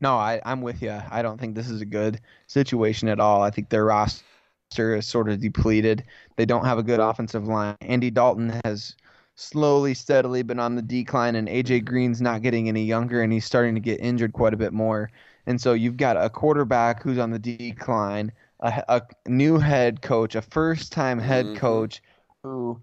No, 0.03 0.17
I, 0.17 0.41
I'm 0.45 0.61
with 0.61 0.81
you. 0.81 1.01
I 1.09 1.21
don't 1.21 1.39
think 1.39 1.55
this 1.55 1.69
is 1.69 1.79
a 1.79 1.85
good 1.85 2.19
situation 2.47 3.07
at 3.07 3.21
all. 3.21 3.41
I 3.41 3.49
think 3.49 3.69
their 3.69 3.85
roster 3.85 4.97
is 4.97 5.07
sort 5.07 5.29
of 5.29 5.39
depleted. 5.39 6.03
They 6.35 6.45
don't 6.45 6.65
have 6.65 6.77
a 6.77 6.83
good 6.83 6.99
offensive 6.99 7.47
line. 7.47 7.77
Andy 7.79 8.11
Dalton 8.11 8.59
has 8.65 8.97
slowly, 9.35 9.93
steadily 9.93 10.43
been 10.43 10.59
on 10.59 10.75
the 10.75 10.81
decline, 10.81 11.37
and 11.37 11.47
AJ 11.47 11.85
Green's 11.85 12.21
not 12.21 12.41
getting 12.41 12.67
any 12.67 12.83
younger, 12.83 13.21
and 13.21 13.31
he's 13.31 13.45
starting 13.45 13.75
to 13.75 13.79
get 13.79 14.01
injured 14.01 14.33
quite 14.33 14.53
a 14.53 14.57
bit 14.57 14.73
more. 14.73 15.09
And 15.45 15.61
so 15.61 15.71
you've 15.71 15.95
got 15.95 16.17
a 16.17 16.29
quarterback 16.29 17.01
who's 17.01 17.17
on 17.17 17.31
the 17.31 17.39
decline, 17.39 18.33
a, 18.59 18.83
a 18.89 19.01
new 19.29 19.57
head 19.57 20.01
coach, 20.01 20.35
a 20.35 20.41
first-time 20.41 21.17
head 21.17 21.45
mm-hmm. 21.45 21.55
coach 21.55 22.03
who, 22.43 22.77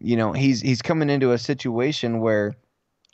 you 0.00 0.16
know, 0.16 0.32
he's 0.32 0.60
he's 0.60 0.82
coming 0.82 1.08
into 1.08 1.30
a 1.30 1.38
situation 1.38 2.18
where 2.18 2.56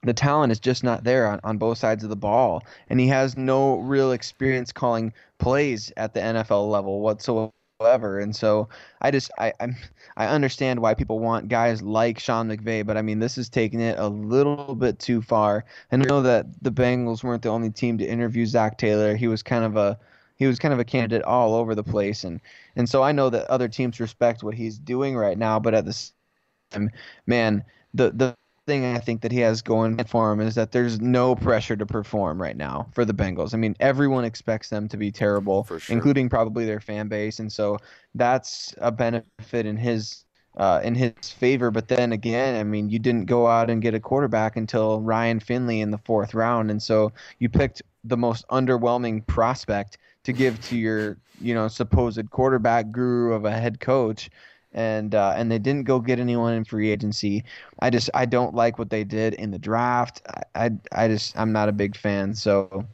the 0.02 0.14
talent 0.14 0.50
is 0.50 0.60
just 0.60 0.82
not 0.82 1.04
there 1.04 1.26
on, 1.26 1.40
on 1.44 1.58
both 1.58 1.78
sides 1.78 2.02
of 2.02 2.10
the 2.10 2.16
ball. 2.16 2.64
And 2.88 2.98
he 2.98 3.06
has 3.08 3.36
no 3.36 3.78
real 3.78 4.12
experience 4.12 4.72
calling 4.72 5.12
plays 5.38 5.92
at 5.96 6.14
the 6.14 6.20
NFL 6.20 6.70
level 6.70 7.00
whatsoever. 7.00 8.18
And 8.18 8.34
so 8.34 8.68
I 9.00 9.10
just 9.10 9.30
I 9.38 9.52
I'm, 9.60 9.76
I 10.16 10.26
understand 10.26 10.80
why 10.80 10.94
people 10.94 11.18
want 11.18 11.48
guys 11.48 11.82
like 11.82 12.18
Sean 12.18 12.48
McVay, 12.48 12.84
but 12.84 12.96
I 12.96 13.02
mean 13.02 13.18
this 13.18 13.36
is 13.36 13.48
taking 13.48 13.80
it 13.80 13.98
a 13.98 14.08
little 14.08 14.74
bit 14.74 14.98
too 14.98 15.20
far. 15.20 15.64
And 15.90 16.02
I 16.02 16.06
know 16.06 16.22
that 16.22 16.46
the 16.62 16.72
Bengals 16.72 17.22
weren't 17.22 17.42
the 17.42 17.48
only 17.50 17.70
team 17.70 17.98
to 17.98 18.06
interview 18.06 18.46
Zac 18.46 18.78
Taylor. 18.78 19.16
He 19.16 19.28
was 19.28 19.42
kind 19.42 19.64
of 19.64 19.76
a 19.76 19.98
he 20.36 20.46
was 20.46 20.58
kind 20.58 20.72
of 20.72 20.80
a 20.80 20.84
candidate 20.84 21.22
all 21.24 21.54
over 21.54 21.74
the 21.74 21.84
place 21.84 22.24
and 22.24 22.40
and 22.76 22.88
so 22.88 23.02
I 23.02 23.12
know 23.12 23.28
that 23.30 23.50
other 23.50 23.68
teams 23.68 24.00
respect 24.00 24.42
what 24.42 24.54
he's 24.54 24.78
doing 24.78 25.14
right 25.16 25.36
now, 25.36 25.58
but 25.58 25.74
at 25.74 25.84
the 25.84 25.92
same 25.92 26.12
time, 26.70 26.90
man, 27.26 27.64
the 27.92 28.10
the 28.12 28.34
thing 28.66 28.84
I 28.84 28.98
think 28.98 29.22
that 29.22 29.32
he 29.32 29.40
has 29.40 29.62
going 29.62 30.02
for 30.04 30.32
him 30.32 30.40
is 30.40 30.54
that 30.54 30.72
there's 30.72 31.00
no 31.00 31.34
pressure 31.34 31.76
to 31.76 31.86
perform 31.86 32.40
right 32.40 32.56
now 32.56 32.88
for 32.92 33.04
the 33.04 33.14
Bengals. 33.14 33.54
I 33.54 33.56
mean, 33.56 33.74
everyone 33.80 34.24
expects 34.24 34.68
them 34.68 34.88
to 34.88 34.96
be 34.96 35.10
terrible, 35.10 35.64
sure. 35.64 35.80
including 35.88 36.28
probably 36.28 36.66
their 36.66 36.80
fan 36.80 37.08
base, 37.08 37.38
and 37.38 37.52
so 37.52 37.78
that's 38.14 38.74
a 38.78 38.92
benefit 38.92 39.66
in 39.66 39.76
his 39.76 40.24
uh, 40.56 40.80
in 40.82 40.94
his 40.94 41.12
favor. 41.30 41.70
But 41.70 41.88
then 41.88 42.12
again, 42.12 42.58
I 42.58 42.64
mean, 42.64 42.90
you 42.90 42.98
didn't 42.98 43.26
go 43.26 43.46
out 43.46 43.70
and 43.70 43.80
get 43.80 43.94
a 43.94 44.00
quarterback 44.00 44.56
until 44.56 45.00
Ryan 45.00 45.40
Finley 45.40 45.80
in 45.80 45.90
the 45.90 45.98
fourth 45.98 46.34
round, 46.34 46.70
and 46.70 46.82
so 46.82 47.12
you 47.38 47.48
picked 47.48 47.82
the 48.04 48.16
most 48.16 48.46
underwhelming 48.48 49.26
prospect 49.26 49.98
to 50.24 50.32
give 50.32 50.60
to 50.68 50.76
your 50.76 51.16
you 51.40 51.54
know 51.54 51.68
supposed 51.68 52.30
quarterback 52.30 52.90
guru 52.92 53.32
of 53.32 53.44
a 53.44 53.50
head 53.50 53.80
coach 53.80 54.30
and 54.72 55.14
uh, 55.14 55.34
and 55.36 55.50
they 55.50 55.58
didn't 55.58 55.84
go 55.84 56.00
get 56.00 56.18
anyone 56.18 56.54
in 56.54 56.64
free 56.64 56.90
agency. 56.90 57.44
I 57.80 57.90
just 57.90 58.10
I 58.14 58.26
don't 58.26 58.54
like 58.54 58.78
what 58.78 58.90
they 58.90 59.04
did 59.04 59.34
in 59.34 59.50
the 59.50 59.58
draft. 59.58 60.22
I 60.54 60.66
I, 60.66 60.70
I 60.92 61.08
just 61.08 61.36
I'm 61.38 61.52
not 61.52 61.68
a 61.68 61.72
big 61.72 61.96
fan. 61.96 62.34
So 62.34 62.86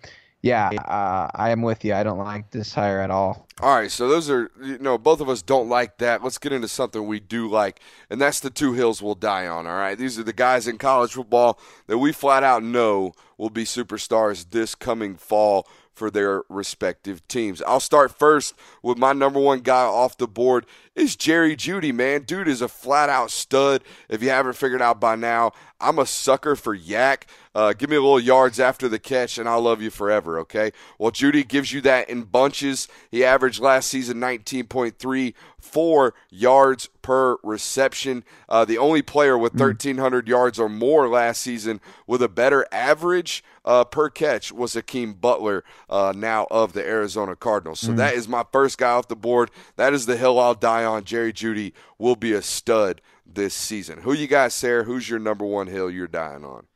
yeah, 0.43 0.69
uh, 0.69 1.29
I 1.35 1.51
am 1.51 1.63
with 1.63 1.85
you. 1.85 1.93
I 1.93 2.05
don't 2.05 2.19
like 2.19 2.51
this 2.51 2.73
hire 2.73 3.01
at 3.01 3.11
all. 3.11 3.49
All 3.61 3.75
right, 3.75 3.91
so 3.91 4.09
those 4.09 4.31
are 4.31 4.51
you 4.63 4.79
know 4.79 4.97
both 4.97 5.21
of 5.21 5.29
us 5.29 5.43
don't 5.43 5.69
like 5.69 5.99
that. 5.99 6.23
Let's 6.23 6.39
get 6.39 6.53
into 6.53 6.69
something 6.69 7.07
we 7.07 7.21
do 7.21 7.49
like, 7.49 7.81
and 8.11 8.21
that's 8.21 8.41
the 8.41 8.51
two 8.51 8.73
hills 8.75 9.03
we'll 9.03 9.15
die 9.15 9.47
on. 9.47 9.67
All 9.67 9.77
right, 9.77 9.99
these 9.99 10.19
are 10.19 10.23
the 10.23 10.33
guys 10.33 10.69
in 10.69 10.79
college 10.79 11.13
football 11.15 11.59
that 11.89 11.99
we 11.99 12.13
flat 12.13 12.43
out 12.43 12.63
know 12.63 13.13
will 13.39 13.51
be 13.51 13.65
superstars 13.65 14.51
this 14.51 14.75
coming 14.75 15.17
fall 15.17 15.67
for 15.97 16.11
their 16.11 16.43
respective 16.51 17.27
teams. 17.27 17.63
I'll 17.63 17.81
start 17.81 18.17
first 18.17 18.55
with 18.83 18.99
my 18.99 19.15
number 19.15 19.41
one 19.41 19.61
guy 19.61 19.83
off 19.83 20.19
the 20.19 20.29
board 20.29 20.67
is 20.95 21.17
Jerry 21.17 21.57
Jeudy, 21.57 21.93
man. 21.93 22.23
Dude 22.23 22.49
is 22.49 22.61
a 22.61 22.69
flat 22.69 23.09
out 23.09 23.31
stud. 23.31 23.83
If 24.09 24.23
you 24.23 24.29
haven't 24.29 24.57
figured 24.57 24.83
out 24.83 25.01
by 25.01 25.17
now, 25.17 25.53
I'm 25.81 25.99
a 25.99 26.07
sucker 26.07 26.57
for 26.57 26.77
YAC. 26.77 27.23
Uh, 27.55 27.73
give 27.73 27.89
me 27.89 27.97
a 27.97 28.01
little 28.01 28.21
yards 28.21 28.61
after 28.61 28.89
the 28.89 28.99
catch, 28.99 29.39
and 29.39 29.49
I'll 29.49 29.63
love 29.63 29.81
you 29.81 29.91
forever, 29.91 30.39
okay? 30.41 30.73
Well, 30.99 31.11
Jeudy 31.11 31.47
gives 31.47 31.73
you 31.73 31.81
that 31.83 32.09
in 32.09 32.25
bunches. 32.25 32.89
He 33.11 33.25
averaged 33.25 33.61
last 33.61 33.89
season 33.89 34.19
19.34 34.19 36.13
yards 36.31 36.89
per 37.03 37.37
reception. 37.43 38.25
Uh, 38.49 38.65
the 38.65 38.79
only 38.79 39.03
player 39.03 39.37
with 39.37 39.55
1,300 39.55 40.29
yards 40.29 40.59
or 40.59 40.69
more 40.69 41.09
last 41.09 41.41
season 41.43 41.81
with 42.07 42.23
a 42.23 42.29
better 42.29 42.67
average 42.73 43.45
uh, 43.65 43.85
per 43.85 44.09
catch 44.09 44.53
was 44.53 44.75
Hakeem 44.75 45.15
Butler, 45.15 45.65
uh, 45.91 46.13
now 46.17 46.47
of 46.51 46.73
the 46.73 46.87
Arizona 46.87 47.37
Cardinals. 47.37 47.81
So 47.81 47.93
mm. 47.93 47.97
that 47.97 48.15
is 48.15 48.29
my 48.29 48.45
first 48.53 48.79
guy 48.79 48.91
off 48.91 49.09
the 49.09 49.17
board. 49.17 49.51
That 49.77 49.93
is 49.93 50.07
the 50.07 50.17
hill 50.17 50.39
I'll 50.39 50.55
die 50.55 50.85
on. 50.85 51.05
Jerry 51.05 51.33
Jeudy 51.33 51.73
will 51.99 52.17
be 52.17 52.33
a 52.33 52.43
stud 52.43 53.01
this 53.37 53.55
season. 53.55 53.99
Who 53.99 54.13
you 54.13 54.27
got, 54.27 54.51
Sarah? 54.51 54.83
Who's 54.83 55.09
your 55.09 55.21
number 55.21 55.45
one 55.45 55.69
hill 55.69 55.89
you're 55.89 56.09
dying 56.09 56.45
on? 56.45 56.67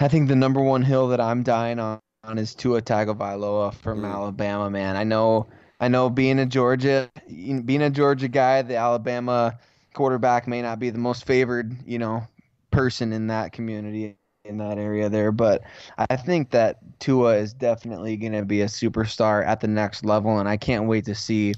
I 0.00 0.08
think 0.08 0.28
the 0.28 0.36
number 0.36 0.62
one 0.62 0.82
hill 0.82 1.08
that 1.08 1.20
I'm 1.20 1.42
dying 1.42 1.78
on 1.78 2.00
is 2.38 2.54
Tua 2.54 2.80
Tagovailoa 2.80 3.74
from 3.74 4.00
mm. 4.00 4.10
Alabama. 4.10 4.70
Man, 4.70 4.96
I 4.96 5.04
know, 5.04 5.46
I 5.80 5.88
know, 5.88 6.08
being 6.08 6.38
a 6.38 6.46
Georgia, 6.46 7.10
being 7.28 7.82
a 7.82 7.90
Georgia 7.90 8.28
guy, 8.28 8.62
the 8.62 8.76
Alabama 8.76 9.58
quarterback 9.92 10.48
may 10.48 10.62
not 10.62 10.78
be 10.78 10.88
the 10.88 10.98
most 10.98 11.26
favored, 11.26 11.76
you 11.86 11.98
know, 11.98 12.26
person 12.70 13.12
in 13.12 13.26
that 13.26 13.52
community 13.52 14.16
in 14.44 14.58
that 14.58 14.78
area 14.78 15.08
there. 15.08 15.32
But 15.32 15.62
I 15.98 16.16
think 16.16 16.50
that 16.50 16.78
Tua 17.00 17.36
is 17.36 17.52
definitely 17.52 18.16
going 18.16 18.32
to 18.32 18.44
be 18.44 18.62
a 18.62 18.66
superstar 18.66 19.44
at 19.46 19.60
the 19.60 19.68
next 19.68 20.04
level, 20.04 20.38
and 20.38 20.48
I 20.48 20.56
can't 20.56 20.86
wait 20.86 21.04
to 21.06 21.14
see 21.14 21.54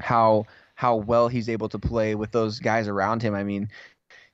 how 0.00 0.44
how 0.80 0.96
well 0.96 1.28
he's 1.28 1.50
able 1.50 1.68
to 1.68 1.78
play 1.78 2.14
with 2.14 2.32
those 2.32 2.58
guys 2.58 2.88
around 2.88 3.20
him. 3.22 3.34
I 3.34 3.44
mean, 3.44 3.68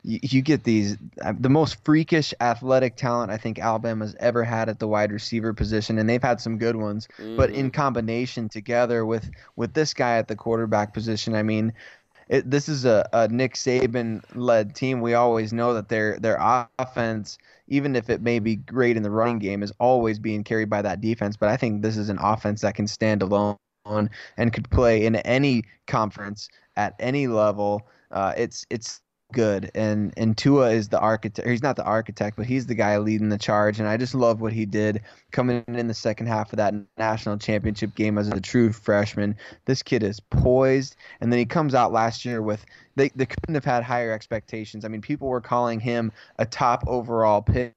you, 0.05 0.20
you 0.22 0.42
get 0.42 0.62
these 0.62 0.97
uh, 1.20 1.32
the 1.36 1.49
most 1.49 1.84
freakish 1.84 2.32
athletic 2.40 2.94
talent 2.94 3.32
I 3.32 3.36
think 3.36 3.59
Alabama's 3.59 4.14
ever 4.20 4.44
had 4.44 4.68
at 4.68 4.78
the 4.78 4.86
wide 4.86 5.11
receiver 5.11 5.53
position, 5.53 5.99
and 5.99 6.09
they've 6.09 6.22
had 6.22 6.40
some 6.40 6.57
good 6.57 6.76
ones. 6.76 7.09
Mm-hmm. 7.18 7.36
But 7.36 7.51
in 7.51 7.66
mm-hmm. 7.66 7.70
combination 7.70 8.49
together 8.49 9.05
with 9.05 9.28
with 9.57 9.74
this 9.74 9.92
guy 9.92 10.18
at 10.18 10.28
the 10.28 10.36
quarterback 10.36 10.94
position, 10.94 11.34
I 11.34 11.42
mean. 11.42 11.72
It, 12.28 12.51
this 12.51 12.68
is 12.68 12.84
a, 12.84 13.09
a 13.12 13.28
Nick 13.28 13.55
Saban 13.55 14.20
led 14.34 14.74
team. 14.74 15.01
We 15.01 15.14
always 15.14 15.53
know 15.53 15.74
that 15.74 15.88
their 15.88 16.18
their 16.18 16.38
offense 16.76 17.38
even 17.68 17.94
if 17.94 18.11
it 18.11 18.20
may 18.20 18.40
be 18.40 18.57
great 18.57 18.97
in 18.97 19.05
the 19.05 19.11
running 19.12 19.38
game, 19.38 19.62
is 19.62 19.72
always 19.78 20.18
being 20.18 20.42
carried 20.42 20.68
by 20.68 20.82
that 20.82 21.01
defense. 21.01 21.36
But 21.36 21.51
I 21.51 21.57
think 21.57 21.82
this 21.82 21.97
is 21.97 22.09
an 22.09 22.18
offense 22.20 22.62
that 22.62 22.74
can 22.74 22.88
stand 22.88 23.22
alone 23.22 23.57
and 24.37 24.53
could 24.53 24.70
play 24.70 25.05
in 25.05 25.16
any 25.16 25.64
conference 25.87 26.49
at 26.76 26.95
any 26.99 27.26
level. 27.26 27.87
Uh, 28.11 28.32
it's 28.37 28.66
it's 28.70 29.01
good. 29.32 29.70
And 29.74 30.12
and 30.16 30.37
Tua 30.37 30.70
is 30.70 30.89
the 30.89 31.01
architect 31.01 31.49
he's 31.49 31.62
not 31.62 31.76
the 31.76 31.84
architect 31.84 32.37
but 32.37 32.47
he's 32.47 32.66
the 32.66 32.74
guy 32.74 32.97
leading 32.99 33.28
the 33.28 33.39
charge. 33.39 33.80
And 33.80 33.89
I 33.89 33.97
just 33.97 34.14
love 34.14 34.41
what 34.41 34.53
he 34.53 34.66
did 34.66 35.03
coming 35.32 35.64
in 35.66 35.89
the 35.89 35.95
second 35.95 36.26
half 36.26 36.53
of 36.53 36.59
that 36.59 36.74
national 36.97 37.39
championship 37.39 37.95
game 37.95 38.18
as 38.18 38.28
a 38.28 38.41
true 38.41 38.72
freshman. 38.72 39.37
This 39.64 39.82
kid 39.82 40.03
is 40.03 40.20
poised. 40.20 40.97
And 41.20 41.32
then 41.32 41.39
he 41.39 41.45
comes 41.45 41.74
out 41.74 41.93
last 41.93 42.24
year 42.24 42.41
with 42.43 42.64
they, 42.95 43.11
they 43.14 43.26
couldn't 43.26 43.55
have 43.55 43.64
had 43.64 43.82
higher 43.82 44.12
expectations. 44.12 44.84
I 44.84 44.89
mean 44.89 45.01
people 45.01 45.28
were 45.28 45.41
calling 45.41 45.80
him 45.80 46.12
a 46.39 46.47
top 46.47 46.84
overall 46.87 47.43
pick 47.43 47.75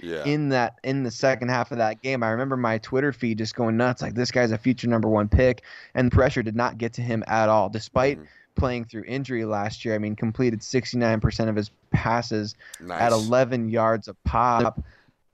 yeah. 0.00 0.24
in 0.24 0.48
that 0.48 0.76
in 0.82 1.02
the 1.02 1.10
second 1.10 1.48
half 1.48 1.72
of 1.72 1.78
that 1.78 2.02
game. 2.02 2.22
I 2.22 2.30
remember 2.30 2.56
my 2.56 2.78
Twitter 2.78 3.12
feed 3.12 3.38
just 3.38 3.54
going 3.54 3.76
nuts 3.76 4.00
like 4.00 4.14
this 4.14 4.30
guy's 4.30 4.50
a 4.50 4.58
future 4.58 4.88
number 4.88 5.08
1 5.08 5.28
pick 5.28 5.62
and 5.94 6.10
the 6.10 6.14
pressure 6.14 6.42
did 6.42 6.56
not 6.56 6.78
get 6.78 6.94
to 6.94 7.02
him 7.02 7.22
at 7.26 7.48
all 7.48 7.68
despite 7.68 8.18
mm-hmm 8.18 8.26
playing 8.54 8.84
through 8.84 9.04
injury 9.06 9.44
last 9.44 9.84
year. 9.84 9.94
I 9.94 9.98
mean, 9.98 10.16
completed 10.16 10.60
69% 10.60 11.48
of 11.48 11.56
his 11.56 11.70
passes 11.90 12.54
nice. 12.80 13.00
at 13.00 13.12
11 13.12 13.68
yards 13.68 14.08
a 14.08 14.14
pop, 14.24 14.82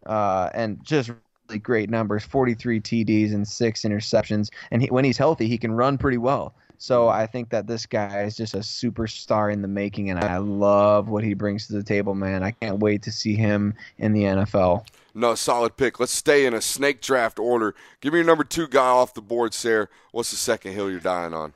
uh, 0.07 0.51
and 0.55 0.83
just 0.85 1.11
really 1.49 1.59
great 1.59 1.91
numbers 1.91 2.25
43 2.25 2.81
TDs 2.81 3.33
and 3.33 3.47
six 3.47 3.83
interceptions. 3.83 4.51
And 4.71 4.83
he, 4.83 4.89
when 4.89 5.05
he's 5.05 5.19
healthy, 5.19 5.49
he 5.49 5.59
can 5.59 5.73
run 5.73 5.99
pretty 5.99 6.19
well. 6.19 6.55
So 6.79 7.09
I 7.09 7.27
think 7.27 7.51
that 7.51 7.67
this 7.67 7.87
guy 7.87 8.23
is 8.23 8.37
just 8.37 8.55
a 8.55 8.59
superstar 8.59 9.53
in 9.53 9.63
the 9.63 9.69
making, 9.69 10.11
and 10.11 10.21
I 10.21 10.37
love 10.39 11.09
what 11.09 11.25
he 11.25 11.35
brings 11.35 11.67
to 11.67 11.73
the 11.73 11.83
table, 11.83 12.15
man. 12.15 12.45
I 12.45 12.53
can't 12.53 12.79
wait 12.79 13.03
to 13.03 13.13
see 13.13 13.35
him 13.35 13.75
in 13.99 14.13
the 14.13 14.23
NFL. 14.23 14.87
No, 15.13 15.35
solid 15.35 15.77
pick. 15.77 15.99
Let's 15.99 16.13
stay 16.13 16.47
in 16.47 16.55
a 16.55 16.61
snake 16.61 17.01
draft 17.01 17.41
order. 17.41 17.75
Give 18.01 18.13
me 18.13 18.21
your 18.21 18.27
number 18.27 18.45
two 18.45 18.69
guy 18.69 18.87
off 18.87 19.13
the 19.13 19.21
board, 19.21 19.55
Sarah. 19.55 19.89
What's 20.13 20.31
the 20.31 20.37
second 20.37 20.73
hill 20.73 20.89
you're 20.89 21.01
dying 21.01 21.35
on? 21.35 21.53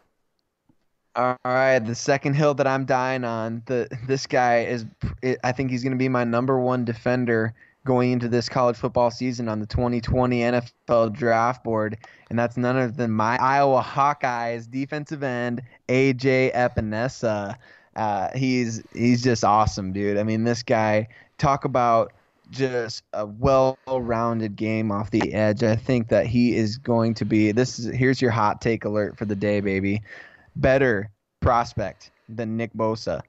All 1.15 1.39
right, 1.45 1.79
the 1.79 1.95
second 1.95 2.35
hill 2.35 2.55
that 2.55 2.67
I'm 2.67 2.85
dying 2.85 3.23
on. 3.23 3.63
The 3.67 3.87
this 4.09 4.27
guy 4.27 4.65
is, 4.65 4.87
I 5.45 5.53
think 5.53 5.71
he's 5.71 5.85
going 5.85 5.93
to 5.93 5.99
be 5.99 6.09
my 6.09 6.25
number 6.25 6.59
one 6.59 6.85
defender 6.85 7.55
going 7.85 8.13
into 8.13 8.29
this 8.29 8.49
college 8.49 8.77
football 8.77 9.11
season 9.11 9.49
on 9.49 9.61
the 9.61 9.67
2020 9.67 10.41
NFL 10.41 11.13
Draft 11.13 11.65
Board, 11.65 11.99
and 12.31 12.39
that's 12.39 12.57
none 12.57 12.77
other 12.77 12.93
than 12.93 13.11
my 13.11 13.37
Iowa 13.39 13.83
Hawkeyes 13.83 14.71
defensive 14.71 15.23
end 15.23 15.63
AJ 15.89 16.55
Epenesa. 16.55 17.57
Uh, 17.95 18.29
he's 18.35 18.83
he's 18.95 19.23
just 19.23 19.45
awesome, 19.45 19.93
dude. 19.93 20.17
I 20.17 20.23
mean, 20.23 20.45
this 20.45 20.63
guy 20.63 21.09
talk 21.39 21.65
about 21.65 22.13
just 22.51 23.03
a 23.15 23.25
well-rounded 23.25 24.57
game 24.57 24.93
off 24.93 25.11
the 25.11 25.33
edge. 25.33 25.63
I 25.63 25.77
think 25.77 26.09
that 26.09 26.27
he 26.27 26.55
is 26.55 26.77
going 26.77 27.15
to 27.15 27.25
be. 27.25 27.53
This 27.53 27.79
is 27.79 27.95
here's 27.95 28.21
your 28.23 28.31
hot 28.31 28.61
take 28.61 28.85
alert 28.85 29.17
for 29.19 29.25
the 29.25 29.37
day, 29.37 29.61
baby 29.61 30.03
better 30.57 31.11
prospect 31.41 32.11
than 32.29 32.57
Nick 32.57 32.73
Bosa 32.75 33.21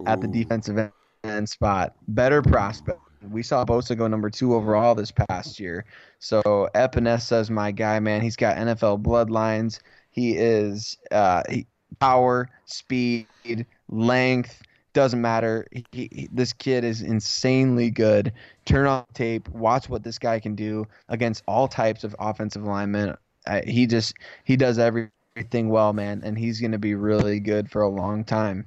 Ooh. 0.00 0.06
at 0.06 0.20
the 0.20 0.28
defensive 0.28 0.90
end 1.24 1.48
spot. 1.48 1.94
Better 2.08 2.42
prospect. 2.42 3.00
We 3.30 3.42
saw 3.42 3.64
Bosa 3.64 3.96
go 3.96 4.06
number 4.06 4.30
two 4.30 4.54
overall 4.54 4.94
this 4.94 5.12
past 5.12 5.58
year. 5.58 5.84
So 6.18 6.68
Epenesa 6.74 7.40
is 7.40 7.50
my 7.50 7.72
guy, 7.72 8.00
man. 8.00 8.20
He's 8.20 8.36
got 8.36 8.56
NFL 8.56 9.02
bloodlines. 9.02 9.80
He 10.10 10.36
is 10.36 10.96
uh, 11.10 11.42
he, 11.48 11.66
power, 11.98 12.48
speed, 12.64 13.26
length. 13.88 14.62
Doesn't 14.92 15.20
matter. 15.20 15.66
He, 15.72 15.84
he, 15.92 16.28
this 16.32 16.52
kid 16.52 16.82
is 16.82 17.02
insanely 17.02 17.90
good. 17.90 18.32
Turn 18.64 18.86
on 18.86 19.04
tape. 19.12 19.48
Watch 19.50 19.88
what 19.88 20.02
this 20.02 20.18
guy 20.18 20.40
can 20.40 20.54
do 20.54 20.86
against 21.08 21.42
all 21.46 21.68
types 21.68 22.02
of 22.02 22.16
offensive 22.18 22.64
linemen. 22.64 23.14
Uh, 23.46 23.60
he 23.66 23.86
just 23.86 24.14
he 24.44 24.56
does 24.56 24.78
everything 24.78 25.68
well, 25.68 25.92
man, 25.92 26.22
and 26.24 26.38
he's 26.38 26.60
going 26.60 26.72
to 26.72 26.78
be 26.78 26.94
really 26.94 27.40
good 27.40 27.70
for 27.70 27.82
a 27.82 27.88
long 27.88 28.24
time. 28.24 28.66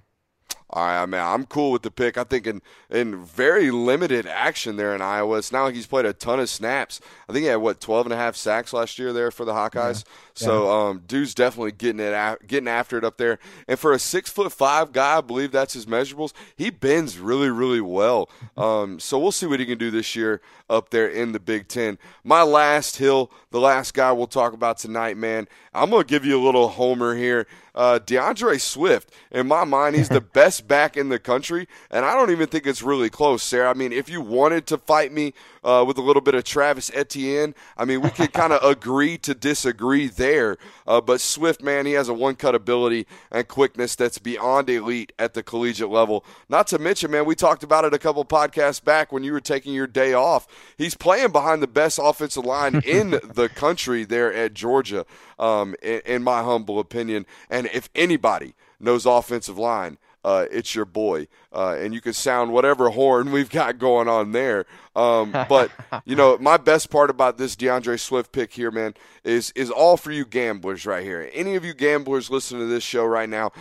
All 0.72 0.86
right, 0.86 1.06
man, 1.08 1.26
I'm 1.26 1.46
cool 1.48 1.72
with 1.72 1.82
the 1.82 1.90
pick. 1.90 2.16
I 2.16 2.24
think 2.24 2.46
in, 2.46 2.62
in 2.92 3.26
very 3.26 3.72
limited 3.72 4.28
action 4.28 4.76
there 4.76 4.94
in 4.94 5.02
Iowa. 5.02 5.38
It's 5.40 5.52
not 5.52 5.64
like 5.64 5.74
he's 5.74 5.88
played 5.88 6.06
a 6.06 6.14
ton 6.14 6.40
of 6.40 6.48
snaps. 6.48 7.02
I 7.28 7.34
think 7.34 7.44
he 7.44 7.48
had 7.48 7.56
what 7.56 7.82
12 7.82 8.06
and 8.06 8.14
a 8.14 8.18
half 8.18 8.36
sacks 8.36 8.72
last 8.72 9.00
year 9.00 9.12
there 9.12 9.32
for 9.32 9.46
the 9.46 9.54
Hawkeyes. 9.54 10.04
Yeah. 10.06 10.46
So 10.46 10.70
um, 10.70 11.04
dude's 11.08 11.34
definitely 11.34 11.72
getting 11.72 12.00
it 12.00 12.48
getting 12.48 12.68
after 12.68 13.00
it 13.00 13.04
up 13.04 13.18
there. 13.18 13.40
And 13.68 13.80
for 13.80 13.94
a 13.94 14.00
six 14.00 14.30
foot 14.30 14.52
five 14.52 14.92
guy, 14.92 15.18
I 15.18 15.22
believe 15.22 15.52
that's 15.52 15.74
his 15.74 15.88
measurables. 15.88 16.34
He 16.56 16.70
bends 16.70 17.18
really 17.18 17.50
really 17.50 17.82
well. 17.82 18.30
Um, 18.60 19.00
so 19.00 19.18
we'll 19.18 19.32
see 19.32 19.46
what 19.46 19.62
he 19.62 19.66
can 19.66 19.78
do 19.78 19.90
this 19.90 20.18
year 20.18 20.42
up 20.70 20.90
there 20.90 21.08
in 21.08 21.32
the 21.32 21.40
Big 21.40 21.70
Ten. 21.70 21.98
My 22.26 22.44
last 22.44 22.98
hill, 22.98 23.32
the 23.52 23.60
last 23.60 23.94
guy 23.94 24.12
we'll 24.12 24.28
talk 24.28 24.52
about 24.52 24.78
tonight, 24.78 25.16
man. 25.16 25.48
I'm 25.74 25.92
gonna 25.92 26.04
give 26.04 26.26
you 26.26 26.38
a 26.38 26.44
little 26.44 26.68
homer 26.68 27.16
here. 27.16 27.48
Uh, 27.80 27.98
D'Andre 27.98 28.58
Swift, 28.58 29.10
in 29.32 29.48
my 29.48 29.64
mind, 29.64 29.96
he's 29.96 30.10
the 30.10 30.20
best 30.34 30.68
back 30.68 30.98
in 30.98 31.08
the 31.08 31.18
country, 31.18 31.66
and 31.90 32.04
I 32.04 32.14
don't 32.14 32.30
even 32.30 32.48
think 32.48 32.68
it's 32.68 32.84
really 32.84 33.10
close, 33.10 33.42
Sarah. 33.42 33.70
I 33.70 33.74
mean, 33.74 33.94
if 33.94 34.10
you 34.10 34.20
wanted 34.20 34.68
to 34.68 34.78
fight 34.78 35.14
me 35.14 35.34
uh, 35.64 35.86
with 35.88 35.98
a 35.98 36.02
little 36.02 36.22
bit 36.22 36.36
of 36.36 36.44
Travis 36.44 36.92
Etienne, 36.94 37.56
I 37.78 37.86
mean, 37.86 38.02
we 38.02 38.10
could 38.10 38.34
kind 38.34 38.52
of 38.52 38.62
agree 38.70 39.18
to 39.20 39.34
disagree 39.34 40.08
there. 40.08 40.58
Uh, 40.86 41.00
but 41.00 41.22
Swift, 41.22 41.64
man, 41.64 41.86
he 41.86 41.94
has 41.94 42.10
a 42.10 42.14
one 42.14 42.36
cut 42.36 42.54
ability 42.54 43.08
and 43.32 43.48
quickness 43.48 43.96
that's 43.96 44.18
beyond 44.18 44.70
elite 44.70 45.14
at 45.18 45.34
the 45.34 45.42
collegiate 45.42 45.90
level. 45.90 46.26
Not 46.50 46.68
to 46.68 46.80
mention, 46.80 47.12
man, 47.12 47.24
we 47.24 47.36
talked 47.36 47.64
about 47.64 47.86
it 47.86 47.94
a 47.94 48.00
couple 48.00 48.26
podcasts 48.26 48.84
back 48.84 49.14
when 49.14 49.24
you 49.24 49.32
were 49.32 49.40
taking 49.40 49.74
your 49.74 49.88
day 49.88 50.14
off. 50.14 50.48
He's 50.78 50.96
playing 50.96 51.32
behind 51.32 51.62
the 51.62 51.68
best 51.68 51.98
offensive 52.02 52.44
line 52.44 52.82
in 52.86 53.12
the 53.24 53.50
country 53.54 54.04
there 54.04 54.34
at 54.34 54.54
Georgia, 54.54 55.06
um, 55.38 55.76
in, 55.82 56.02
in 56.06 56.24
my 56.24 56.44
humble 56.44 56.80
opinion. 56.80 57.26
And 57.50 57.69
if 57.74 57.90
anybody 57.96 58.56
knows 58.80 59.06
offensive 59.06 59.58
line, 59.58 59.98
uh, 60.24 60.46
it's 60.52 60.76
your 60.76 60.86
boy. 60.86 61.28
Uh, 61.54 61.78
and 61.80 61.94
you 61.94 62.02
can 62.02 62.14
sound 62.14 62.52
whatever 62.52 62.90
horn 62.90 63.32
we've 63.32 63.50
got 63.50 63.80
going 63.80 64.08
on 64.08 64.32
there. 64.32 64.66
Um, 64.96 65.32
but, 65.32 65.72
you 66.06 66.16
know, 66.16 66.38
my 66.38 66.58
best 66.58 66.90
part 66.90 67.10
about 67.10 67.38
this 67.38 67.56
D'Andre 67.56 67.98
Swift 67.98 68.32
pick 68.32 68.54
here, 68.54 68.72
man, 68.72 68.94
is, 69.24 69.52
is 69.56 69.72
all 69.72 69.98
for 69.98 70.12
you 70.12 70.26
gamblers 70.26 70.86
right 70.86 71.04
here. 71.04 71.30
Any 71.34 71.56
of 71.56 71.64
you 71.64 71.74
gamblers 71.74 72.30
listening 72.30 72.62
to 72.62 72.68
this 72.68 72.84
show 72.84 73.06
right 73.06 73.30
now, 73.30 73.52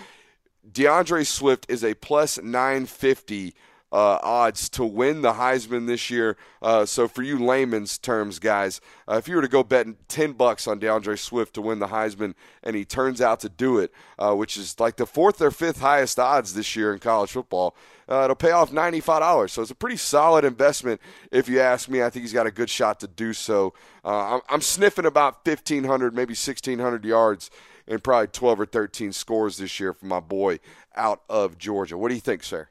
D'Andre 0.70 1.24
Swift 1.24 1.66
is 1.68 1.84
a 1.84 1.94
plus 1.94 2.38
950 2.42 3.54
uh, 3.90 4.18
odds 4.22 4.68
to 4.68 4.84
win 4.84 5.22
the 5.22 5.32
Heisman 5.32 5.86
this 5.86 6.10
year. 6.10 6.36
Uh, 6.60 6.84
so 6.84 7.08
for 7.08 7.22
you 7.22 7.38
layman's 7.38 7.96
terms, 7.96 8.38
guys, 8.38 8.80
uh, 9.08 9.16
if 9.16 9.28
you 9.28 9.36
were 9.36 9.42
to 9.42 9.48
go 9.48 9.62
bet 9.62 9.86
ten 10.08 10.32
bucks 10.32 10.66
on 10.66 10.78
D'Andre 10.78 11.16
Swift 11.16 11.54
to 11.54 11.62
win 11.62 11.78
the 11.78 11.88
Heisman, 11.88 12.34
and 12.62 12.76
he 12.76 12.84
turns 12.84 13.20
out 13.20 13.40
to 13.40 13.48
do 13.48 13.78
it, 13.78 13.92
uh, 14.18 14.34
which 14.34 14.56
is 14.56 14.78
like 14.78 14.96
the 14.96 15.06
fourth 15.06 15.40
or 15.40 15.50
fifth 15.50 15.80
highest 15.80 16.18
odds 16.18 16.54
this 16.54 16.76
year 16.76 16.92
in 16.92 16.98
college 16.98 17.30
football, 17.30 17.74
uh, 18.08 18.22
it'll 18.24 18.36
pay 18.36 18.50
off 18.50 18.72
ninety 18.72 19.00
five 19.00 19.20
dollars. 19.20 19.52
So 19.52 19.62
it's 19.62 19.70
a 19.70 19.76
pretty 19.76 19.96
solid 19.96 20.44
investment, 20.44 21.00
if 21.30 21.48
you 21.48 21.60
ask 21.60 21.88
me. 21.88 22.02
I 22.02 22.10
think 22.10 22.24
he's 22.24 22.32
got 22.32 22.46
a 22.46 22.52
good 22.52 22.70
shot 22.70 23.00
to 23.00 23.08
do 23.08 23.32
so. 23.32 23.72
Uh, 24.04 24.34
I'm, 24.34 24.40
I'm 24.48 24.60
sniffing 24.60 25.06
about 25.06 25.44
fifteen 25.44 25.84
hundred, 25.84 26.14
maybe 26.14 26.34
sixteen 26.34 26.78
hundred 26.78 27.04
yards. 27.04 27.50
And 27.90 28.04
probably 28.04 28.26
12 28.26 28.60
or 28.60 28.66
13 28.66 29.14
scores 29.14 29.56
this 29.56 29.80
year 29.80 29.94
for 29.94 30.04
my 30.04 30.20
boy 30.20 30.60
out 30.94 31.22
of 31.26 31.56
Georgia. 31.56 31.96
What 31.96 32.10
do 32.10 32.16
you 32.16 32.20
think, 32.20 32.44
sir? 32.44 32.68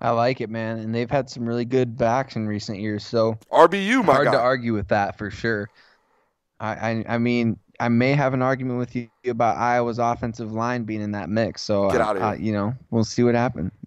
I 0.00 0.10
like 0.10 0.40
it, 0.40 0.50
man, 0.50 0.78
and 0.78 0.94
they've 0.94 1.10
had 1.10 1.30
some 1.30 1.48
really 1.48 1.64
good 1.64 1.96
backs 1.96 2.36
in 2.36 2.46
recent 2.46 2.78
years. 2.78 3.04
So 3.04 3.38
RBU, 3.50 4.04
my 4.04 4.12
hard 4.12 4.26
guy. 4.26 4.32
to 4.32 4.40
argue 4.40 4.74
with 4.74 4.88
that 4.88 5.16
for 5.16 5.30
sure. 5.30 5.68
I, 6.60 6.68
I, 6.68 7.04
I 7.08 7.18
mean, 7.18 7.58
I 7.80 7.88
may 7.88 8.12
have 8.12 8.34
an 8.34 8.42
argument 8.42 8.78
with 8.78 8.94
you 8.94 9.08
about 9.26 9.56
Iowa's 9.56 9.98
offensive 9.98 10.52
line 10.52 10.84
being 10.84 11.02
in 11.02 11.12
that 11.12 11.28
mix. 11.28 11.62
So 11.62 11.90
get 11.90 12.00
out 12.00 12.16
of 12.16 12.22
here. 12.22 12.30
Uh, 12.30 12.34
you 12.34 12.52
know, 12.52 12.74
we'll 12.90 13.04
see 13.04 13.22
what 13.22 13.34
happens. 13.34 13.72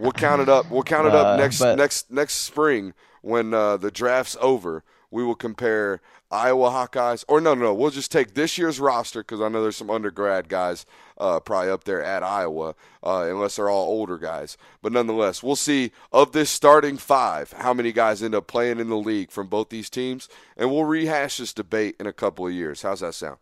we'll 0.00 0.12
count 0.12 0.42
it 0.42 0.48
up. 0.48 0.70
We'll 0.70 0.82
count 0.82 1.06
it 1.06 1.14
up 1.14 1.26
uh, 1.26 1.36
next 1.36 1.58
but, 1.58 1.76
next 1.76 2.10
next 2.10 2.34
spring 2.34 2.94
when 3.22 3.52
uh, 3.52 3.76
the 3.76 3.90
draft's 3.90 4.36
over. 4.40 4.84
We 5.16 5.24
will 5.24 5.34
compare 5.34 6.02
Iowa 6.30 6.68
Hawkeyes, 6.68 7.24
or 7.26 7.40
no, 7.40 7.54
no, 7.54 7.62
no, 7.62 7.74
we'll 7.74 7.88
just 7.88 8.12
take 8.12 8.34
this 8.34 8.58
year's 8.58 8.78
roster 8.78 9.20
because 9.20 9.40
I 9.40 9.48
know 9.48 9.62
there's 9.62 9.78
some 9.78 9.88
undergrad 9.88 10.50
guys 10.50 10.84
uh, 11.16 11.40
probably 11.40 11.70
up 11.70 11.84
there 11.84 12.04
at 12.04 12.22
Iowa, 12.22 12.74
uh, 13.02 13.24
unless 13.26 13.56
they're 13.56 13.70
all 13.70 13.86
older 13.86 14.18
guys. 14.18 14.58
But 14.82 14.92
nonetheless, 14.92 15.42
we'll 15.42 15.56
see 15.56 15.92
of 16.12 16.32
this 16.32 16.50
starting 16.50 16.98
five 16.98 17.52
how 17.52 17.72
many 17.72 17.92
guys 17.92 18.22
end 18.22 18.34
up 18.34 18.46
playing 18.46 18.78
in 18.78 18.90
the 18.90 18.98
league 18.98 19.30
from 19.30 19.46
both 19.46 19.70
these 19.70 19.88
teams, 19.88 20.28
and 20.54 20.70
we'll 20.70 20.84
rehash 20.84 21.38
this 21.38 21.54
debate 21.54 21.96
in 21.98 22.06
a 22.06 22.12
couple 22.12 22.46
of 22.46 22.52
years. 22.52 22.82
How's 22.82 23.00
that 23.00 23.14
sound? 23.14 23.38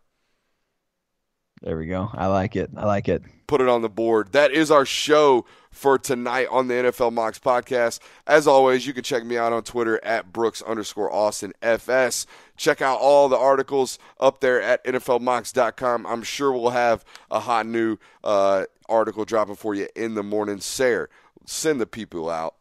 There 1.61 1.75
we 1.75 1.87
go. 1.87 2.09
I 2.13 2.27
like 2.27 2.55
it. 2.55 2.69
I 2.77 2.85
like 2.85 3.09
it. 3.09 3.21
Put 3.47 3.59
it 3.59 3.67
on 3.67 3.81
the 3.81 3.89
board. 3.89 4.31
That 4.31 4.53
is 4.53 4.71
our 4.71 4.85
show 4.85 5.45
for 5.75 5.97
tonight 5.97 6.47
on 6.49 6.67
the 6.67 6.73
NFL 6.73 7.11
Mocks 7.13 7.37
podcast. 7.37 7.99
As 8.25 8.47
always, 8.47 8.87
you 8.87 8.93
can 8.93 9.03
check 9.03 9.25
me 9.25 9.37
out 9.37 9.53
on 9.53 9.63
Twitter 9.63 10.03
at 10.03 10.31
Brooks 10.31 10.61
underscore 10.61 11.13
Austin 11.13 11.53
FS. 11.61 12.25
Check 12.55 12.81
out 12.81 12.99
all 12.99 13.27
the 13.27 13.37
articles 13.37 13.99
up 14.19 14.39
there 14.39 14.61
at 14.61 14.83
NFLMocks.com. 14.85 16.05
I'm 16.05 16.23
sure 16.23 16.51
we'll 16.53 16.69
have 16.69 17.03
a 17.29 17.41
hot 17.41 17.65
new 17.65 17.97
uh, 18.23 18.65
article 18.87 19.25
dropping 19.25 19.55
for 19.55 19.75
you 19.75 19.87
in 19.95 20.15
the 20.15 20.23
morning. 20.23 20.61
Sarah, 20.61 21.09
send 21.45 21.81
the 21.81 21.85
people 21.85 22.29
out 22.29 22.55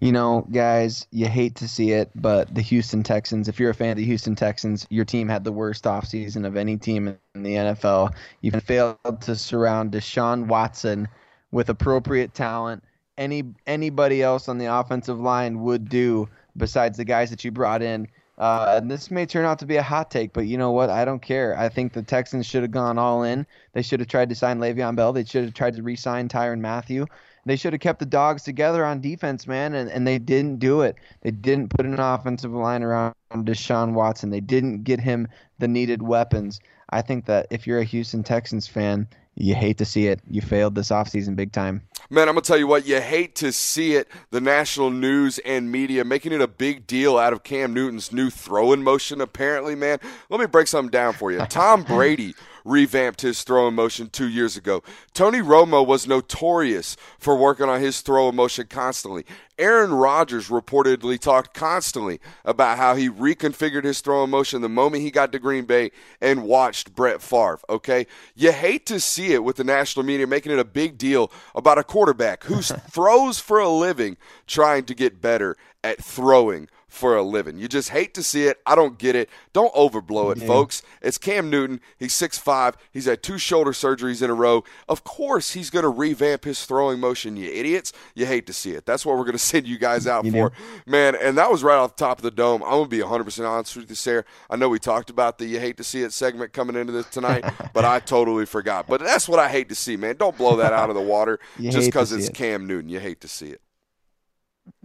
you 0.00 0.12
know, 0.12 0.46
guys, 0.50 1.06
you 1.10 1.26
hate 1.26 1.56
to 1.56 1.68
see 1.68 1.92
it, 1.92 2.10
but 2.14 2.54
the 2.54 2.60
Houston 2.60 3.02
Texans, 3.02 3.48
if 3.48 3.58
you're 3.58 3.70
a 3.70 3.74
fan 3.74 3.90
of 3.90 3.96
the 3.96 4.04
Houston 4.04 4.34
Texans, 4.34 4.86
your 4.90 5.04
team 5.04 5.28
had 5.28 5.44
the 5.44 5.52
worst 5.52 5.84
offseason 5.84 6.46
of 6.46 6.56
any 6.56 6.76
team 6.76 7.08
in 7.34 7.42
the 7.42 7.54
NFL. 7.54 8.14
You've 8.40 8.62
failed 8.62 9.20
to 9.22 9.36
surround 9.36 9.92
Deshaun 9.92 10.46
Watson 10.46 11.08
with 11.50 11.68
appropriate 11.68 12.34
talent. 12.34 12.82
Any 13.16 13.44
anybody 13.66 14.22
else 14.22 14.48
on 14.48 14.58
the 14.58 14.66
offensive 14.66 15.20
line 15.20 15.62
would 15.62 15.88
do 15.88 16.28
besides 16.56 16.96
the 16.96 17.04
guys 17.04 17.30
that 17.30 17.44
you 17.44 17.50
brought 17.50 17.82
in. 17.82 18.08
Uh, 18.36 18.74
and 18.78 18.90
this 18.90 19.10
may 19.10 19.24
turn 19.24 19.44
out 19.44 19.60
to 19.60 19.66
be 19.66 19.76
a 19.76 19.82
hot 19.82 20.10
take, 20.10 20.32
but 20.32 20.46
you 20.46 20.58
know 20.58 20.72
what? 20.72 20.90
I 20.90 21.04
don't 21.04 21.22
care. 21.22 21.56
I 21.56 21.68
think 21.68 21.92
the 21.92 22.02
Texans 22.02 22.46
should 22.46 22.62
have 22.62 22.72
gone 22.72 22.98
all 22.98 23.22
in. 23.22 23.46
They 23.72 23.82
should 23.82 24.00
have 24.00 24.08
tried 24.08 24.28
to 24.30 24.34
sign 24.34 24.58
Le'Veon 24.58 24.96
Bell. 24.96 25.12
They 25.12 25.24
should 25.24 25.44
have 25.44 25.54
tried 25.54 25.76
to 25.76 25.82
re-sign 25.82 26.28
Tyrann 26.28 26.60
Mathieu. 26.60 27.06
They 27.46 27.56
should 27.56 27.72
have 27.72 27.80
kept 27.80 27.98
the 27.98 28.06
dogs 28.06 28.42
together 28.42 28.84
on 28.84 29.00
defense, 29.00 29.46
man, 29.46 29.74
and, 29.74 29.90
and 29.90 30.06
they 30.06 30.18
didn't 30.18 30.58
do 30.58 30.80
it. 30.80 30.96
They 31.22 31.30
didn't 31.30 31.70
put 31.70 31.86
an 31.86 32.00
offensive 32.00 32.52
line 32.52 32.82
around 32.82 33.14
Deshaun 33.32 33.92
Watson. 33.92 34.30
They 34.30 34.40
didn't 34.40 34.84
get 34.84 35.00
him 35.00 35.28
the 35.58 35.68
needed 35.68 36.02
weapons. 36.02 36.60
I 36.90 37.02
think 37.02 37.26
that 37.26 37.46
if 37.50 37.66
you're 37.66 37.80
a 37.80 37.84
Houston 37.84 38.22
Texans 38.22 38.66
fan, 38.66 39.08
you 39.36 39.54
hate 39.54 39.78
to 39.78 39.84
see 39.84 40.06
it. 40.06 40.20
You 40.30 40.40
failed 40.40 40.74
this 40.74 40.90
offseason 40.90 41.34
big 41.34 41.52
time. 41.52 41.82
Man, 42.08 42.28
I'm 42.28 42.34
going 42.34 42.42
to 42.42 42.46
tell 42.46 42.58
you 42.58 42.66
what, 42.66 42.86
you 42.86 43.00
hate 43.00 43.34
to 43.36 43.52
see 43.52 43.94
it. 43.94 44.08
The 44.30 44.40
national 44.40 44.90
news 44.90 45.38
and 45.38 45.72
media 45.72 46.04
making 46.04 46.32
it 46.32 46.40
a 46.40 46.46
big 46.46 46.86
deal 46.86 47.18
out 47.18 47.32
of 47.32 47.42
Cam 47.42 47.72
Newton's 47.72 48.12
new 48.12 48.30
throwing 48.30 48.82
motion, 48.82 49.20
apparently, 49.20 49.74
man. 49.74 49.98
Let 50.28 50.38
me 50.38 50.46
break 50.46 50.68
something 50.68 50.90
down 50.90 51.14
for 51.14 51.32
you. 51.32 51.38
Tom 51.46 51.82
Brady 51.82 52.34
revamped 52.64 53.20
his 53.20 53.42
throwing 53.42 53.74
motion 53.74 54.08
two 54.08 54.28
years 54.28 54.56
ago. 54.56 54.82
Tony 55.12 55.40
Romo 55.40 55.86
was 55.86 56.06
notorious 56.06 56.96
for 57.18 57.36
working 57.36 57.68
on 57.68 57.80
his 57.80 58.00
throwing 58.00 58.34
motion 58.34 58.66
constantly. 58.66 59.24
Aaron 59.58 59.92
Rodgers 59.92 60.48
reportedly 60.48 61.18
talked 61.18 61.54
constantly 61.54 62.20
about 62.44 62.78
how 62.78 62.96
he 62.96 63.08
reconfigured 63.08 63.84
his 63.84 64.00
throwing 64.00 64.30
motion 64.30 64.62
the 64.62 64.68
moment 64.68 65.02
he 65.02 65.10
got 65.10 65.30
to 65.32 65.38
Green 65.38 65.64
Bay 65.64 65.92
and 66.20 66.42
watched 66.42 66.94
Brett 66.94 67.22
Favre. 67.22 67.60
Okay, 67.68 68.06
you 68.34 68.50
hate 68.50 68.86
to 68.86 68.98
see 68.98 69.32
it 69.32 69.44
with 69.44 69.56
the 69.56 69.64
national 69.64 70.04
media 70.04 70.26
making 70.26 70.52
it 70.52 70.58
a 70.58 70.64
big 70.64 70.98
deal 70.98 71.30
about 71.54 71.78
a 71.78 71.84
quarterback 71.84 72.44
who 72.44 72.62
throws 72.62 73.38
for 73.38 73.60
a 73.60 73.68
living 73.68 74.16
trying 74.46 74.84
to 74.84 74.94
get 74.94 75.20
better 75.20 75.56
at 75.84 76.02
throwing 76.02 76.68
for 76.94 77.16
a 77.16 77.22
living. 77.22 77.58
You 77.58 77.68
just 77.68 77.90
hate 77.90 78.14
to 78.14 78.22
see 78.22 78.44
it. 78.44 78.58
I 78.66 78.74
don't 78.74 78.98
get 78.98 79.16
it. 79.16 79.28
Don't 79.52 79.72
overblow 79.74 80.32
it, 80.32 80.38
yeah. 80.38 80.46
folks. 80.46 80.82
It's 81.02 81.18
Cam 81.18 81.50
Newton. 81.50 81.80
He's 81.98 82.12
6'5. 82.14 82.74
He's 82.92 83.06
had 83.06 83.22
two 83.22 83.38
shoulder 83.38 83.72
surgeries 83.72 84.22
in 84.22 84.30
a 84.30 84.34
row. 84.34 84.64
Of 84.88 85.04
course, 85.04 85.52
he's 85.52 85.70
going 85.70 85.82
to 85.82 85.88
revamp 85.88 86.44
his 86.44 86.64
throwing 86.64 87.00
motion, 87.00 87.36
you 87.36 87.50
idiots. 87.50 87.92
You 88.14 88.26
hate 88.26 88.46
to 88.46 88.52
see 88.52 88.72
it. 88.72 88.86
That's 88.86 89.04
what 89.04 89.16
we're 89.16 89.24
going 89.24 89.32
to 89.32 89.38
send 89.38 89.66
you 89.66 89.78
guys 89.78 90.06
out 90.06 90.24
you 90.24 90.32
for. 90.32 90.50
Do. 90.50 90.56
Man, 90.86 91.14
and 91.14 91.36
that 91.38 91.50
was 91.50 91.62
right 91.62 91.76
off 91.76 91.96
the 91.96 92.04
top 92.04 92.18
of 92.18 92.22
the 92.22 92.30
dome. 92.30 92.62
I'm 92.62 92.70
going 92.70 92.84
to 92.84 92.90
be 92.90 92.98
100% 92.98 93.48
honest 93.48 93.76
with 93.76 93.88
you, 93.88 93.96
Sarah. 93.96 94.24
I 94.50 94.56
know 94.56 94.68
we 94.68 94.78
talked 94.78 95.10
about 95.10 95.38
the 95.38 95.46
you 95.46 95.60
hate 95.60 95.76
to 95.78 95.84
see 95.84 96.02
it 96.02 96.12
segment 96.12 96.52
coming 96.52 96.76
into 96.76 96.92
this 96.92 97.06
tonight, 97.06 97.44
but 97.72 97.84
I 97.84 98.00
totally 98.00 98.46
forgot. 98.46 98.86
But 98.86 99.00
that's 99.00 99.28
what 99.28 99.38
I 99.38 99.48
hate 99.48 99.68
to 99.68 99.74
see, 99.74 99.96
man. 99.96 100.16
Don't 100.16 100.36
blow 100.36 100.56
that 100.56 100.72
out 100.72 100.88
of 100.90 100.94
the 100.94 101.02
water 101.02 101.38
just 101.60 101.88
because 101.88 102.12
it's 102.12 102.28
it. 102.28 102.34
Cam 102.34 102.66
Newton. 102.66 102.88
You 102.88 103.00
hate 103.00 103.20
to 103.22 103.28
see 103.28 103.48
it. 103.48 103.60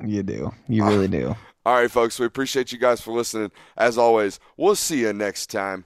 You 0.03 0.23
do. 0.23 0.51
You 0.67 0.85
really 0.85 1.07
do. 1.07 1.35
All 1.65 1.75
right, 1.75 1.91
folks, 1.91 2.19
we 2.19 2.25
appreciate 2.25 2.71
you 2.71 2.77
guys 2.77 3.01
for 3.01 3.11
listening. 3.11 3.51
As 3.77 3.97
always, 3.97 4.39
we'll 4.57 4.75
see 4.75 5.01
you 5.01 5.13
next 5.13 5.47
time. 5.47 5.85